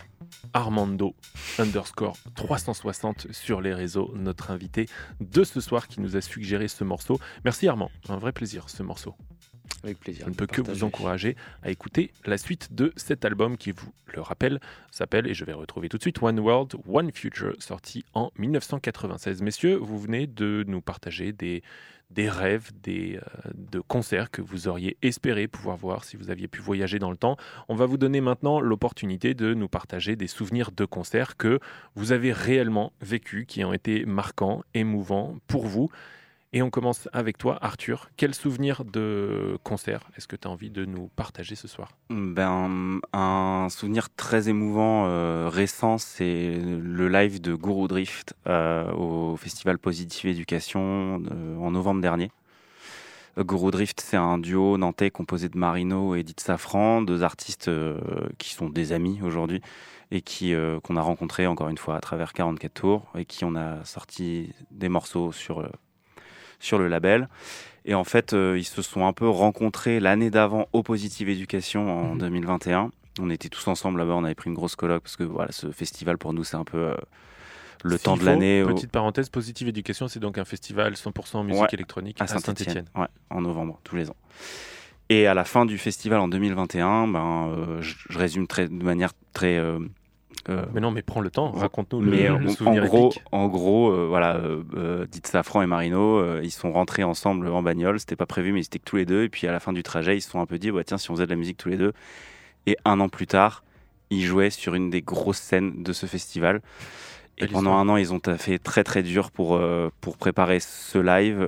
Armando 0.53 1.15
underscore 1.59 2.17
360 2.35 3.27
sur 3.31 3.61
les 3.61 3.73
réseaux, 3.73 4.11
notre 4.15 4.51
invité 4.51 4.87
de 5.19 5.43
ce 5.43 5.59
soir 5.59 5.87
qui 5.87 6.01
nous 6.01 6.15
a 6.15 6.21
suggéré 6.21 6.67
ce 6.67 6.83
morceau. 6.83 7.19
Merci 7.43 7.67
Armand, 7.67 7.91
un 8.09 8.17
vrai 8.17 8.31
plaisir 8.31 8.69
ce 8.69 8.83
morceau. 8.83 9.15
Avec 9.83 9.99
plaisir. 9.99 10.25
Je 10.25 10.29
ne 10.29 10.35
peux 10.35 10.47
que 10.47 10.61
vous 10.61 10.83
encourager 10.83 11.35
à 11.63 11.69
écouter 11.69 12.11
la 12.25 12.37
suite 12.37 12.73
de 12.73 12.93
cet 12.95 13.25
album 13.25 13.57
qui, 13.57 13.71
vous 13.71 13.91
le 14.13 14.21
rappelle, 14.21 14.59
s'appelle, 14.91 15.27
et 15.27 15.33
je 15.33 15.45
vais 15.45 15.53
retrouver 15.53 15.89
tout 15.89 15.97
de 15.97 16.01
suite, 16.01 16.21
One 16.21 16.39
World, 16.39 16.73
One 16.87 17.11
Future, 17.11 17.53
sorti 17.59 18.03
en 18.13 18.31
1996. 18.37 19.41
Messieurs, 19.41 19.75
vous 19.75 19.99
venez 19.99 20.27
de 20.27 20.63
nous 20.67 20.81
partager 20.81 21.31
des, 21.31 21.61
des 22.09 22.29
rêves, 22.29 22.71
des, 22.81 23.17
euh, 23.17 23.21
de 23.53 23.79
concerts 23.79 24.31
que 24.31 24.41
vous 24.41 24.67
auriez 24.67 24.97
espéré 25.01 25.47
pouvoir 25.47 25.77
voir 25.77 26.03
si 26.05 26.15
vous 26.15 26.29
aviez 26.29 26.47
pu 26.47 26.61
voyager 26.61 26.99
dans 26.99 27.11
le 27.11 27.17
temps. 27.17 27.37
On 27.67 27.75
va 27.75 27.85
vous 27.85 27.97
donner 27.97 28.21
maintenant 28.21 28.59
l'opportunité 28.59 29.33
de 29.33 29.53
nous 29.53 29.67
partager 29.67 30.15
des 30.15 30.27
souvenirs 30.27 30.71
de 30.71 30.85
concerts 30.85 31.37
que 31.37 31.59
vous 31.95 32.11
avez 32.11 32.31
réellement 32.31 32.93
vécus, 33.01 33.45
qui 33.47 33.63
ont 33.63 33.73
été 33.73 34.05
marquants, 34.05 34.63
émouvants 34.73 35.35
pour 35.47 35.65
vous. 35.65 35.89
Et 36.53 36.61
on 36.61 36.69
commence 36.69 37.09
avec 37.11 37.37
toi, 37.37 37.57
Arthur. 37.61 38.09
Quel 38.15 38.33
souvenir 38.33 38.85
de 38.85 39.57
concert 39.63 40.09
est-ce 40.15 40.27
que 40.27 40.37
tu 40.37 40.47
as 40.47 40.51
envie 40.51 40.69
de 40.69 40.85
nous 40.85 41.09
partager 41.09 41.55
ce 41.55 41.67
soir? 41.67 41.89
Ben, 42.09 43.01
un 43.11 43.67
souvenir 43.69 44.07
très 44.15 44.47
émouvant 44.47 45.07
euh, 45.07 45.49
récent, 45.51 45.97
c'est 45.97 46.57
le 46.57 47.09
live 47.09 47.41
de 47.41 47.53
Guru 47.53 47.89
Drift 47.89 48.33
euh, 48.47 48.89
au 48.93 49.35
festival 49.35 49.77
Positive 49.77 50.29
Éducation 50.29 51.21
euh, 51.29 51.57
en 51.57 51.71
novembre 51.71 51.99
dernier. 52.01 52.31
Guru 53.37 53.69
Drift, 53.69 53.99
c'est 53.99 54.17
un 54.17 54.37
duo 54.37 54.77
nantais 54.77 55.11
composé 55.11 55.49
de 55.49 55.57
Marino 55.57 56.15
et 56.15 56.21
Edith 56.21 56.39
Safran, 56.39 57.01
deux 57.03 57.21
artistes 57.21 57.69
qui 58.39 58.55
sont 58.55 58.67
des 58.67 58.93
amis 58.93 59.19
aujourd'hui 59.21 59.61
et 60.09 60.21
qui 60.21 60.55
qu'on 60.83 60.95
a 60.95 61.01
rencontrés 61.01 61.45
encore 61.45 61.69
une 61.69 61.77
fois 61.77 61.97
à 61.97 61.99
travers 61.99 62.33
44 62.33 62.73
tours 62.73 63.05
et 63.15 63.25
qui 63.25 63.45
on 63.45 63.55
a 63.55 63.85
sorti 63.85 64.53
des 64.71 64.89
morceaux 64.89 65.31
sur 65.31 65.69
sur 66.59 66.77
le 66.79 66.87
label. 66.87 67.27
Et 67.85 67.93
en 67.93 68.03
fait, 68.03 68.33
euh, 68.33 68.57
ils 68.57 68.63
se 68.65 68.81
sont 68.81 69.05
un 69.05 69.13
peu 69.13 69.27
rencontrés 69.29 69.99
l'année 69.99 70.29
d'avant 70.29 70.67
au 70.73 70.83
Positive 70.83 71.29
Éducation 71.29 71.89
en 71.89 72.13
Mhm. 72.13 72.19
2021. 72.19 72.91
On 73.19 73.29
était 73.29 73.49
tous 73.49 73.67
ensemble 73.67 73.99
là-bas, 73.99 74.13
on 74.13 74.23
avait 74.23 74.35
pris 74.35 74.49
une 74.49 74.55
grosse 74.55 74.75
colloque 74.75 75.03
parce 75.03 75.15
que 75.15 75.23
voilà, 75.23 75.51
ce 75.51 75.71
festival 75.71 76.17
pour 76.17 76.33
nous 76.33 76.43
c'est 76.43 76.57
un 76.57 76.63
peu 76.65 76.77
euh, 76.77 76.95
le 77.83 77.97
temps 77.97 78.17
de 78.17 78.23
l'année 78.25 78.61
au- 78.63 78.67
Petite 78.67 78.91
parenthèse, 78.91 79.29
Positive 79.29 79.67
Éducation, 79.69 80.07
c'est 80.07 80.19
donc 80.19 80.37
un 80.37 80.45
festival 80.45 80.93
100% 80.95 81.43
musique 81.43 81.61
Ouais, 81.61 81.67
électronique 81.73 82.17
à 82.19 82.27
Saint-Etienne, 82.27 82.55
Saint-Etienne. 82.57 82.85
ouais, 82.95 83.07
en 83.29 83.41
novembre 83.41 83.79
tous 83.83 83.95
les 83.95 84.09
ans. 84.09 84.15
Et 85.09 85.25
à 85.25 85.33
la 85.33 85.45
fin 85.45 85.65
du 85.65 85.77
festival 85.77 86.19
en 86.19 86.27
2021, 86.27 87.07
ben, 87.07 87.47
euh, 87.57 87.81
je, 87.81 87.95
je 88.09 88.17
résume 88.19 88.45
très, 88.45 88.67
de 88.67 88.83
manière 88.83 89.13
très 89.33 89.57
euh, 89.57 89.79
euh, 90.49 90.65
Mais 90.73 90.79
non, 90.81 90.91
mais 90.91 91.01
prends 91.01 91.19
le 91.21 91.29
temps, 91.29 91.51
raconte-nous 91.51 92.01
le, 92.01 92.11
mais 92.11 92.27
le 92.27 92.33
en- 92.33 92.45
en, 92.45 92.49
souvenir 92.49 92.85
gros, 92.85 93.09
épique. 93.09 93.23
en 93.31 93.47
gros, 93.47 93.91
euh, 93.91 94.05
voilà, 94.07 94.35
euh, 94.37 94.63
euh, 94.75 95.05
Safran 95.23 95.61
et 95.61 95.67
Marino, 95.67 96.39
ils 96.41 96.51
sont 96.51 96.71
rentrés 96.71 97.03
ensemble 97.03 97.47
en 97.47 97.61
bagnole. 97.61 97.99
C'était 97.99 98.15
pas 98.15 98.25
prévu, 98.25 98.51
mais 98.53 98.59
ils 98.61 98.65
étaient 98.65 98.79
que 98.79 98.85
tous 98.85 98.95
les 98.97 99.05
deux. 99.05 99.23
Et 99.23 99.29
puis 99.29 99.47
à 99.47 99.51
la 99.51 99.59
fin 99.59 99.73
du 99.73 99.83
trajet, 99.83 100.15
ils 100.17 100.21
se 100.21 100.29
sont 100.31 100.39
un 100.39 100.45
peu 100.45 100.57
dit, 100.57 100.71
ouais, 100.71 100.83
tiens, 100.83 100.97
si 100.97 101.11
on 101.11 101.15
faisait 101.15 101.25
de 101.25 101.31
la 101.31 101.35
musique 101.37 101.57
tous 101.57 101.69
les 101.69 101.77
deux. 101.77 101.93
Et 102.65 102.77
un 102.85 102.99
an 102.99 103.09
plus 103.09 103.27
tard, 103.27 103.63
ils 104.09 104.23
jouaient 104.23 104.49
sur 104.49 104.73
une 104.75 104.89
des 104.89 105.01
grosses 105.01 105.37
scènes 105.39 105.83
de 105.83 105.91
ce 105.93 106.05
festival. 106.05 106.61
Et 107.37 107.41
Belle 107.41 107.49
pendant 107.51 107.71
histoire. 107.71 107.79
un 107.79 107.89
an, 107.89 107.97
ils 107.97 108.13
ont 108.13 108.21
fait 108.37 108.57
très 108.57 108.83
très 108.83 109.03
dur 109.03 109.31
pour 109.31 109.59
pour 110.01 110.17
préparer 110.17 110.59
ce 110.59 110.97
live. 110.97 111.39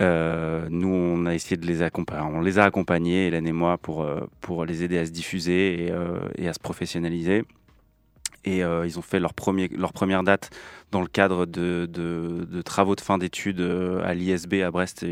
Euh, 0.00 0.66
nous, 0.70 0.88
on 0.88 1.26
a 1.26 1.34
essayé 1.34 1.56
de 1.56 1.66
les 1.66 1.82
accompagner. 1.82 2.22
On 2.22 2.40
les 2.40 2.58
a 2.58 2.64
accompagnés, 2.64 3.26
Hélène 3.26 3.46
et 3.46 3.52
moi, 3.52 3.76
pour, 3.78 4.02
euh, 4.02 4.20
pour 4.40 4.64
les 4.64 4.82
aider 4.82 4.98
à 4.98 5.04
se 5.06 5.10
diffuser 5.10 5.84
et, 5.86 5.90
euh, 5.92 6.18
et 6.36 6.48
à 6.48 6.52
se 6.52 6.58
professionnaliser. 6.58 7.44
Et 8.46 8.64
euh, 8.64 8.86
ils 8.86 8.98
ont 8.98 9.02
fait 9.02 9.20
leur, 9.20 9.34
premier, 9.34 9.68
leur 9.68 9.92
première 9.92 10.22
date 10.22 10.48
dans 10.92 11.02
le 11.02 11.06
cadre 11.06 11.44
de, 11.44 11.84
de, 11.84 12.46
de 12.50 12.62
travaux 12.62 12.96
de 12.96 13.02
fin 13.02 13.18
d'études 13.18 13.60
euh, 13.60 14.02
à 14.02 14.14
l'ISB 14.14 14.54
à 14.64 14.70
Brest, 14.70 15.04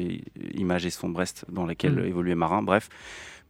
Images 0.54 0.86
et 0.86 0.90
Son 0.90 1.10
Brest, 1.10 1.44
dans 1.50 1.66
lesquels 1.66 1.96
Mm. 1.96 2.06
évoluait 2.06 2.34
Marin. 2.34 2.62
Bref. 2.62 2.88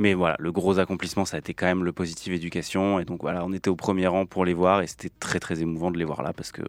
Mais 0.00 0.14
voilà, 0.14 0.36
le 0.38 0.52
gros 0.52 0.78
accomplissement, 0.78 1.24
ça 1.24 1.36
a 1.36 1.38
été 1.40 1.54
quand 1.54 1.66
même 1.66 1.84
le 1.84 1.92
Positive 1.92 2.32
Éducation. 2.32 2.98
Et 3.00 3.04
donc 3.04 3.20
voilà, 3.22 3.44
on 3.44 3.52
était 3.52 3.68
au 3.70 3.76
premier 3.76 4.06
rang 4.08 4.26
pour 4.26 4.44
les 4.44 4.54
voir 4.54 4.80
et 4.80 4.86
c'était 4.88 5.10
très 5.20 5.38
très 5.40 5.60
émouvant 5.60 5.90
de 5.92 5.98
les 5.98 6.04
voir 6.04 6.22
là 6.22 6.32
parce 6.32 6.52
que 6.52 6.62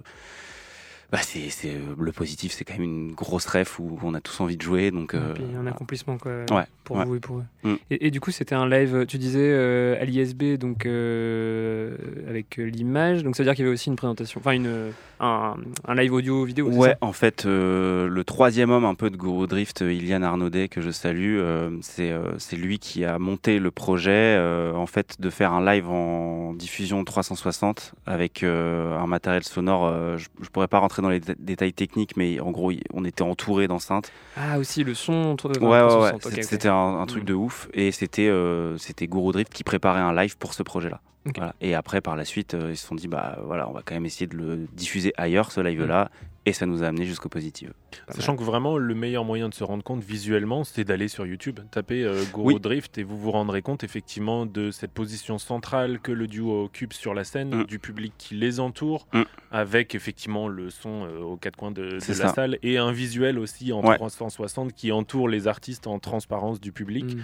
bah, 1.11 1.19
c'est, 1.23 1.49
c'est, 1.49 1.69
euh, 1.69 1.95
le 1.99 2.11
positif, 2.11 2.51
c'est 2.51 2.63
quand 2.65 2.73
même 2.73 2.83
une 2.83 3.13
grosse 3.13 3.47
ref 3.47 3.79
où 3.79 3.97
on 4.03 4.13
a 4.13 4.21
tous 4.21 4.39
envie 4.41 4.57
de 4.57 4.61
jouer. 4.61 4.91
Donc, 4.91 5.13
Et 5.13 5.17
euh, 5.17 5.33
puis 5.33 5.43
un 5.57 5.65
accomplissement 5.65 6.17
quoi, 6.17 6.45
Ouais, 6.51 6.65
pour 6.83 6.97
ouais. 6.97 7.05
vous 7.05 7.15
et 7.15 7.19
pour 7.19 7.39
eux. 7.39 7.45
Mm. 7.63 7.73
Et, 7.89 8.07
et 8.07 8.11
du 8.11 8.19
coup, 8.19 8.31
c'était 8.31 8.55
un 8.55 8.69
live, 8.69 9.05
tu 9.07 9.17
disais 9.17 9.39
euh, 9.51 9.99
à 9.99 10.05
l'ISB, 10.05 10.57
donc 10.57 10.85
euh, 10.85 11.95
avec 12.27 12.57
l'image, 12.57 13.23
donc 13.23 13.35
ça 13.35 13.43
veut 13.43 13.47
dire 13.47 13.55
qu'il 13.55 13.65
y 13.65 13.67
avait 13.67 13.73
aussi 13.73 13.89
une 13.89 13.95
présentation, 13.95 14.39
enfin 14.39 14.51
une, 14.51 14.91
un, 15.19 15.55
un 15.87 15.95
live 15.95 16.13
audio 16.13 16.43
vidéo. 16.43 16.69
Ouais, 16.69 16.95
en 17.01 17.11
fait, 17.13 17.45
euh, 17.45 18.07
le 18.07 18.23
troisième 18.23 18.69
homme 18.71 18.85
un 18.85 18.95
peu 18.95 19.09
de 19.09 19.17
Guru 19.17 19.47
Drift, 19.47 19.81
euh, 19.81 19.91
Ilian 19.93 20.21
Arnaudet, 20.21 20.67
que 20.69 20.81
je 20.81 20.91
salue, 20.91 21.37
euh, 21.39 21.69
c'est 21.81 22.11
euh, 22.11 22.37
c'est 22.37 22.55
lui 22.55 22.79
qui 22.79 23.03
a 23.05 23.19
monté 23.19 23.59
le 23.59 23.71
projet, 23.71 24.37
en 24.75 24.85
fait, 24.87 25.15
de 25.19 25.29
faire 25.29 25.53
un 25.53 25.63
live 25.65 25.89
en 25.89 26.53
diffusion 26.53 27.03
360 27.03 27.93
avec 28.05 28.43
un 28.43 29.05
matériel 29.07 29.43
sonore. 29.43 30.17
je, 30.17 30.27
je 30.41 30.49
pourrais 30.49 30.67
pas 30.67 30.79
rentrer 30.79 31.01
dans 31.01 31.09
les 31.09 31.19
dé- 31.19 31.35
détails 31.37 31.73
techniques, 31.73 32.15
mais 32.17 32.39
en 32.39 32.51
gros, 32.51 32.71
on 32.93 33.05
était 33.05 33.21
entouré 33.23 33.67
d'enceintes. 33.67 34.11
Ah 34.37 34.57
aussi 34.59 34.83
le 34.83 34.93
son. 34.93 35.35
Ouais, 35.45 35.57
ouais, 35.59 35.67
ouais. 35.67 35.77
360, 35.79 36.25
ok, 36.25 36.31
C'est- 36.31 36.37
ok. 36.39 36.43
C'était 36.43 36.67
un, 36.69 36.99
un 36.99 37.05
truc 37.05 37.23
Mm. 37.23 37.27
de 37.27 37.33
ouf. 37.33 37.67
Et 37.73 37.91
c'était 37.91 38.31
c'était 38.77 39.07
Guru 39.07 39.31
Drift 39.33 39.53
qui 39.53 39.63
préparait 39.63 39.99
un 39.99 40.13
live 40.13 40.37
pour 40.37 40.53
ce 40.53 40.63
projet-là. 40.63 41.01
Voilà. 41.35 41.53
Et 41.61 41.75
après, 41.75 42.01
par 42.01 42.15
la 42.15 42.25
suite, 42.25 42.53
euh, 42.53 42.71
ils 42.71 42.77
se 42.77 42.87
sont 42.87 42.95
dit, 42.95 43.07
bah 43.07 43.39
voilà, 43.45 43.69
on 43.69 43.73
va 43.73 43.81
quand 43.83 43.93
même 43.93 44.05
essayer 44.05 44.27
de 44.27 44.37
le 44.37 44.67
diffuser 44.73 45.13
ailleurs, 45.17 45.51
ce 45.51 45.59
live-là. 45.61 46.09
Et 46.45 46.53
ça 46.53 46.65
nous 46.65 46.81
a 46.83 46.87
amené 46.87 47.05
jusqu'au 47.05 47.29
positif. 47.29 47.69
Sachant 48.09 48.35
que 48.35 48.43
vraiment, 48.43 48.77
le 48.77 48.95
meilleur 48.95 49.25
moyen 49.25 49.49
de 49.49 49.53
se 49.53 49.63
rendre 49.63 49.83
compte 49.83 50.01
visuellement, 50.01 50.63
c'est 50.63 50.83
d'aller 50.85 51.07
sur 51.09 51.27
YouTube, 51.27 51.59
taper 51.69 52.03
euh, 52.03 52.23
Oui. 52.35 52.57
Drift 52.59 52.97
et 52.97 53.03
vous 53.03 53.19
vous 53.19 53.29
rendrez 53.29 53.61
compte 53.61 53.83
effectivement 53.83 54.45
de 54.47 54.71
cette 54.71 54.91
position 54.91 55.37
centrale 55.37 55.99
que 55.99 56.11
le 56.13 56.25
duo 56.27 56.63
occupe 56.63 56.93
sur 56.93 57.13
la 57.13 57.23
scène, 57.25 57.53
Mm. 57.53 57.63
du 57.65 57.77
public 57.77 58.13
qui 58.17 58.35
les 58.35 58.59
entoure, 58.61 59.05
Mm. 59.13 59.23
avec 59.51 59.93
effectivement 59.93 60.47
le 60.47 60.69
son 60.71 61.05
euh, 61.05 61.19
aux 61.21 61.35
quatre 61.37 61.57
coins 61.57 61.71
de, 61.71 61.81
de 61.83 61.93
la 61.95 61.99
ça. 61.99 62.29
salle 62.29 62.57
et 62.63 62.77
un 62.77 62.93
visuel 62.93 63.37
aussi 63.37 63.71
en 63.73 63.83
Ouais. 63.85 63.95
360 63.97 64.73
qui 64.73 64.91
entoure 64.91 65.27
les 65.27 65.47
artistes 65.47 65.85
en 65.85 65.99
transparence 65.99 66.59
du 66.61 66.71
public. 66.71 67.15
Mm. 67.15 67.19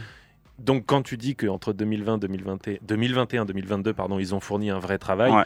Donc 0.60 0.86
quand 0.86 1.02
tu 1.02 1.18
dis 1.18 1.36
qu'entre 1.36 1.74
2020 1.74 2.18
2021 2.20 2.78
2021 2.82 3.46
2022 3.46 3.94
pardon, 3.94 4.20
ils 4.20 4.34
ont 4.34 4.40
fourni 4.40 4.70
un 4.70 4.80
vrai 4.80 4.98
travail, 4.98 5.32
Ouais. 5.32 5.44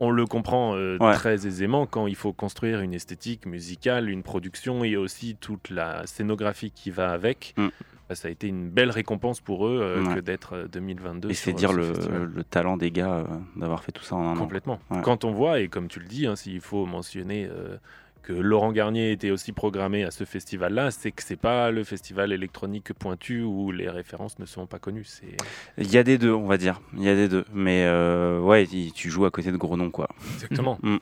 on 0.00 0.10
le 0.10 0.26
comprend 0.26 0.74
euh, 0.76 0.96
Ouais. 1.00 1.14
très 1.14 1.46
aisément 1.46 1.86
quand 1.86 2.06
il 2.06 2.14
faut 2.16 2.32
construire 2.32 2.80
une 2.80 2.94
esthétique 2.94 3.46
musicale, 3.46 4.08
une 4.08 4.22
production 4.22 4.84
et 4.84 4.96
aussi 4.96 5.36
toute 5.40 5.70
la 5.70 6.06
scénographie 6.06 6.70
qui 6.70 6.90
va 6.90 7.10
avec. 7.12 7.54
Mm. 7.56 7.68
Bah, 8.08 8.14
ça 8.16 8.28
a 8.28 8.30
été 8.30 8.46
une 8.48 8.68
belle 8.68 8.90
récompense 8.90 9.40
pour 9.40 9.66
eux 9.66 9.80
euh, 9.82 10.04
Ouais. 10.04 10.14
que 10.16 10.20
d'être 10.20 10.54
euh, 10.54 10.68
2022. 10.68 11.30
Et 11.30 11.34
sur, 11.34 11.44
c'est 11.44 11.50
euh, 11.50 11.54
dire 11.54 11.72
le, 11.72 12.44
talent 12.44 12.76
des 12.76 12.90
gars 12.90 13.14
euh, 13.18 13.24
d'avoir 13.56 13.82
fait 13.84 13.92
tout 13.92 14.02
ça 14.04 14.16
en 14.16 14.26
un 14.28 14.32
an. 14.32 14.36
Complètement. 14.36 14.80
Quand 15.02 15.24
on 15.24 15.32
voit, 15.32 15.60
et 15.60 15.68
comme 15.68 15.88
tu 15.88 15.98
le 16.00 16.06
dis, 16.06 16.26
hein, 16.26 16.36
s'il 16.36 16.60
faut 16.60 16.84
mentionner 16.86 17.46
euh, 17.50 17.76
que 18.22 18.32
Laurent 18.32 18.72
Garnier 18.72 19.12
était 19.12 19.30
aussi 19.30 19.52
programmé 19.52 20.04
à 20.04 20.10
ce 20.10 20.24
festival-là, 20.24 20.90
c'est 20.90 21.10
que 21.12 21.22
c'est 21.22 21.36
pas 21.36 21.70
le 21.70 21.84
festival 21.84 22.32
électronique 22.32 22.92
pointu 22.92 23.42
où 23.42 23.72
les 23.72 23.88
références 23.90 24.38
ne 24.38 24.46
sont 24.46 24.66
pas 24.66 24.78
connues. 24.78 25.04
C'est 25.04 25.36
Il 25.78 25.90
y 25.92 25.98
a 25.98 26.02
des 26.04 26.18
deux, 26.18 26.32
on 26.32 26.46
va 26.46 26.56
dire. 26.56 26.80
Il 26.96 27.02
y 27.02 27.08
a 27.08 27.14
des 27.14 27.28
deux. 27.28 27.44
Mais 27.52 27.84
euh, 27.86 28.38
ouais, 28.40 28.66
tu 28.94 29.10
joues 29.10 29.24
à 29.26 29.30
côté 29.30 29.50
de 29.52 29.56
gros 29.56 29.76
noms, 29.76 29.90
quoi. 29.90 30.08
exactement. 30.34 30.78
Mm. 30.82 30.96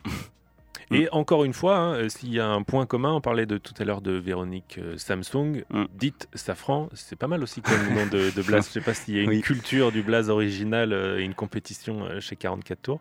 Et 0.93 1.09
encore 1.12 1.45
une 1.45 1.53
fois, 1.53 1.77
hein, 1.77 1.95
euh, 1.95 2.09
s'il 2.09 2.33
y 2.33 2.41
a 2.41 2.49
un 2.49 2.62
point 2.64 2.85
commun, 2.85 3.12
on 3.12 3.21
parlait 3.21 3.47
de 3.47 3.59
tout 3.59 3.75
à 3.79 3.85
l'heure 3.85 4.01
de 4.01 4.11
Véronique 4.11 4.77
euh, 4.79 4.99
Samsung, 4.99 5.62
Mm. 5.71 5.85
dite 5.95 6.27
Safran, 6.35 6.89
c'est 6.95 7.14
pas 7.16 7.29
mal 7.29 7.45
aussi 7.45 7.61
comme 7.62 7.95
nom 7.95 8.07
de, 8.07 8.35
de 8.35 8.43
blaze. 8.47 8.66
Je 8.66 8.73
sais 8.73 8.81
pas 8.81 8.93
s'il 8.95 9.14
y 9.14 9.21
a 9.21 9.23
une 9.23 9.29
Oui. 9.29 9.41
culture 9.41 9.93
du 9.93 10.03
blaze 10.03 10.31
original 10.31 10.93
euh, 10.93 11.21
et 11.21 11.23
une 11.23 11.35
compétition 11.35 12.05
euh, 12.07 12.18
chez 12.18 12.35
44 12.35 12.83
tours. 12.83 13.01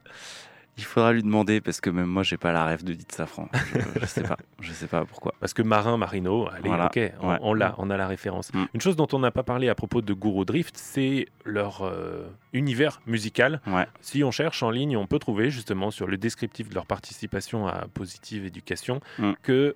Il 0.80 0.86
faudra 0.86 1.12
lui 1.12 1.22
demander 1.24 1.60
parce 1.60 1.82
que 1.82 1.90
même 1.90 2.06
moi, 2.08 2.24
j'ai 2.24 2.38
pas 2.38 2.54
la 2.54 2.64
rêve 2.64 2.84
de 2.86 2.94
Dite 2.94 3.12
Safran. 3.12 3.50
Je, 3.54 4.00
je 4.00 4.06
sais 4.06 4.24
pas. 4.24 4.38
Je 4.62 4.72
sais 4.72 4.88
pas 4.88 5.04
pourquoi. 5.04 5.34
Parce 5.42 5.54
que 5.54 5.62
Marin, 5.62 5.98
Marino, 5.98 6.48
allez, 6.50 6.70
Voilà. 6.70 6.86
ok, 6.86 7.00
on, 7.20 7.30
Ouais. 7.32 7.38
on 7.42 7.54
l'a, 7.54 7.76
on 7.78 7.90
a 7.90 7.98
la 7.98 8.08
référence. 8.08 8.54
Mm. 8.54 8.64
Une 8.74 8.80
chose 8.82 8.96
dont 8.96 9.08
on 9.12 9.20
n'a 9.20 9.32
pas 9.32 9.44
parlé 9.44 9.68
à 9.68 9.76
propos 9.76 10.02
de 10.02 10.14
Guru 10.14 10.46
Drift, 10.46 10.78
c'est 10.78 11.28
leur 11.44 11.82
euh, 11.84 12.30
univers 12.54 13.02
musical. 13.08 13.60
Ouais. 13.68 13.86
Si 14.00 14.24
on 14.24 14.32
cherche 14.32 14.64
en 14.64 14.70
ligne, 14.72 14.96
on 14.96 15.06
peut 15.06 15.20
trouver 15.20 15.50
justement 15.52 15.92
sur 15.92 16.08
le 16.08 16.18
descriptif 16.18 16.70
de 16.70 16.76
leur 16.76 16.86
participation 16.86 17.68
à 17.68 17.86
Positive 17.94 18.46
Éducation 18.46 19.02
Mm. 19.20 19.34
que 19.44 19.76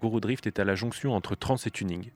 Guru 0.00 0.20
Drift 0.20 0.46
est 0.46 0.60
à 0.60 0.64
la 0.64 0.76
jonction 0.76 1.14
entre 1.16 1.34
trance 1.34 1.66
et 1.66 1.70
tuning. 1.72 2.10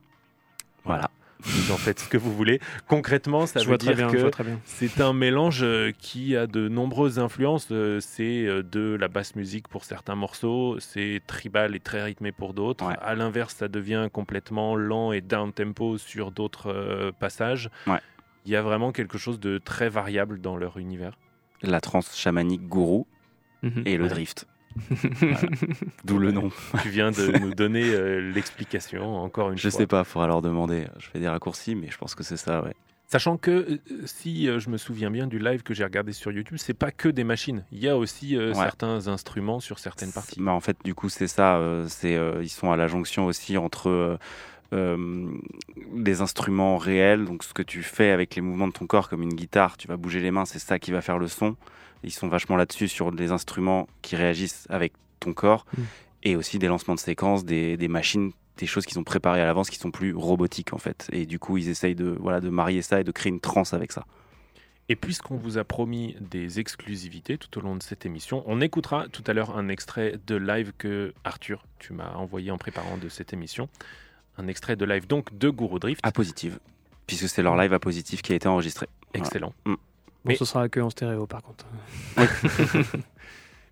Voilà. 0.85 1.11
Vous 1.43 1.73
en 1.73 1.77
faites 1.77 2.01
ce 2.01 2.09
que 2.09 2.17
vous 2.17 2.33
voulez. 2.35 2.61
Concrètement, 2.87 3.47
ça 3.47 3.61
je 3.61 3.69
veut 3.69 3.77
dire 3.79 3.95
bien, 3.95 4.09
que 4.11 4.29
très 4.29 4.45
bien. 4.45 4.61
c'est 4.65 5.01
un 5.01 5.13
mélange 5.13 5.63
euh, 5.63 5.93
qui 5.99 6.37
a 6.37 6.47
de 6.47 6.69
nombreuses 6.69 7.19
influences. 7.19 7.69
Euh, 7.71 7.99
C'est 8.01 8.45
euh, 8.47 8.63
de 8.63 8.97
la 8.99 9.09
basse 9.09 9.35
musique 9.37 9.69
pour 9.69 9.85
certains 9.85 10.15
morceaux, 10.15 10.79
c'est 10.81 11.21
tribal 11.27 11.75
et 11.75 11.81
très 11.81 12.03
rythmé 12.03 12.33
pour 12.33 12.55
d'autres. 12.55 12.87
Ouais. 12.87 12.97
À 13.01 13.15
l'inverse, 13.15 13.55
ça 13.55 13.69
devient 13.69 14.09
complètement 14.13 14.77
lent 14.77 15.13
et 15.13 15.21
down 15.21 15.53
tempo 15.53 15.99
sur 15.99 16.31
d'autres 16.31 17.13
passages. 17.19 17.71
Ouais. 17.87 17.99
Il 18.47 18.53
y 18.53 18.57
a 18.57 18.63
vraiment 18.63 18.91
quelque 18.93 19.19
chose 19.19 19.39
de 19.41 19.59
très 19.59 19.89
variable 19.89 20.41
dans 20.41 20.57
leur 20.57 20.79
univers. 20.79 21.13
La 21.63 21.81
trance 21.81 22.17
chamanique 22.17 22.67
gourou 22.69 23.07
Mhm. 23.63 23.83
et 23.85 23.97
le 23.99 24.05
Ouais. 24.05 24.09
drift. 24.11 24.47
D'où 26.05 26.19
le 26.19 26.33
nom. 26.33 26.51
Tu 26.83 26.89
viens 26.89 27.11
de 27.11 27.39
nous 27.39 27.55
donner 27.55 27.93
euh, 27.93 28.33
l'explication 28.33 29.17
encore 29.17 29.51
une 29.51 29.59
Je 29.59 29.69
fois. 29.69 29.79
sais 29.81 29.87
pas, 29.87 30.05
faudra 30.05 30.27
leur 30.29 30.43
demander. 30.43 30.87
Je 30.99 31.07
fais 31.09 31.19
des 31.19 31.29
raccourcis, 31.29 31.75
mais 31.75 31.89
je 31.91 31.99
pense 31.99 32.15
que 32.15 32.23
c'est 32.23 32.37
ça, 32.37 32.63
ouais. 32.63 32.75
Sachant 33.09 33.37
que 33.37 33.51
euh, 33.51 33.79
si 34.05 34.49
euh, 34.49 34.61
je 34.61 34.71
me 34.71 34.77
souviens 34.77 35.11
bien 35.11 35.27
du 35.27 35.41
live 35.41 35.65
que 35.65 35.75
j'ai 35.75 35.83
regardé 35.83 36.13
sur 36.13 36.31
YouTube, 36.31 36.59
c'est 36.61 36.75
pas 36.75 36.93
que 36.93 37.09
des 37.09 37.25
machines. 37.25 37.65
Il 37.73 37.81
y 37.81 37.89
a 37.89 37.97
aussi 37.97 38.37
euh, 38.37 38.51
Ouais. 38.51 38.55
certains 38.55 39.09
instruments 39.09 39.59
sur 39.59 39.81
certaines 39.81 40.13
parties. 40.13 40.41
Bah, 40.41 40.53
en 40.53 40.61
fait, 40.61 40.77
du 40.85 40.95
coup, 40.95 41.09
c'est 41.09 41.27
ça. 41.27 41.57
euh, 41.57 41.87
c'est, 41.89 42.15
euh, 42.17 42.41
ils 42.43 42.49
sont 42.49 42.71
à 42.71 42.77
la 42.77 42.87
jonction 42.87 43.27
aussi 43.27 43.57
entre 43.57 43.89
euh, 43.91 44.17
euh, 44.73 45.27
des 45.97 46.21
instruments 46.21 46.79
réels, 46.79 47.25
donc 47.25 47.43
ce 47.43 47.53
que 47.53 47.63
tu 47.63 47.83
fais 47.83 48.11
avec 48.13 48.37
les 48.37 48.43
mouvements 48.43 48.69
de 48.69 48.73
ton 48.73 48.87
corps, 48.87 49.09
comme 49.09 49.23
une 49.23 49.35
guitare, 49.35 49.77
tu 49.77 49.89
vas 49.89 49.97
bouger 49.97 50.21
les 50.21 50.31
mains, 50.31 50.45
c'est 50.45 50.61
ça 50.61 50.79
qui 50.79 50.93
va 50.93 51.01
faire 51.01 51.19
le 51.19 51.27
son. 51.27 51.57
Ils 52.03 52.13
sont 52.13 52.29
vachement 52.29 52.57
là-dessus 52.57 52.89
sur 52.89 53.13
des 53.13 53.31
instruments 53.33 53.89
qui 54.03 54.17
réagissent 54.17 54.67
avec 54.71 54.93
ton 55.21 55.33
corps, 55.35 55.67
Mm. 55.77 55.83
et 56.25 56.37
aussi 56.37 56.59
des 56.59 56.67
lancements 56.67 56.95
de 56.95 57.01
séquences, 57.01 57.45
des, 57.45 57.77
des 57.77 57.89
machines, 57.89 58.33
des 58.57 58.67
choses 58.67 58.87
qui 58.87 58.95
sont 58.95 59.05
préparées 59.05 59.41
à 59.41 59.47
l'avance, 59.47 59.71
qui 59.71 59.79
sont 59.79 59.91
plus 59.91 60.15
robotiques 60.15 60.73
en 60.73 60.79
fait. 60.79 61.09
Et 61.13 61.27
du 61.27 61.39
coup, 61.39 61.57
ils 61.59 61.69
essayent 61.69 61.95
de, 61.95 62.17
voilà, 62.21 62.41
de 62.41 62.49
marier 62.51 62.83
ça 62.83 63.01
et 63.01 63.05
de 63.05 63.13
créer 63.13 63.31
une 63.31 63.41
transe 63.41 63.73
avec 63.75 63.93
ça. 63.93 64.05
Et 64.89 64.97
puisqu'on 64.97 65.37
vous 65.37 65.57
a 65.57 65.63
promis 65.65 66.17
des 66.21 66.59
exclusivités 66.59 67.39
tout 67.39 67.57
au 67.59 67.61
long 67.63 67.77
de 67.77 67.83
cette 67.83 68.07
émission, 68.07 68.43
on 68.47 68.61
écoutera 68.61 69.07
tout 69.09 69.23
à 69.27 69.33
l'heure 69.33 69.57
un 69.57 69.69
extrait 69.69 70.17
de 70.27 70.35
live 70.35 70.73
que 70.77 71.15
Arthur, 71.23 71.65
tu 71.79 71.93
m'as 71.93 72.13
envoyé 72.15 72.51
en 72.51 72.59
préparant 72.59 72.97
de 72.97 73.09
cette 73.09 73.33
émission. 73.33 73.69
Un 74.37 74.49
extrait 74.49 74.75
de 74.77 74.85
live 74.85 75.07
donc 75.07 75.37
de 75.39 75.49
Guru 75.49 75.79
Drift. 75.79 76.01
À 76.03 76.11
positive, 76.13 76.59
puisque 77.07 77.29
c'est 77.29 77.43
leur 77.43 77.57
live 77.57 77.73
à 77.73 77.79
positive 77.79 78.21
qui 78.21 78.33
a 78.33 78.37
été 78.37 78.49
enregistré. 78.49 78.89
Excellent. 79.15 79.53
Bon, 80.25 80.31
Mais- 80.33 80.37
ce 80.37 80.45
sera 80.45 80.69
que 80.69 80.81
en 80.81 80.91
stéréo 80.91 81.27
par 81.27 81.43
contre. 81.43 81.67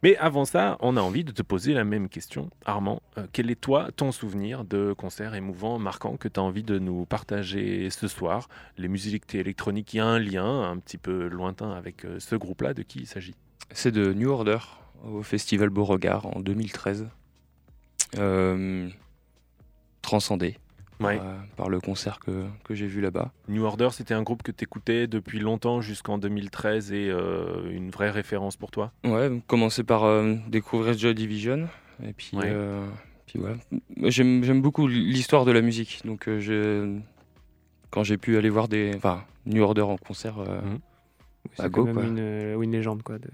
Mais 0.03 0.16
avant 0.18 0.44
ça, 0.44 0.76
on 0.80 0.96
a 0.96 1.01
envie 1.01 1.24
de 1.24 1.32
te 1.32 1.42
poser 1.42 1.74
la 1.74 1.82
même 1.84 2.09
question. 2.09 2.51
Armand, 2.64 3.03
euh, 3.18 3.26
quel 3.32 3.51
est 3.51 3.61
toi 3.61 3.88
ton 3.96 4.12
souvenir 4.12 4.64
de 4.64 4.92
concert 4.92 5.34
émouvant, 5.34 5.80
marquant 5.80 6.16
que 6.16 6.28
tu 6.28 6.38
as 6.38 6.42
envie 6.42 6.62
de 6.62 6.78
nous 6.78 7.05
partager 7.05 7.90
ce 7.90 8.07
soir? 8.07 8.49
Les 8.76 8.86
musiques 8.86 9.34
électroniques, 9.34 9.94
il 9.94 9.96
y 9.96 10.01
a 10.01 10.07
un 10.07 10.20
lien 10.20 10.70
un 10.70 10.78
petit 10.78 10.99
peu 10.99 11.26
lointain 11.26 11.72
avec 11.72 12.05
euh, 12.05 12.20
ce 12.20 12.36
groupe-là. 12.36 12.74
De 12.74 12.82
qui 12.82 13.01
il 13.01 13.07
s'agit? 13.07 13.34
C'est 13.72 13.90
de 13.90 14.12
New 14.12 14.30
Order 14.30 14.59
au 15.05 15.22
festival 15.22 15.68
Beauregard 15.70 16.26
en 16.26 16.40
2013. 16.40 17.09
Euh, 18.18 18.88
transcendé 20.03 20.59
Ouais. 21.01 21.20
euh, 21.22 21.36
par 21.57 21.68
le 21.68 21.80
concert 21.80 22.18
que, 22.18 22.44
que 22.64 22.74
j'ai 22.74 22.86
vu 22.86 23.01
là-bas. 23.01 23.32
New 23.49 23.62
Order, 23.64 23.88
c'était 23.92 24.14
un 24.14 24.22
groupe 24.22 24.42
que 24.42 24.51
tu 24.53 24.64
écoutais 24.64 25.07
depuis 25.07 25.38
longtemps 25.38 25.80
jusqu'en 25.80 26.18
2013 26.18 26.92
et 26.92 27.09
euh, 27.11 27.70
une 27.70 27.90
vraie 27.90 28.11
référence 28.11 28.57
pour 28.57 28.70
toi? 28.70 28.92
Ouais, 29.05 29.40
commencer 29.46 29.84
par 29.84 30.05
euh, 30.05 30.34
découvrir 30.49 30.96
Joy 30.99 31.14
Division. 31.14 31.68
Et 32.05 32.12
puis, 32.12 32.36
Ouais. 32.36 32.51
euh, 32.51 32.86
puis 33.26 33.38
ouais. 33.38 33.55
J'aime, 34.11 34.42
j'aime 34.44 34.61
beaucoup 34.62 34.86
l'histoire 34.88 35.44
de 35.44 35.53
la 35.53 35.61
musique. 35.62 36.01
Donc, 36.05 36.28
euh, 36.28 36.40
je- 36.40 36.99
quand 37.90 38.03
j'ai 38.03 38.18
pu 38.18 38.36
aller 38.36 38.51
voir 38.51 38.68
des. 38.68 38.92
Enfin, 38.96 39.24
New 39.46 39.62
Order 39.62 39.82
en 39.82 39.96
concert. 39.96 40.38
euh, 40.40 40.61
Mhm. 40.62 40.78
C'est 41.55 41.62
Bah, 41.62 41.68
quand 41.70 41.80
go, 41.80 41.84
même 41.86 41.94
quoi. 41.94 42.05
une, 42.05 42.18
euh, 42.18 42.61
une 42.61 42.72
légende 42.72 43.03
quoi. 43.03 43.18
de- 43.18 43.30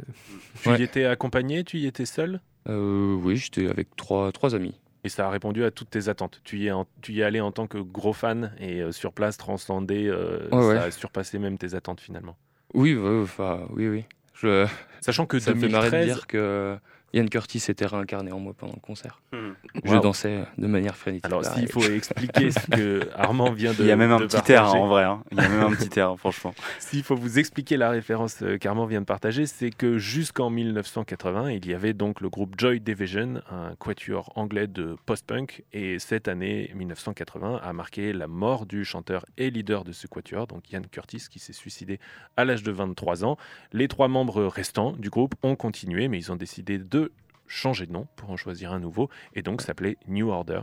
Tu 0.62 0.68
Ouais. 0.68 0.78
y 0.78 0.82
étais 0.82 1.04
accompagné 1.04 1.64
Tu 1.64 1.78
y 1.78 1.86
étais 1.86 2.06
seul? 2.06 2.40
Euh, 2.68 3.14
oui, 3.16 3.36
j'étais 3.36 3.66
avec 3.68 3.96
trois, 3.96 4.30
trois 4.32 4.54
amis. 4.54 4.78
Et 5.04 5.08
ça 5.10 5.26
a 5.26 5.30
répondu 5.30 5.64
à 5.64 5.70
toutes 5.70 5.90
tes 5.90 6.08
attentes. 6.08 6.40
Tu 6.44 6.58
y 6.58 6.66
es, 6.68 6.70
en- 6.72 6.86
tu 7.02 7.12
y 7.12 7.20
es 7.20 7.24
allé 7.24 7.40
en 7.40 7.52
tant 7.52 7.66
que 7.66 7.76
gros 7.78 8.14
fan 8.14 8.52
et 8.58 8.80
euh, 8.80 8.90
sur 8.90 9.12
place, 9.12 9.36
transcendé, 9.36 10.06
euh, 10.08 10.48
Ouais, 10.50 10.60
ça 10.62 10.66
ouais. 10.68 10.78
a 10.78 10.90
surpassé 10.90 11.38
même 11.38 11.58
tes 11.58 11.74
attentes 11.74 12.00
finalement. 12.00 12.36
Oui, 12.72 12.98
enfin, 13.22 13.66
oui, 13.70 13.86
oui. 13.88 14.04
Je, 14.34 14.66
Sachant 15.02 15.26
que 15.26 15.38
ça 15.40 15.52
me 15.54 15.60
fait 15.60 15.68
marrer 15.68 15.88
de 15.90 15.96
2013, 15.96 16.14
dire 16.16 16.26
que 16.26 16.76
Ian 17.14 17.26
Curtis 17.26 17.62
était 17.68 17.86
réincarné 17.86 18.32
en 18.32 18.40
moi 18.40 18.54
pendant 18.58 18.72
le 18.74 18.80
concert. 18.80 19.22
Je 19.32 19.88
Waouh. 19.90 20.00
dansais 20.00 20.44
de 20.58 20.66
manière 20.66 20.96
frénétique. 20.96 21.26
Alors, 21.26 21.42
là, 21.42 21.54
s'il 21.54 21.68
faut 21.70 21.82
expliquer 21.84 22.50
ce 22.50 22.58
que 22.70 23.08
Armand 23.14 23.52
vient 23.52 23.72
de. 23.72 23.80
Il 23.80 23.86
y 23.86 23.92
a 23.92 23.96
même 23.96 24.10
un 24.10 24.18
de 24.18 24.26
petit 24.26 24.36
air 24.52 24.62
partager. 24.64 24.78
en 24.78 24.86
vrai. 24.88 25.04
hein. 25.04 25.22
Il 25.30 25.38
y 25.38 25.40
a 25.40 25.48
même 25.48 25.62
un 25.62 25.70
petit 25.74 25.96
air, 25.98 26.14
franchement. 26.18 26.52
S'il 26.80 27.04
faut 27.04 27.14
vous 27.14 27.38
expliquer 27.38 27.76
la 27.76 27.90
référence 27.90 28.42
euh, 28.42 28.58
qu'Armand 28.58 28.86
vient 28.86 29.00
de 29.00 29.06
partager, 29.06 29.46
c'est 29.46 29.70
que 29.70 29.96
jusqu'en 29.98 30.50
1980, 30.50 31.50
il 31.52 31.66
y 31.66 31.72
avait 31.74 31.92
donc 31.92 32.20
le 32.20 32.28
groupe 32.28 32.54
Joy 32.58 32.80
Division, 32.80 33.40
un 33.50 33.74
quatuor 33.76 34.32
anglais 34.34 34.66
de 34.66 34.96
post-punk, 35.06 35.62
et 35.72 36.00
cette 36.00 36.26
année 36.26 36.72
1980 36.74 37.60
a 37.62 37.72
marqué 37.72 38.12
la 38.12 38.26
mort 38.26 38.66
du 38.66 38.84
chanteur 38.84 39.24
et 39.38 39.50
leader 39.50 39.84
de 39.84 39.92
ce 39.92 40.08
quatuor, 40.08 40.48
donc 40.48 40.70
Ian 40.72 40.82
Curtis, 40.90 41.26
qui 41.30 41.38
s'est 41.38 41.52
suicidé 41.52 42.00
à 42.36 42.44
l'âge 42.44 42.64
de 42.64 42.72
23 42.72 43.24
ans. 43.24 43.36
Les 43.72 43.86
trois 43.86 44.08
membres 44.08 44.44
restants 44.44 44.92
du 44.92 45.10
groupe 45.10 45.34
ont 45.44 45.54
continué, 45.54 46.08
mais 46.08 46.18
ils 46.18 46.32
ont 46.32 46.36
décidé 46.36 46.78
de 46.78 47.03
changer 47.46 47.86
de 47.86 47.92
nom 47.92 48.06
pour 48.16 48.30
en 48.30 48.36
choisir 48.36 48.72
un 48.72 48.80
nouveau, 48.80 49.08
et 49.34 49.42
donc 49.42 49.62
s'appelait 49.62 49.96
New 50.08 50.28
Order. 50.30 50.62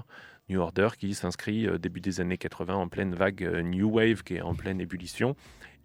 New 0.51 0.59
Order 0.59 0.89
qui 0.97 1.13
s'inscrit 1.13 1.67
euh, 1.67 1.77
début 1.77 2.01
des 2.01 2.19
années 2.19 2.37
80 2.37 2.75
en 2.75 2.87
pleine 2.87 3.15
vague 3.15 3.43
euh, 3.43 3.61
New 3.61 3.89
Wave 3.89 4.23
qui 4.23 4.35
est 4.35 4.41
en 4.41 4.53
pleine 4.53 4.81
ébullition. 4.81 5.35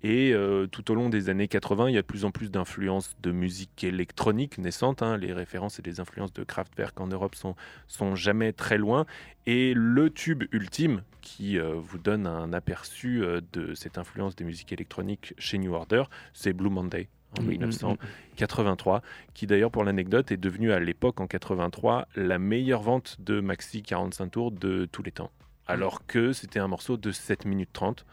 Et 0.03 0.33
euh, 0.35 0.67
tout 0.67 0.91
au 0.91 0.95
long 0.95 1.09
des 1.09 1.31
années 1.31 1.49
80, 1.49 1.89
il 1.89 1.95
y 1.95 1.99
a 1.99 2.03
de 2.03 2.07
plus 2.07 2.25
en 2.25 2.31
plus 2.31 2.51
d'influences 2.51 3.17
de 3.23 3.33
musique 3.33 3.83
électronique 3.83 4.59
naissantes. 4.59 5.03
hein. 5.03 5.17
Les 5.17 5.33
références 5.33 5.79
et 5.79 5.83
les 5.83 6.01
influences 6.01 6.33
de 6.33 6.45
Kraftwerk 6.45 7.01
en 7.01 7.07
Europe 7.07 7.35
sont, 7.35 7.55
sont 7.89 8.15
jamais 8.15 8.53
très 8.53 8.77
loin. 8.77 9.07
Et 9.47 9.73
le 9.75 10.11
tube 10.11 10.45
ultime 10.53 11.03
qui 11.23 11.59
vous 11.59 11.99
donne 11.99 12.27
un 12.27 12.53
aperçu 12.53 13.25
de 13.53 13.75
cette 13.75 13.99
influence 13.99 14.37
des 14.37 14.45
musiques 14.45 14.73
électroniques 14.73 15.35
chez 15.39 15.59
New 15.59 15.73
Order, 15.73 16.05
c'est 16.35 16.53
Blue 16.53 16.71
Monday 16.71 17.09
en 17.39 17.43
Mm, 17.43 17.49
1983, 17.49 19.03
qui 19.35 19.47
d'ailleurs 19.47 19.71
pour 19.71 19.85
l'anecdote 19.85 20.31
est 20.33 20.37
devenu 20.37 20.73
à 20.73 20.81
l'époque 20.81 21.21
en 21.21 21.27
83 21.27 22.09
la 22.17 22.39
meilleure 22.39 22.83
vente 22.83 23.17
de 23.21 23.41
maxi 23.41 23.83
45 23.83 24.31
tours 24.31 24.53
de 24.53 24.89
tous 24.91 25.03
les 25.03 25.13
temps. 25.13 25.31
Alors 25.67 26.07
que 26.07 26.33
c'était 26.33 26.61
un 26.61 26.69
morceau 26.69 26.97
de 26.97 27.11
7 27.11 27.45
minutes 27.45 27.71
30. 27.73 28.07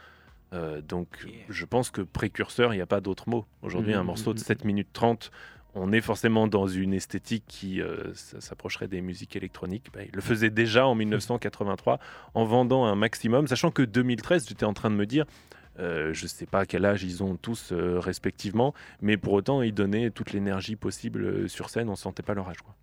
Euh, 0.54 0.82
donc 0.82 1.08
je 1.50 1.66
pense 1.66 1.90
que 1.90 2.02
précurseur, 2.02 2.74
il 2.74 2.78
n'y 2.78 2.82
a 2.82 2.88
pas 2.88 3.02
d'autre 3.02 3.30
mot. 3.30 3.46
Aujourd'hui, 3.62 3.94
Mhm, 3.94 4.00
un 4.00 4.04
morceau 4.04 4.34
de 4.34 4.40
mhm. 4.40 4.46
7 4.46 4.66
minutes 4.66 4.90
30, 4.94 5.32
on 5.76 5.92
est 5.92 6.02
forcément 6.02 6.48
dans 6.48 6.68
une 6.68 6.94
esthétique 6.94 7.44
qui 7.48 7.82
euh, 7.82 8.14
s'approcherait 8.14 8.88
des 8.88 9.02
musiques 9.02 9.36
électroniques. 9.36 9.88
Bah, 9.94 10.02
il 10.04 10.12
le 10.14 10.22
faisait 10.22 10.52
déjà 10.52 10.86
en 10.86 10.94
1983 10.96 12.00
en 12.36 12.46
vendant 12.46 12.86
un 12.86 12.96
maximum, 12.96 13.48
sachant 13.48 13.72
que 13.72 13.82
2013, 13.82 14.48
j'étais 14.48 14.66
en 14.66 14.74
train 14.74 14.92
de 14.92 14.96
me 14.96 15.06
dire, 15.08 15.26
euh, 15.80 16.14
je 16.14 16.24
ne 16.24 16.28
sais 16.28 16.46
pas 16.46 16.60
à 16.62 16.66
quel 16.66 16.86
âge 16.86 17.04
ils 17.04 17.24
ont 17.24 17.36
tous 17.36 17.72
euh, 17.72 18.00
respectivement, 18.00 18.74
mais 19.02 19.18
pour 19.18 19.34
autant, 19.34 19.62
ils 19.62 19.74
donnaient 19.74 20.10
toute 20.12 20.32
l'énergie 20.34 20.76
possible 20.76 21.24
euh, 21.24 21.48
sur 21.48 21.70
scène, 21.70 21.88
on 21.90 21.94
ne 21.94 21.98
sentait 21.98 22.24
pas 22.24 22.34
leur 22.34 22.48
âge. 22.50 22.58
Quoi. 22.58 22.76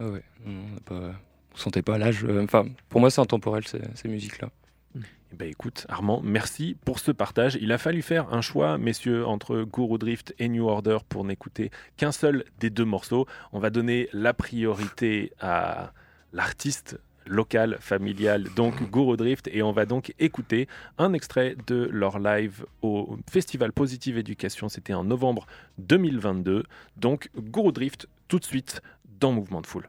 Ah 0.00 0.08
ouais, 0.08 0.22
on 0.46 0.78
pas- 0.84 1.12
on 1.54 1.56
sentait 1.56 1.82
pas 1.82 1.98
l'âge. 1.98 2.24
Enfin, 2.42 2.66
pour 2.88 3.00
moi, 3.00 3.10
c'est 3.10 3.20
intemporel 3.20 3.66
ces, 3.66 3.80
ces 3.94 4.08
musiques-là. 4.08 4.50
Eh 4.96 5.36
ben, 5.36 5.48
écoute, 5.48 5.86
Armand, 5.88 6.20
merci 6.22 6.76
pour 6.84 7.00
ce 7.00 7.10
partage. 7.10 7.58
Il 7.60 7.72
a 7.72 7.78
fallu 7.78 8.02
faire 8.02 8.32
un 8.32 8.40
choix, 8.40 8.78
messieurs, 8.78 9.26
entre 9.26 9.62
Guru 9.64 9.98
Drift 9.98 10.32
et 10.38 10.48
New 10.48 10.68
Order 10.68 10.98
pour 11.08 11.24
n'écouter 11.24 11.70
qu'un 11.96 12.12
seul 12.12 12.44
des 12.60 12.70
deux 12.70 12.84
morceaux. 12.84 13.26
On 13.52 13.58
va 13.58 13.70
donner 13.70 14.08
la 14.12 14.32
priorité 14.34 15.32
à 15.40 15.92
l'artiste 16.32 17.00
local, 17.26 17.76
familial, 17.80 18.48
donc 18.56 18.90
Gourou 18.90 19.16
Drift. 19.16 19.48
Et 19.52 19.62
on 19.62 19.72
va 19.72 19.86
donc 19.86 20.14
écouter 20.18 20.68
un 20.98 21.12
extrait 21.12 21.56
de 21.66 21.88
leur 21.92 22.18
live 22.18 22.64
au 22.82 23.16
Festival 23.30 23.72
Positive 23.72 24.18
Éducation. 24.18 24.68
C'était 24.68 24.94
en 24.94 25.04
novembre 25.04 25.46
2022. 25.78 26.64
Donc 26.96 27.30
Gourou 27.36 27.72
Drift, 27.72 28.08
tout 28.28 28.38
de 28.38 28.44
suite 28.44 28.82
dans 29.20 29.32
Mouvement 29.32 29.60
de 29.60 29.66
Foule. 29.66 29.88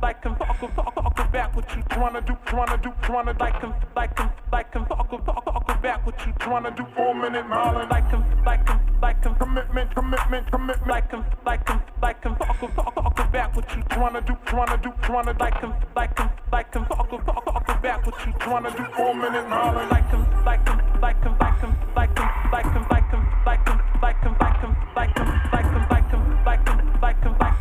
like 0.00 0.24
and 0.24 0.36
talk 0.36 0.58
talk 0.60 0.94
talk 0.94 1.32
back 1.32 1.54
what 1.56 1.76
you 1.76 1.82
trying 1.90 2.14
to 2.14 2.20
do, 2.20 2.36
trying 2.46 2.68
to 2.68 2.76
do, 2.82 2.92
trying 3.02 3.26
to 3.26 3.32
like 3.38 3.62
and 3.62 3.74
like 3.96 4.20
and 4.20 4.30
like 4.52 4.74
and 4.74 4.86
talk 4.86 5.10
talk 5.10 5.44
talk 5.44 5.82
back 5.82 6.06
what 6.06 6.26
you 6.26 6.32
trying 6.38 6.64
to 6.64 6.70
do. 6.70 6.86
Four 6.96 7.14
minute 7.14 7.46
mile 7.48 7.86
like 7.90 8.12
and 8.12 8.24
like 8.46 8.68
and 8.70 8.80
like 9.02 9.24
and 9.26 9.38
commitment, 9.38 9.94
commitment, 9.94 10.50
commitment, 10.50 10.86
like 10.88 11.12
and 11.12 11.24
like 11.44 11.68
and 11.70 11.80
like 12.02 12.24
and 12.24 12.36
talk 12.38 12.60
talk 12.60 12.94
talk 12.94 13.32
back 13.32 13.56
what 13.56 13.76
you 13.76 13.82
trying 13.90 14.14
to 14.14 14.20
do, 14.20 14.36
trying 14.46 14.68
to 14.68 14.76
do, 14.82 14.92
trying 15.02 15.24
to 15.24 15.32
like 15.40 15.62
and 15.62 15.74
like 15.96 16.20
and 16.20 16.30
like 16.52 16.74
and 16.76 16.86
talk 16.86 17.10
talk 17.10 17.24
talk 17.24 17.82
back 17.82 18.06
what 18.06 18.26
you 18.26 18.32
trying 18.38 18.64
to 18.64 18.70
do. 18.70 18.84
Four 18.96 19.14
minute 19.14 19.48
mile 19.48 19.74
like 19.88 20.12
and 20.12 20.44
like 20.44 20.68
and 20.68 21.00
like 21.00 21.24
and 21.24 21.38
like 21.40 21.62
and 21.62 21.76
like 21.96 22.18
and 22.18 22.32
like 22.52 22.66
and 22.66 22.90
like 22.92 23.06
and 23.12 23.34
like 23.72 23.84
and 23.84 23.96
like 24.02 24.24
and 24.24 24.36
like 24.42 24.56
and 24.62 24.76
like 24.94 25.16
and 25.16 25.32
like 25.52 25.72
and 25.72 25.90
like 25.90 26.12
and 26.12 26.44
like 26.44 26.68
and 26.68 27.02
like 27.02 27.24
and 27.24 27.51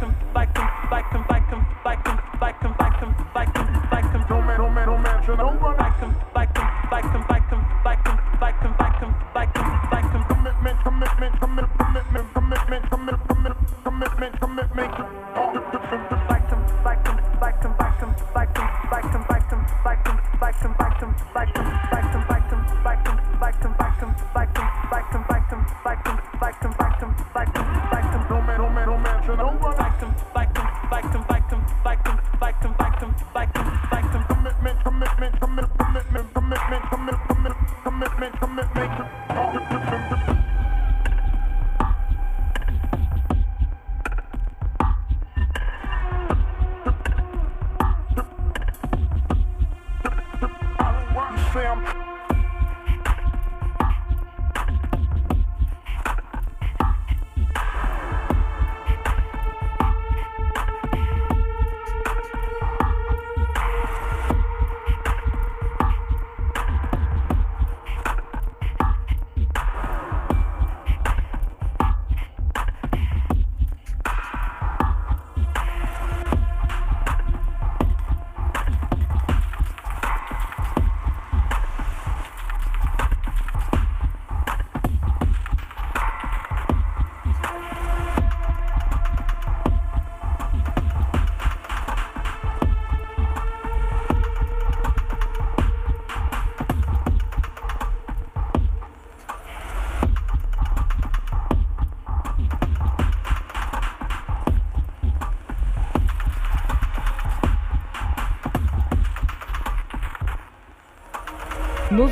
make 14.76 15.31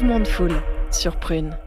Mouvement 0.01 0.21
de 0.21 0.27
foule 0.29 0.63
sur 0.91 1.17
Prune. 1.17 1.57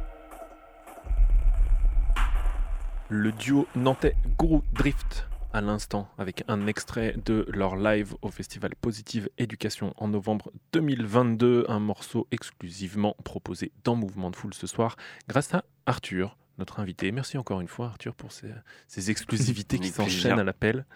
Le 3.11 3.31
duo 3.31 3.69
nantais 3.77 4.17
Guru 4.39 4.61
Drift 4.73 5.29
à 5.53 5.61
l'instant 5.61 6.09
avec 6.17 6.43
un 6.49 6.67
extrait 6.67 7.15
de 7.27 7.45
leur 7.53 7.77
live 7.77 8.15
au 8.23 8.31
festival 8.31 8.75
Positive 8.75 9.29
Éducation 9.37 9.93
en 9.99 10.09
novembre 10.09 10.51
2022, 10.73 11.67
un 11.69 11.79
morceau 11.79 12.27
exclusivement 12.31 13.17
proposé 13.23 13.71
dans 13.85 13.97
Mouvement 13.97 14.31
de 14.31 14.37
Foule 14.37 14.55
ce 14.55 14.67
soir 14.67 14.97
grâce 15.29 15.53
à 15.53 15.65
Arthur, 15.85 16.39
notre 16.57 16.81
invité. 16.81 17.13
Merci 17.13 17.37
encore 17.37 17.61
une 17.61 17.69
fois 17.69 17.89
Arthur 17.89 18.15
pour 18.15 18.33
ces, 18.33 18.49
ces 18.89 19.11
exclusivités 19.11 19.79
qui 19.79 19.89
s'enchaînent 19.89 20.39
à 20.39 20.45
l'appel. 20.45 20.87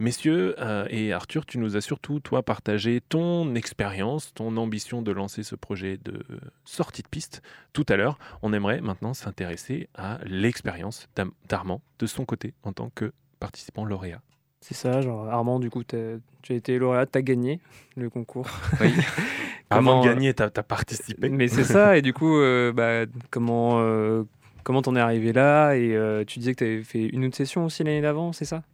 Messieurs 0.00 0.56
euh, 0.58 0.86
et 0.88 1.12
Arthur, 1.12 1.44
tu 1.46 1.58
nous 1.58 1.76
as 1.76 1.82
surtout, 1.82 2.20
toi, 2.20 2.42
partagé 2.42 3.00
ton 3.00 3.54
expérience, 3.54 4.32
ton 4.34 4.56
ambition 4.56 5.02
de 5.02 5.12
lancer 5.12 5.42
ce 5.42 5.54
projet 5.54 5.98
de 5.98 6.24
sortie 6.64 7.02
de 7.02 7.08
piste 7.08 7.42
tout 7.72 7.86
à 7.88 7.96
l'heure. 7.96 8.18
On 8.42 8.52
aimerait 8.52 8.80
maintenant 8.80 9.14
s'intéresser 9.14 9.88
à 9.94 10.18
l'expérience 10.24 11.06
d'Armand 11.48 11.82
de 11.98 12.06
son 12.06 12.24
côté 12.24 12.54
en 12.62 12.72
tant 12.72 12.90
que 12.94 13.12
participant 13.38 13.84
lauréat. 13.84 14.22
C'est 14.62 14.74
ça, 14.74 15.00
genre 15.02 15.28
Armand, 15.28 15.60
du 15.60 15.70
coup, 15.70 15.84
tu 15.84 15.96
as 15.96 16.52
été 16.54 16.78
lauréat, 16.78 17.06
tu 17.06 17.18
as 17.18 17.22
gagné 17.22 17.60
le 17.96 18.10
concours. 18.10 18.48
Oui. 18.80 18.92
Comment, 19.70 20.00
de 20.00 20.08
gagner, 20.08 20.34
tu 20.34 20.42
as, 20.42 20.50
participé. 20.50 21.28
Mais 21.28 21.46
c'est 21.46 21.64
ça, 21.64 21.96
et 21.96 22.02
du 22.02 22.12
coup, 22.12 22.38
euh, 22.38 22.72
bah, 22.72 23.08
comment 23.30 23.80
euh, 23.80 24.24
comment 24.64 24.82
t'en 24.82 24.96
es 24.96 25.00
arrivé 25.00 25.32
là? 25.32 25.74
Et 25.74 25.94
euh, 25.94 26.24
tu 26.24 26.40
disais 26.40 26.54
que 26.54 26.58
tu 26.58 26.64
avais 26.64 26.82
fait 26.82 27.06
une 27.06 27.24
autre 27.24 27.36
session 27.36 27.64
aussi 27.66 27.84
l'année 27.84 28.00
d'avant, 28.00 28.32
c'est 28.32 28.44
ça? 28.44 28.64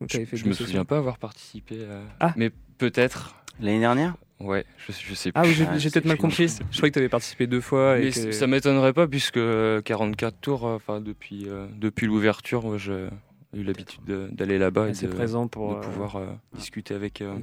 Donc, 0.00 0.10
Je, 0.10 0.36
je 0.36 0.46
me 0.46 0.52
souviens 0.52 0.84
pas 0.84 0.96
avoir 0.98 1.18
participé. 1.18 1.84
à- 1.84 2.02
Ah. 2.28 2.34
Mais 2.36 2.50
peut-être. 2.78 3.34
L'année 3.60 3.80
dernière? 3.80 4.16
Ouais, 4.38 4.64
je, 4.88 4.92
je 4.92 5.14
sais 5.14 5.30
Ah 5.34 5.42
plus. 5.42 5.50
oui, 5.50 5.54
j'ai 5.54 5.64
Ah, 5.68 5.76
j'ai 5.76 5.90
c'est 5.90 5.94
peut-être 6.00 6.06
mal 6.06 6.16
compris. 6.16 6.48
Je 6.48 6.76
croyais 6.78 6.90
que 6.90 6.94
tu 6.94 6.98
avais 6.98 7.10
participé 7.10 7.46
deux 7.46 7.60
fois. 7.60 7.98
Et 7.98 8.04
Mais 8.04 8.10
que- 8.10 8.32
ça 8.32 8.46
m'étonnerait 8.46 8.94
pas 8.94 9.06
puisque 9.06 9.36
euh, 9.36 9.82
44 9.82 10.40
tours, 10.40 10.66
euh, 10.66 10.76
enfin 10.76 11.02
depuis 11.02 11.46
euh, 11.46 11.66
depuis 11.76 12.06
l'ouverture, 12.06 12.78
j'ai 12.78 13.08
eu 13.52 13.62
l'habitude 13.62 14.02
de- 14.06 14.28
d'aller 14.32 14.56
là-bas 14.58 14.88
et 14.88 14.92
de, 14.92 15.08
présent 15.08 15.46
pour 15.46 15.68
de 15.72 15.74
euh, 15.76 15.80
pouvoir 15.80 16.16
euh, 16.16 16.26
discuter 16.54 16.94
avec 16.94 17.20
euh. 17.20 17.36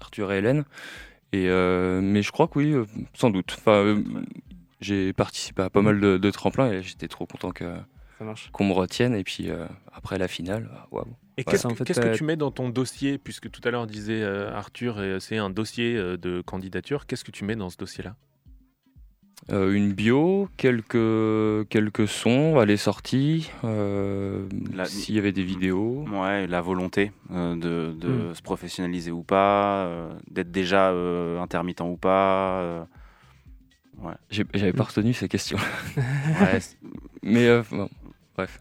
Arthur 0.00 0.32
et 0.32 0.38
Hélène. 0.38 0.64
Et 1.34 1.48
euh, 1.50 2.00
mais 2.00 2.22
je 2.22 2.32
crois 2.32 2.48
que 2.48 2.58
oui, 2.58 2.72
euh, 2.72 2.86
sans 3.12 3.28
doute. 3.28 3.54
Enfin, 3.58 3.72
euh, 3.84 4.02
j'ai 4.80 5.12
participé 5.12 5.60
à 5.62 5.68
pas 5.70 5.82
mal 5.82 6.00
de, 6.00 6.16
de 6.16 6.30
tremplins 6.30 6.72
et 6.72 6.82
j'étais 6.82 7.08
trop 7.08 7.26
content 7.26 7.50
que 7.52 7.76
qu'on 8.52 8.64
me 8.64 8.72
retienne. 8.72 9.14
Et 9.14 9.22
puis 9.24 9.50
euh, 9.50 9.66
après 9.92 10.16
la 10.16 10.28
finale, 10.28 10.70
ah, 10.74 10.86
waouh. 10.90 11.14
Et 11.38 11.40
Ouais, 11.40 11.44
qu'est-ce 11.52 11.66
en 11.66 11.70
que, 11.70 11.76
fait, 11.76 11.84
qu'est-ce 11.84 12.00
que 12.00 12.06
t'as- 12.08 12.14
tu 12.14 12.24
mets 12.24 12.36
dans 12.36 12.50
ton 12.50 12.68
dossier 12.68 13.16
Puisque 13.18 13.50
tout 13.50 13.60
à 13.64 13.70
l'heure, 13.70 13.86
disait 13.86 14.22
euh, 14.22 14.52
Arthur, 14.54 14.96
euh, 14.98 15.18
c'est 15.18 15.38
un 15.38 15.48
dossier 15.50 15.96
euh, 15.96 16.16
de 16.18 16.42
candidature. 16.42 17.06
Qu'est-ce 17.06 17.24
que 17.24 17.30
tu 17.30 17.44
mets 17.44 17.56
dans 17.56 17.70
ce 17.70 17.76
dossier-là? 17.78 18.16
Euh, 19.50 19.72
une 19.72 19.92
bio, 19.92 20.48
quelques 20.56 21.68
quelques 21.68 22.06
sons, 22.06 22.58
à 22.60 22.64
les 22.64 22.76
sorties, 22.76 23.50
euh, 23.64 24.46
La- 24.72 24.84
s'il 24.84 25.16
y 25.16 25.18
avait 25.18 25.32
des 25.32 25.42
vidéos. 25.42 26.04
Ouais, 26.12 26.46
la 26.46 26.60
volonté 26.60 27.10
euh, 27.32 27.56
de, 27.56 27.92
de 27.98 28.08
Mm. 28.30 28.34
se 28.36 28.42
professionnaliser 28.42 29.10
ou 29.10 29.24
pas, 29.24 29.86
euh, 29.86 30.12
d'être 30.30 30.52
déjà 30.52 30.90
euh, 30.90 31.40
intermittent 31.40 31.80
ou 31.80 31.96
pas. 31.96 32.60
euh, 32.60 32.84
J'ai- 34.30 34.44
J'avais 34.54 34.72
pas 34.72 34.84
retenu 34.84 35.12
ces 35.12 35.28
questions. 35.28 35.58
ouais, 36.40 36.58
Mais 37.24 37.46
euh, 37.48 37.62
bon, 37.70 37.88
bref. 38.36 38.60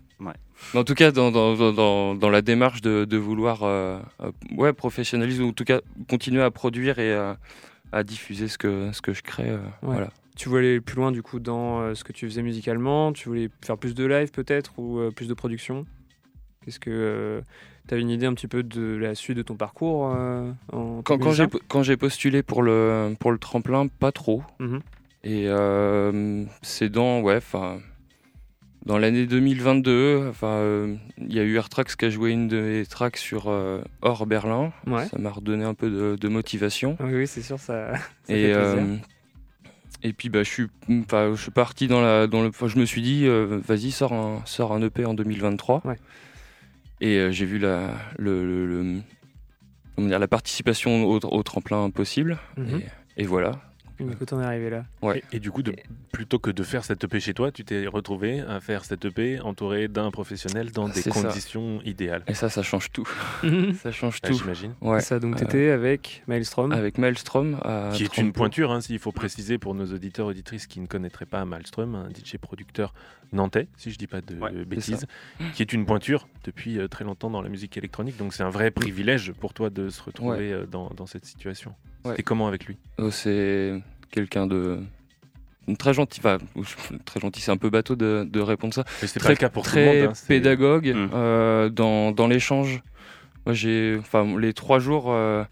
Mais 0.74 0.80
en 0.80 0.84
tout 0.84 0.94
cas, 0.94 1.12
dans, 1.12 1.32
dans, 1.32 2.14
dans- 2.16 2.30
la 2.30 2.42
démarche 2.42 2.82
de, 2.82 3.06
de 3.06 3.18
vouloir 3.18 3.64
euh, 3.64 4.00
euh, 4.22 4.32
ouais, 4.58 4.74
professionnaliser 4.74 5.44
ou 5.44 5.50
en 5.50 5.54
tout 5.54 5.64
cas 5.66 5.82
continuer 6.10 6.42
à 6.42 6.52
produire 6.52 7.00
et 7.00 7.14
à, 7.14 7.38
à 7.92 8.04
diffuser 8.04 8.48
ce 8.48 8.58
que, 8.58 8.92
ce 8.94 9.02
que 9.02 9.14
je 9.14 9.22
crée. 9.22 9.50
euh, 9.50 9.58
Ouais. 9.84 9.96
voilà. 9.96 10.10
Tu 10.38 10.48
voulais 10.50 10.70
aller 10.70 10.82
plus 10.82 10.96
loin 10.96 11.12
du 11.12 11.22
coup 11.22 11.40
dans 11.40 11.82
euh, 11.82 11.94
ce 11.94 12.04
que 12.06 12.14
tu 12.14 12.26
faisais 12.26 12.42
musicalement 12.42 13.12
Tu 13.12 13.28
voulais 13.28 13.50
faire 13.64 13.78
plus 13.78 13.94
de 13.94 14.06
live 14.06 14.32
peut-être 14.32 14.80
ou 14.80 15.00
plus 15.16 15.28
de 15.28 15.34
production 15.34 15.86
Qu'est-ce 16.64 16.80
que 16.80 17.42
tu 17.88 17.94
avais 17.94 18.02
une 18.02 18.10
idée 18.10 18.28
un 18.28 18.34
petit 18.34 18.48
peu 18.48 18.64
de 18.64 18.96
la 18.96 19.14
suite 19.16 19.36
de 19.38 19.42
ton 19.44 19.56
parcours 19.56 20.04
en 20.04 21.02
Quand, 21.04 21.18
quand 21.18 21.32
j'ai 21.34 21.44
musicien 21.46 21.60
quand 21.68 21.84
j'ai 21.84 21.98
postulé 21.98 22.44
pour 22.44 22.62
le, 22.64 23.14
pour 23.20 23.32
le 23.32 23.40
tremplin, 23.40 23.88
pas 23.88 24.12
trop. 24.12 24.44
Mhm. 24.60 24.80
Et 25.24 25.48
c'est 26.62 26.90
dans, 26.90 27.20
ouais, 27.22 27.40
dans 28.86 28.98
l'année 28.98 29.26
2022, 29.28 30.28
enfin, 30.30 30.48
euh, 30.48 30.96
il 31.20 31.34
y 31.34 31.40
a 31.40 31.44
eu 31.44 31.56
Airtrax 31.56 31.96
qui 31.96 32.06
a 32.06 32.10
joué 32.10 32.32
une 32.32 32.48
des 32.48 32.86
tracks 32.90 33.18
sur 33.18 33.46
euh, 33.48 33.82
Hors 34.02 34.26
Berlin. 34.26 34.74
Ouais. 34.88 35.06
Ça 35.08 35.18
m'a 35.20 35.30
redonné 35.30 35.64
un 35.64 35.74
peu 35.76 35.90
de, 35.90 36.16
de 36.20 36.28
motivation. 36.28 36.98
Oui, 37.00 37.14
oui, 37.14 37.28
c'est 37.28 37.42
sûr, 37.44 37.60
ça, 37.60 37.94
ça 38.24 38.34
et, 38.34 38.48
fait 38.48 38.54
euh, 38.54 38.96
et 40.04 40.14
puis 40.14 40.30
bah, 40.30 40.42
je, 40.44 40.50
suis, 40.50 40.68
enfin, 40.90 41.32
je 41.36 41.42
suis 41.42 41.52
parti 41.52 41.88
dans 41.88 42.02
la. 42.02 42.26
Dans 42.28 42.42
le, 42.42 42.52
je 42.68 42.80
me 42.80 42.86
suis 42.86 43.02
dit, 43.04 43.26
euh, 43.28 43.60
vas-y, 43.68 43.92
sors 43.92 44.14
un, 44.14 44.42
sors 44.46 44.74
un 44.74 44.82
EP 44.82 45.06
en 45.06 45.14
2023. 45.14 45.82
Ouais. 45.86 45.98
Et 47.02 47.18
euh, 47.18 47.32
j'ai 47.32 47.46
vu 47.46 47.60
la, 47.60 47.92
le, 48.18 48.46
le- 48.46 48.66
le- 48.66 49.02
comment 49.96 50.08
dire, 50.08 50.20
la 50.20 50.28
participation 50.28 51.04
au, 51.06 51.20
au 51.24 51.44
tremplin 51.44 51.90
possible. 51.92 52.38
Mhm. 52.58 52.80
et, 53.18 53.24
et 53.24 53.26
voilà. 53.26 53.60
Écoute, 54.12 54.34
on 54.34 54.42
est 54.42 54.46
arrivé 54.46 54.70
là. 54.70 54.86
Ouais. 55.02 55.24
Et, 55.32 55.38
et 55.38 55.40
du 55.40 55.52
coup, 55.52 55.62
de- 55.64 55.76
plutôt 56.12 56.40
que 56.40 56.50
de 56.52 56.64
faire 56.64 56.84
cette 56.84 57.04
EP 57.04 57.20
chez 57.20 57.34
toi, 57.34 57.52
tu 57.52 57.64
t'es 57.64 57.86
retrouvé 57.88 58.40
à 58.42 58.60
faire 58.60 58.86
cette 58.86 59.06
EP 59.06 59.40
entouré 59.42 59.88
d'un 59.88 60.12
professionnel 60.12 60.72
dans 60.72 60.88
des 60.90 61.02
ça. 61.02 61.12
conditions 61.12 61.82
idéales. 61.84 62.24
Et 62.28 62.34
ça, 62.34 62.50
ça 62.50 62.64
change 62.64 62.92
tout. 62.92 63.08
ça 63.82 63.92
change 63.92 64.20
Ah, 64.24 64.28
tout. 64.28 64.34
J'imagine. 64.38 64.74
Ouais. 64.82 65.02
Ça, 65.02 65.20
donc, 65.20 65.36
Euh, 65.36 65.40
t'étais 65.40 65.70
avec 65.70 66.24
Maelstrom. 66.28 66.72
avec 66.72 66.98
Maelstrom. 66.98 67.58
à 67.64 67.92
Qui 67.94 68.04
est 68.04 68.18
une 68.18 68.34
pointure, 68.34 68.72
hein, 68.72 68.82
s'il 68.82 69.00
faut 69.00 69.12
préciser 69.12 69.58
pour 69.58 69.76
nos 69.76 69.86
auditeurs 69.94 70.28
auditrices 70.28 70.68
qui 70.68 70.80
ne 70.80 70.88
connaîtraient 70.88 71.26
pas 71.26 71.44
Malmström, 71.46 71.96
un 71.96 72.10
DJ 72.10 72.38
producteur 72.38 72.94
nantais, 73.34 73.68
si 73.78 73.92
je 73.92 73.98
dis 73.98 74.08
pas 74.08 74.22
de 74.22 74.36
Ouais, 74.38 74.52
bêtises, 74.66 75.06
qui 75.54 75.62
est 75.62 75.72
une 75.74 75.86
pointure 75.86 76.28
depuis 76.44 76.78
euh, 76.80 76.88
très 76.88 77.04
longtemps 77.06 77.30
dans 77.30 77.42
la 77.42 77.50
musique 77.50 77.78
électronique. 77.78 78.18
Donc 78.18 78.34
c'est 78.34 78.44
un 78.44 78.50
vrai 78.50 78.72
privilège 78.72 79.32
pour 79.34 79.54
toi 79.54 79.70
de 79.70 79.90
se 79.90 80.02
retrouver 80.04 80.52
euh, 80.52 80.66
dans, 80.66 80.90
dans 80.90 81.06
cette 81.06 81.26
situation. 81.26 81.74
Ouais. 82.04 82.12
C'était 82.12 82.24
comment 82.24 82.48
avec 82.48 82.66
lui 82.66 82.78
Oh, 82.98 83.12
c'est 83.12 83.74
quelqu'un 84.12 84.48
de 84.48 84.80
très 85.78 85.94
gentil. 85.94 86.20
Enfin, 86.20 86.38
très 87.06 87.20
gentil, 87.20 87.42
c'est 87.42 87.52
un 87.52 87.58
peu 87.58 87.70
bateau 87.70 87.96
de, 87.96 88.28
de 88.30 88.40
répondre 88.40 88.74
ça. 88.74 88.84
Mais 89.02 89.08
pas 89.08 89.20
très, 89.20 89.30
le 89.30 89.36
cas 89.38 89.50
pour 89.50 89.64
tout 89.64 89.70
très 89.70 89.94
le 89.96 90.02
monde. 90.08 90.10
hein, 90.12 90.24
pédagogue 90.28 90.88
Mm. 90.96 91.10
euh, 91.14 91.70
dans, 91.70 92.12
dans 92.12 92.28
l'échange. 92.28 92.82
Moi, 93.46 93.54
j'ai, 93.54 93.96
enfin, 94.00 94.38
les 94.40 94.54
trois 94.54 94.80
jours, 94.80 95.06
euh, 95.12 95.44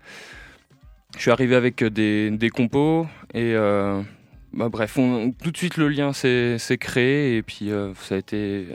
je 1.15 1.21
suis 1.21 1.31
arrivé 1.31 1.55
avec 1.55 1.83
des, 1.83 2.29
des 2.31 2.49
compos 2.49 3.05
et 3.33 3.53
euh, 3.55 4.01
bah, 4.53 4.69
bref, 4.69 4.97
on- 4.97 5.31
tout 5.31 5.51
de 5.51 5.57
suite 5.57 5.77
le 5.77 5.87
lien 5.89 6.13
s'est 6.13 6.57
créé 6.79 7.37
et 7.37 7.41
puis 7.43 7.71
euh, 7.71 7.93
ça 7.95 8.15
a 8.15 8.17
été 8.17 8.67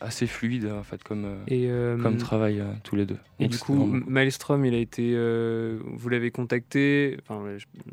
assez 0.00 0.26
fluide 0.26 0.66
en 0.66 0.82
fait 0.82 1.02
comme 1.02 1.24
euh, 1.24 1.36
Et, 1.48 1.66
euh, 1.70 1.96
comme 2.02 2.16
travail 2.16 2.60
euh, 2.60 2.64
tous 2.84 2.96
les 2.96 3.06
deux. 3.06 3.18
Et 3.38 3.44
Donc, 3.44 3.52
du 3.52 3.58
coup, 3.58 3.74
vraiment- 3.74 4.04
Maelstrom, 4.06 4.64
il 4.64 4.74
a 4.74 4.78
été. 4.78 5.12
euh, 5.14 5.78
vous 5.84 6.08
l'avez 6.08 6.30
contacté, 6.30 7.16
enfin, 7.22 7.42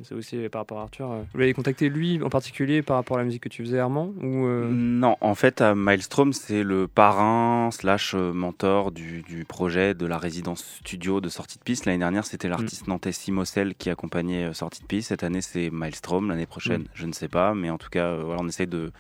c'est 0.03 0.15
aussi 0.15 0.37
par 0.49 0.61
rapport 0.61 0.79
à 0.79 0.83
Arthur. 0.83 1.11
euh, 1.11 1.21
vous 1.33 1.39
l'avez 1.39 1.53
contacté 1.53 1.89
lui 1.89 2.21
en 2.23 2.29
particulier 2.29 2.81
par 2.81 2.97
rapport 2.97 3.17
à 3.17 3.19
la 3.19 3.25
musique 3.25 3.43
que 3.43 3.49
tu 3.49 3.63
faisais, 3.63 3.79
Armand 3.79 4.13
ou, 4.21 4.45
euh, 4.45 4.69
Non, 4.71 5.15
en 5.21 5.35
fait, 5.35 5.61
Maelstrom, 5.61 6.33
c'est 6.33 6.63
le 6.63 6.87
parrain 6.87 7.69
slash 7.71 8.13
mentor 8.15 8.91
du, 8.91 9.21
du 9.23 9.45
projet 9.45 9.93
de 9.93 10.05
la 10.05 10.17
résidence 10.17 10.63
studio 10.83 11.21
de 11.21 11.29
sortie 11.29 11.57
de 11.57 11.63
piste. 11.63 11.85
L'année 11.85 11.99
dernière, 11.99 12.25
c'était 12.25 12.49
l'artiste 12.49 12.87
nantais 12.87 13.11
Simocel 13.11 13.75
qui 13.75 13.89
accompagnait 13.89 14.53
sortie 14.53 14.81
de 14.81 14.87
piste. 14.87 15.09
Cette 15.09 15.23
année, 15.23 15.41
c'est 15.41 15.69
Maelstrom. 15.69 16.29
L'année 16.29 16.45
prochaine, 16.45 16.85
je 16.93 17.05
ne 17.05 17.13
sais 17.13 17.27
pas. 17.27 17.53
Mais 17.53 17.69
en 17.69 17.77
tout 17.77 17.89
cas, 17.89 18.05
euh, 18.07 18.23
voilà, 18.23 18.41
on 18.43 18.47
essaie 18.47 18.65
de, 18.65 18.91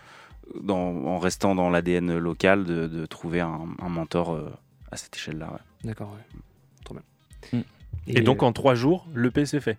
dans- 0.61 1.05
en 1.05 1.19
restant 1.19 1.55
dans 1.55 1.69
l'ADN 1.69 2.17
local, 2.17 2.63
de, 2.65 2.87
de 2.87 3.05
trouver 3.05 3.39
un, 3.41 3.67
un 3.81 3.89
mentor 3.89 4.33
euh, 4.33 4.49
à 4.91 4.97
cette 4.97 5.15
échelle-là. 5.15 5.51
ouais. 5.51 5.59
D'accord, 5.83 6.11
ouais. 6.13 6.39
Trop 6.83 6.95
bien. 6.95 7.03
Mm. 7.59 7.63
Et 8.07 8.21
donc 8.21 8.41
euh, 8.43 8.45
en 8.45 8.53
trois 8.53 8.75
jours, 8.75 9.07
le 9.13 9.31
P 9.31 9.45
s'est 9.45 9.59
fait. 9.61 9.77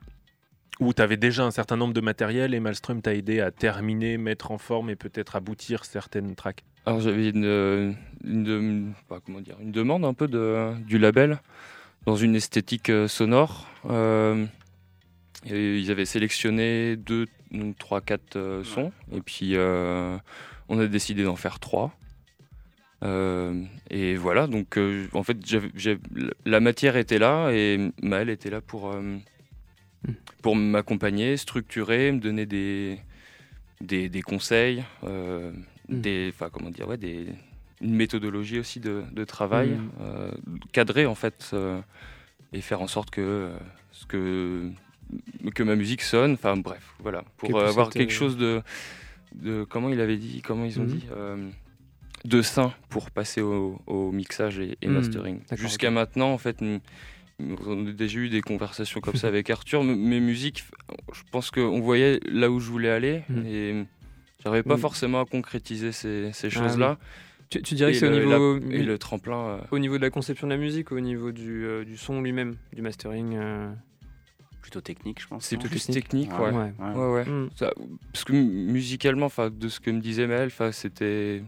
Ou 0.80 0.92
tu 0.92 1.02
avais 1.02 1.16
déjà 1.16 1.44
un 1.44 1.50
certain 1.50 1.76
nombre 1.76 1.92
de 1.94 2.00
matériel 2.00 2.54
et 2.54 2.60
Malmström 2.60 3.02
t'a 3.02 3.12
aidé 3.14 3.40
à 3.40 3.50
terminer, 3.50 4.16
mettre 4.16 4.52
en 4.52 4.58
forme 4.58 4.90
et 4.90 4.96
peut-être 4.96 5.34
aboutir 5.34 5.84
certaines 5.84 6.36
tracks. 6.36 6.62
Alors 6.86 7.00
j'avais 7.00 7.30
une, 7.30 7.44
euh, 7.44 7.92
une, 8.24 8.44
de- 8.44 8.84
bah, 9.10 9.18
comment 9.24 9.40
dire, 9.40 9.56
une 9.60 9.72
demande 9.72 10.04
un 10.04 10.14
peu 10.14 10.28
de, 10.28 10.74
du 10.86 10.98
label 10.98 11.40
dans 12.06 12.14
une 12.16 12.36
esthétique 12.36 12.92
sonore. 13.08 13.66
Euh, 13.90 14.44
et 15.46 15.78
ils 15.78 15.90
avaient 15.90 16.04
sélectionné 16.04 16.96
deux, 16.96 17.26
donc, 17.50 17.76
trois, 17.78 18.00
quatre 18.00 18.36
euh, 18.36 18.62
sons. 18.64 18.92
Et 19.12 19.20
puis 19.20 19.56
euh, 19.56 20.16
on 20.68 20.78
a 20.78 20.86
décidé 20.86 21.24
d'en 21.24 21.36
faire 21.36 21.58
trois. 21.58 21.92
Euh, 23.04 23.62
et 23.90 24.16
voilà, 24.16 24.46
donc 24.48 24.76
euh, 24.76 25.06
en 25.12 25.22
fait 25.22 25.36
la 26.44 26.58
matière 26.60 26.96
était 26.96 27.18
là 27.20 27.50
et 27.52 27.92
Maël 28.02 28.28
était 28.28 28.50
là 28.50 28.60
pour, 28.60 28.90
euh, 28.90 29.16
pour 30.42 30.56
m'accompagner, 30.56 31.36
structurer, 31.36 32.10
me 32.10 32.18
donner 32.18 32.44
des, 32.44 32.98
des, 33.80 34.08
des 34.08 34.22
conseils, 34.22 34.82
Mm. 35.90 36.00
des, 36.02 36.34
comment 36.52 36.68
dire, 36.68 36.86
ouais, 36.86 36.98
des, 36.98 37.28
une 37.80 37.94
méthodologie 37.94 38.58
aussi 38.58 38.78
de, 38.80 39.04
de 39.12 39.24
travail, 39.24 39.70
Mm. 39.70 40.58
cadrer 40.72 41.06
en 41.06 41.14
fait 41.14 41.54
et 42.52 42.60
faire 42.60 42.82
en 42.82 42.88
sorte 42.88 43.10
que 43.10 43.50
ce 43.92 44.04
que 44.06 44.70
que 45.54 45.62
ma 45.62 45.76
musique 45.76 46.02
sonne, 46.02 46.32
enfin 46.34 46.56
bref, 46.58 46.94
voilà, 46.98 47.24
pour 47.38 47.48
Que 47.48 47.54
avoir 47.54 47.88
quelque 47.90 48.12
chose 48.12 48.36
de, 48.36 48.60
de 49.34 49.64
comment 49.64 49.88
il 49.88 50.00
avait 50.00 50.16
dit, 50.16 50.42
comment 50.42 50.64
ils 50.64 50.78
ont 50.80 50.84
Mhm. 50.84 50.88
dit. 50.88 51.04
euh, 51.12 51.48
de 52.24 52.42
sain 52.42 52.72
pour 52.88 53.10
passer 53.12 53.40
au, 53.40 53.80
au 53.86 54.10
mixage 54.10 54.58
et, 54.58 54.76
et 54.82 54.88
Mm. 54.88 54.92
mastering. 54.92 55.40
Jusqu'à 55.52 55.90
maintenant, 55.92 56.32
en 56.32 56.38
fait, 56.38 56.60
nous- 56.60 56.80
on 57.64 57.86
a 57.86 57.92
déjà 57.92 58.18
eu 58.18 58.28
des 58.28 58.40
conversations 58.40 59.00
comme 59.00 59.14
ça 59.14 59.28
avec 59.28 59.48
Arthur. 59.50 59.82
M- 59.82 59.94
Mes 59.96 60.18
musiques, 60.18 60.64
je 61.12 61.22
pense 61.30 61.52
qu'on 61.52 61.80
voyait 61.80 62.18
là 62.28 62.50
où 62.50 62.58
je 62.58 62.68
voulais 62.70 62.90
aller 62.90 63.22
Mm. 63.28 63.46
et 63.46 63.84
j'arrivais 64.42 64.64
pas 64.64 64.74
Mm. 64.76 64.80
forcément 64.80 65.20
à 65.20 65.24
concrétiser 65.26 65.92
ces, 65.92 66.32
ces 66.32 66.48
Ah 66.48 66.50
choses-là. 66.50 66.98
tu, 67.50 67.62
tu 67.62 67.74
dirais 67.76 67.90
Et 67.90 67.94
que 67.94 68.00
c'est 68.00 68.08
au 68.08 68.24
niveau, 68.26 68.58
Et 68.72 68.82
le 68.82 68.98
tremplin. 68.98 69.38
euh, 69.50 69.58
au 69.70 69.78
niveau 69.78 69.96
de 69.96 70.02
la 70.02 70.10
conception 70.10 70.48
de 70.48 70.52
la 70.52 70.58
musique, 70.58 70.90
au 70.90 70.98
niveau 71.00 71.30
du, 71.30 71.64
euh, 71.64 71.84
du 71.84 71.96
son 71.96 72.20
lui-même, 72.20 72.56
du 72.74 72.82
mastering 72.82 73.36
euh, 73.36 73.70
Plutôt 74.70 74.80
technique, 74.82 75.22
je 75.22 75.26
pense. 75.28 75.46
c'est 75.46 75.56
plus 75.56 75.70
technique. 75.70 75.94
technique, 76.28 76.32
ouais. 76.38 76.50
Ouais. 76.50 76.72
Ouais. 76.78 76.94
Ouais, 76.94 77.12
ouais. 77.14 77.24
Mm. 77.24 77.48
Ça- 77.56 77.72
parce 78.12 78.24
que 78.24 78.32
mu- 78.34 78.42
musicalement, 78.72 79.24
enfin, 79.24 79.48
de 79.48 79.68
ce 79.68 79.80
que 79.80 79.90
me 79.90 79.98
disait 80.00 80.26
Maël, 80.26 80.48
enfin, 80.48 80.72
c'était 80.72 81.42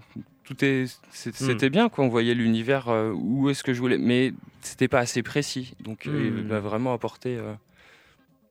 tout 0.45 0.65
est, 0.65 0.87
c'est- 1.11 1.39
Mm. 1.39 1.47
c'était 1.47 1.69
bien 1.69 1.91
quoi. 1.91 2.03
On 2.05 2.09
voyait 2.09 2.35
l'univers 2.35 2.89
euh, 2.89 3.13
où 3.13 3.51
est-ce 3.51 3.63
que 3.63 3.75
je 3.75 3.81
voulais, 3.81 3.99
mais 3.99 4.33
c'était 4.63 4.89
pas 4.89 5.01
assez 5.01 5.23
précis. 5.23 5.75
Donc, 5.81 6.07
euh, 6.07 6.31
Mm. 6.31 6.39
il 6.39 6.45
m'a 6.45 6.61
vraiment 6.61 6.95
apporté 6.95 7.37
euh, 7.37 7.53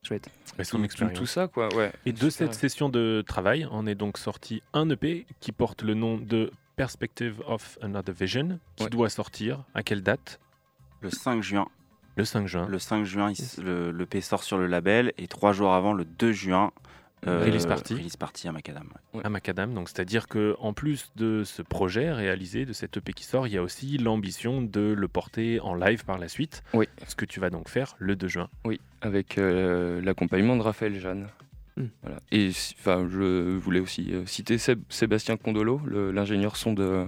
Chouette. 0.03 0.30
Tout, 1.09 1.22
tout 1.22 1.26
ça, 1.26 1.47
quoi. 1.47 1.74
Ouais. 1.76 1.91
Et 2.05 2.13
de 2.13 2.30
cette 2.30 2.53
session 2.53 2.89
de 2.89 3.24
travail, 3.26 3.67
on 3.72 3.88
est 3.88 3.95
donc 3.95 4.17
sorti 4.20 4.61
un 4.74 4.88
EP 4.91 5.26
qui 5.39 5.51
porte 5.51 5.82
le 5.82 5.95
nom 5.95 6.17
de 6.17 6.51
Perspective 6.76 7.41
of 7.47 7.78
Another 7.82 8.13
Vision, 8.13 8.59
qui 8.76 8.84
Ouais. 8.84 8.89
doit 8.91 9.09
sortir 9.09 9.63
à 9.74 9.82
quelle 9.84 10.01
date? 10.03 10.39
Le 11.01 11.09
5 11.09 11.41
juin. 11.41 11.67
Le 12.20 12.26
5 12.26 12.47
juin. 12.47 12.67
Le 12.67 12.80
5 12.80 13.05
juin, 13.05 13.32
il 13.32 13.63
le, 13.63 13.91
le 13.91 14.05
P 14.05 14.20
sort 14.20 14.43
sur 14.43 14.57
le 14.57 14.67
label 14.67 15.13
et 15.17 15.28
trois 15.28 15.53
jours 15.53 15.74
avant, 15.74 15.93
le 15.93 16.03
2 16.03 16.34
juin, 16.34 16.72
euh, 17.28 17.43
Release 17.45 17.65
party. 17.65 17.93
Release 17.95 18.17
party 18.17 18.47
à 18.49 18.51
Macadam. 18.51 18.89
ouais. 19.13 19.22
à 19.26 19.30
Macadam. 19.30 19.74
Donc, 19.74 19.88
c'est-à-dire 19.88 20.28
que 20.28 20.55
en 20.59 20.74
plus 20.74 21.11
de 21.15 21.43
ce 21.45 21.61
projet 21.61 22.11
réalisé, 22.11 22.65
de 22.65 22.74
cette 22.74 22.97
EP 22.97 23.13
qui 23.13 23.24
sort, 23.24 23.47
il 23.47 23.53
y 23.53 23.57
a 23.57 23.63
aussi 23.63 23.97
l'ambition 23.97 24.61
de 24.61 24.93
le 24.97 25.07
porter 25.07 25.61
en 25.61 25.76
live 25.76 26.03
par 26.03 26.17
la 26.17 26.28
suite. 26.28 26.61
Oui. 26.74 26.88
Ce 27.07 27.15
que 27.15 27.24
tu 27.26 27.39
vas 27.39 27.49
donc 27.49 27.70
faire 27.70 27.95
le 27.99 28.17
2 28.17 28.28
juin. 28.28 28.49
Oui, 28.65 28.82
avec 29.01 29.38
euh, 29.38 30.01
l'accompagnement 30.01 30.57
de 30.57 30.61
Raphaël 30.61 30.99
Jeanne. 30.99 31.28
Mm. 31.78 31.84
Voilà. 32.03 32.17
Et 32.34 32.49
enfin, 32.80 33.07
je 33.09 33.55
voulais 33.57 33.80
aussi 33.80 34.09
euh, 34.13 34.26
citer 34.26 34.57
Séb- 34.57 34.84
Sébastien 34.89 35.38
Condolo, 35.38 35.82
l'ingénieur 35.88 36.57
son 36.57 36.74
de, 36.74 37.07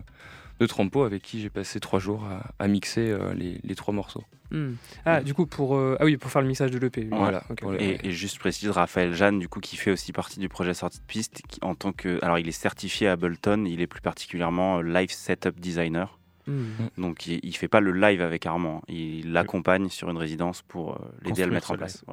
de 0.61 0.67
Trampo, 0.67 1.03
avec 1.03 1.23
qui 1.23 1.41
j'ai 1.41 1.49
passé 1.49 1.79
trois 1.79 1.99
jours 1.99 2.23
à, 2.25 2.51
à 2.63 2.67
mixer 2.67 3.09
euh, 3.09 3.33
les, 3.33 3.59
les 3.63 3.75
trois 3.75 3.93
morceaux. 3.93 4.23
Mm. 4.51 4.73
Ah, 5.05 5.21
du 5.21 5.33
coup, 5.33 5.47
pour, 5.47 5.75
euh, 5.75 5.97
ah 5.99 6.05
oui, 6.05 6.17
pour 6.17 6.29
faire 6.29 6.43
le 6.43 6.47
mixage 6.47 6.69
de 6.69 6.77
l'EP. 6.77 7.07
Voilà. 7.09 7.43
Et, 7.79 8.07
et 8.07 8.11
juste 8.11 8.37
précise, 8.37 8.69
Raphaël 8.69 9.13
Jeanne, 9.13 9.39
du 9.39 9.47
coup, 9.47 9.59
qui 9.59 9.75
fait 9.75 9.91
aussi 9.91 10.11
partie 10.13 10.39
du 10.39 10.49
projet 10.49 10.75
sortie 10.75 10.99
de 10.99 11.05
piste, 11.05 11.41
qui, 11.47 11.59
en 11.63 11.73
tant 11.73 11.93
que, 11.93 12.19
alors 12.21 12.37
il 12.37 12.47
est 12.47 12.51
certifié 12.51 13.07
à 13.07 13.13
Ableton, 13.13 13.65
il 13.65 13.81
est 13.81 13.87
plus 13.87 14.01
particulièrement 14.01 14.79
euh, 14.79 14.81
live 14.83 15.11
setup 15.11 15.59
designer. 15.59 16.19
Mm. 16.45 16.63
Donc 16.99 17.25
il, 17.25 17.39
il 17.41 17.55
fait 17.55 17.67
pas 17.67 17.79
le 17.79 17.91
live 17.91 18.21
avec 18.21 18.45
Armand, 18.45 18.83
il 18.87 19.31
l'accompagne 19.31 19.89
sur 19.89 20.09
une 20.09 20.17
résidence 20.17 20.61
pour 20.61 20.93
euh, 20.93 20.97
l'aider 21.23 21.43
à 21.43 21.45
le 21.47 21.53
mettre 21.53 21.71
en 21.71 21.73
ce 21.73 21.77
place. 21.77 22.05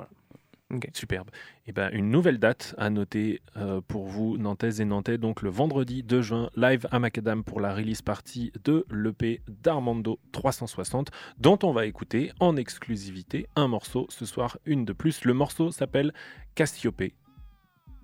Voilà. 0.71 0.91
Superbe. 0.93 1.31
Et 1.67 1.73
ben, 1.73 1.91
une 1.93 2.11
nouvelle 2.11 2.39
date 2.39 2.75
à 2.79 2.91
noter 2.91 3.41
euh, 3.57 3.81
pour 3.87 4.07
vous, 4.07 4.37
Nantaises 4.37 4.81
et 4.81 4.85
Nantais. 4.85 5.19
Donc 5.19 5.43
le 5.43 5.51
vendredi 5.51 6.03
2 6.03 6.21
juin, 6.23 6.51
live 6.57 6.87
à 6.91 6.99
Macadam 6.99 7.43
pour 7.43 7.61
la 7.61 7.75
release 7.75 8.03
party 8.03 8.53
de 8.65 8.85
l'EP 8.91 9.41
d'Armando 9.49 10.19
360, 10.33 11.11
dont 11.39 11.59
on 11.63 11.73
va 11.73 11.87
écouter 11.87 12.33
en 12.41 12.57
exclusivité 12.57 13.47
un 13.57 13.69
morceau 13.69 14.07
ce 14.11 14.27
soir, 14.27 14.59
une 14.67 14.85
de 14.85 14.93
plus. 14.93 15.25
Le 15.25 15.35
morceau 15.35 15.71
s'appelle 15.71 16.13
Cassiope. 16.55 17.03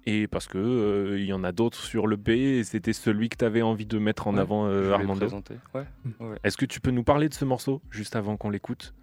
Et 0.06 0.26
parce 0.26 0.46
que 0.46 0.58
euh, 0.58 1.18
il 1.18 1.24
y 1.24 1.32
en 1.32 1.44
a 1.44 1.52
d'autres 1.52 1.78
sur 1.78 2.06
le 2.06 2.18
et 2.28 2.62
c'était 2.64 2.92
celui 2.92 3.28
que 3.30 3.36
tu 3.36 3.44
avais 3.44 3.62
envie 3.62 3.86
de 3.86 3.98
mettre 3.98 4.26
en 4.26 4.34
Ouais, 4.34 4.40
avant, 4.40 4.66
euh, 4.66 4.92
Armando. 4.92 5.26
Ouais. 5.74 5.84
ouais. 6.20 6.38
Est-ce 6.44 6.56
que 6.58 6.66
tu 6.66 6.80
peux 6.80 6.90
nous 6.90 7.04
parler 7.04 7.28
de 7.28 7.34
ce 7.34 7.44
morceau 7.44 7.80
juste 7.90 8.16
avant 8.16 8.36
qu'on 8.36 8.50
l'écoute? 8.50 8.94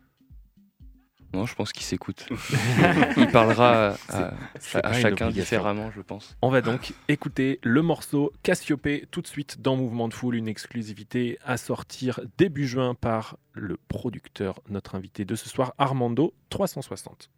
Non, 1.34 1.45
je 1.45 1.55
pense 1.55 1.71
qu'il 1.71 1.84
s'écoute. 1.84 2.27
Il 3.17 3.27
parlera 3.27 3.95
à, 4.09 4.93
chacun 4.93 5.29
différemment, 5.29 5.91
je 5.91 6.01
pense. 6.01 6.36
On 6.41 6.49
va 6.49 6.61
donc 6.61 6.93
écouter 7.07 7.59
le 7.63 7.82
morceau 7.82 8.34
Cassiope 8.43 8.88
tout 9.11 9.21
de 9.21 9.27
suite 9.27 9.61
dans 9.61 9.75
Mouvement 9.75 10.07
de 10.07 10.13
Foule, 10.13 10.36
une 10.36 10.47
exclusivité 10.47 11.38
à 11.45 11.57
sortir 11.57 12.19
début 12.38 12.67
juin 12.67 12.95
par 12.95 13.38
le 13.53 13.77
producteur, 13.88 14.59
notre 14.69 14.95
invité 14.95 15.25
de 15.25 15.36
ce 15.36 15.47
soir, 15.47 15.73
Armando 15.77 16.34
360. 16.49 17.29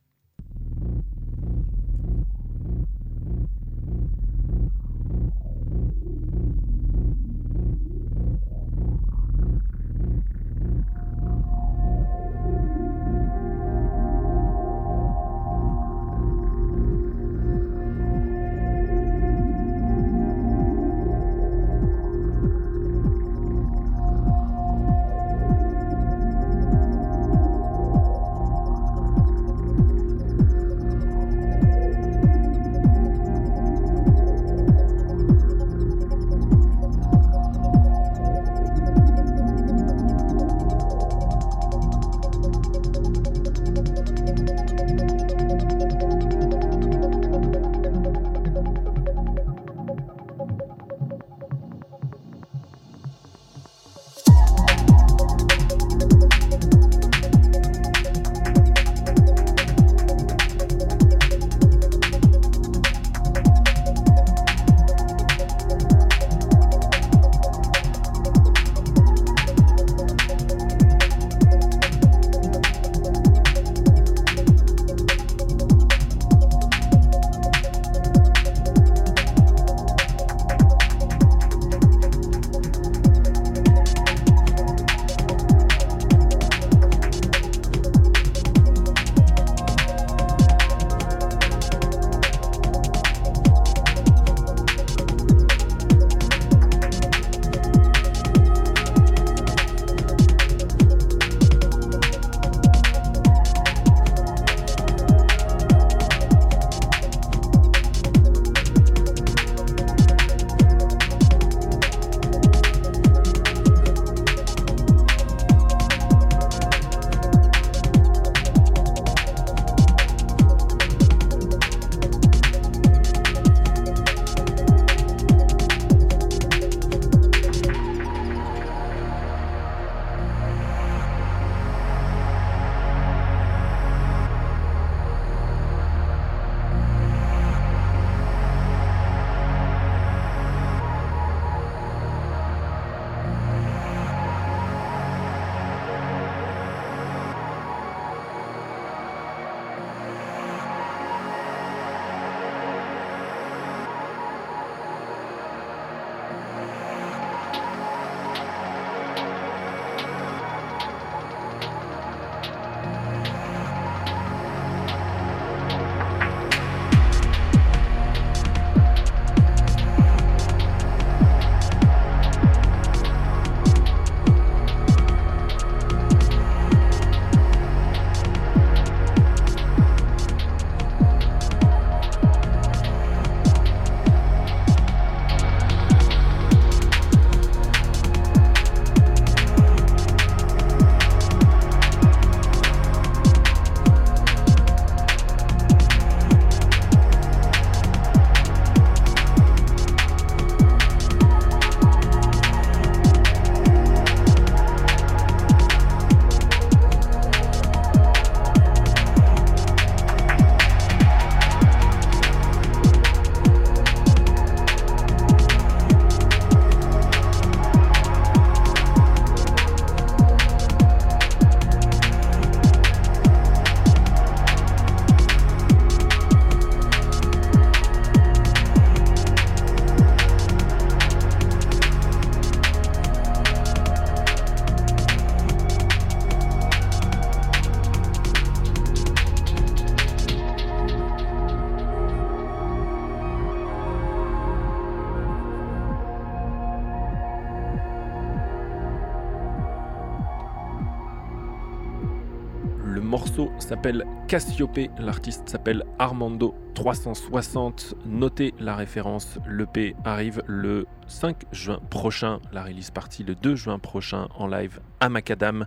S'appelle 253.63 254.05
Cassiope, 254.27 254.79
l'artiste 254.99 255.49
s'appelle 255.49 255.83
Armando 255.99 256.55
360. 256.75 257.95
Notez 258.05 258.53
la 258.59 258.75
référence, 258.75 259.39
l'EP 259.47 259.95
arrive 260.03 260.43
le 260.47 260.85
5 261.07 261.43
juin 261.51 261.79
prochain, 261.89 262.39
la 262.51 262.63
release 262.63 262.91
partie 262.91 263.23
le 263.23 263.35
2 263.35 263.55
juin 263.55 263.79
prochain 263.79 264.27
en 264.35 264.47
live 264.47 264.79
à 264.99 265.09
Macadam. 265.09 265.65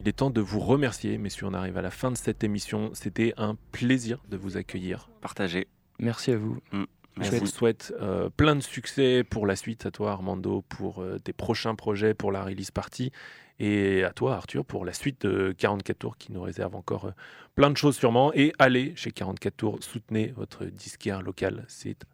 Il 0.00 0.08
est 0.08 0.12
temps 0.12 0.30
de 0.30 0.40
vous 0.40 0.60
remercier, 0.60 1.18
messieurs, 1.18 1.46
on 1.46 1.54
arrive 1.54 1.78
à 1.78 1.82
la 1.82 1.90
fin 1.90 2.10
de 2.10 2.16
cette 2.16 2.42
émission. 2.42 2.90
C'était 2.94 3.34
un 3.36 3.56
plaisir 3.70 4.22
de 4.28 4.36
vous 4.36 4.56
accueillir. 4.56 5.08
Partagé. 5.20 5.68
Merci 5.98 6.32
à 6.32 6.36
vous. 6.38 6.58
Mm. 6.72 6.84
Je 7.16 7.20
Merci. 7.20 7.38
vous 7.38 7.46
souhaite 7.46 7.94
euh, 8.00 8.30
plein 8.30 8.56
de 8.56 8.62
succès 8.62 9.22
pour 9.22 9.46
la 9.46 9.54
suite, 9.54 9.84
à 9.84 9.90
toi 9.90 10.12
Armando, 10.12 10.62
pour 10.68 11.02
euh, 11.02 11.18
tes 11.18 11.34
prochains 11.34 11.74
projets, 11.74 12.14
pour 12.14 12.32
la 12.32 12.42
release 12.42 12.70
party, 12.70 13.12
et 13.58 14.04
à 14.04 14.12
toi 14.12 14.34
Arthur 14.34 14.64
pour 14.64 14.84
la 14.84 14.92
suite 14.92 15.26
de 15.26 15.54
44 15.56 15.98
tours 15.98 16.16
qui 16.16 16.32
nous 16.32 16.42
réserve 16.42 16.74
encore 16.74 17.06
euh, 17.06 17.12
plein 17.54 17.70
de 17.70 17.76
choses 17.76 17.96
sûrement. 17.96 18.32
Et 18.34 18.52
allez 18.58 18.94
chez 18.96 19.10
44 19.10 19.56
tours, 19.56 19.78
soutenez 19.80 20.32
votre 20.36 20.64
disquaire 20.64 21.22
local, 21.22 21.64
c'est 21.68 22.04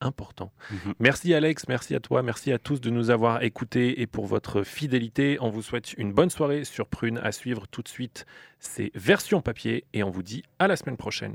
important. 0.00 0.52
Mhm. 0.70 0.94
Merci 0.98 1.34
Alex, 1.34 1.68
merci 1.68 1.94
à 1.94 2.00
toi, 2.00 2.22
merci 2.22 2.52
à 2.52 2.58
tous 2.58 2.80
de 2.80 2.90
nous 2.90 3.10
avoir 3.10 3.42
écoutés 3.42 4.00
et 4.00 4.06
pour 4.06 4.26
votre 4.26 4.62
fidélité. 4.62 5.36
On 5.40 5.50
vous 5.50 5.62
souhaite 5.62 5.92
une 5.94 6.12
bonne 6.12 6.30
soirée 6.30 6.64
sur 6.64 6.86
Prune 6.86 7.18
à 7.18 7.32
suivre 7.32 7.66
tout 7.66 7.82
de 7.82 7.88
suite. 7.88 8.26
C'est 8.58 8.90
version 8.94 9.42
papier 9.42 9.84
et 9.92 10.02
on 10.02 10.10
vous 10.10 10.22
dit 10.22 10.42
à 10.58 10.68
la 10.68 10.76
semaine 10.76 10.96
prochaine. 10.96 11.34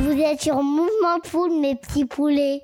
Vous 0.00 0.20
êtes 0.20 0.40
sur 0.40 0.62
Mouvement 0.62 1.20
Poule, 1.22 1.60
mes 1.60 1.74
petits 1.76 2.04
poulets. 2.04 2.62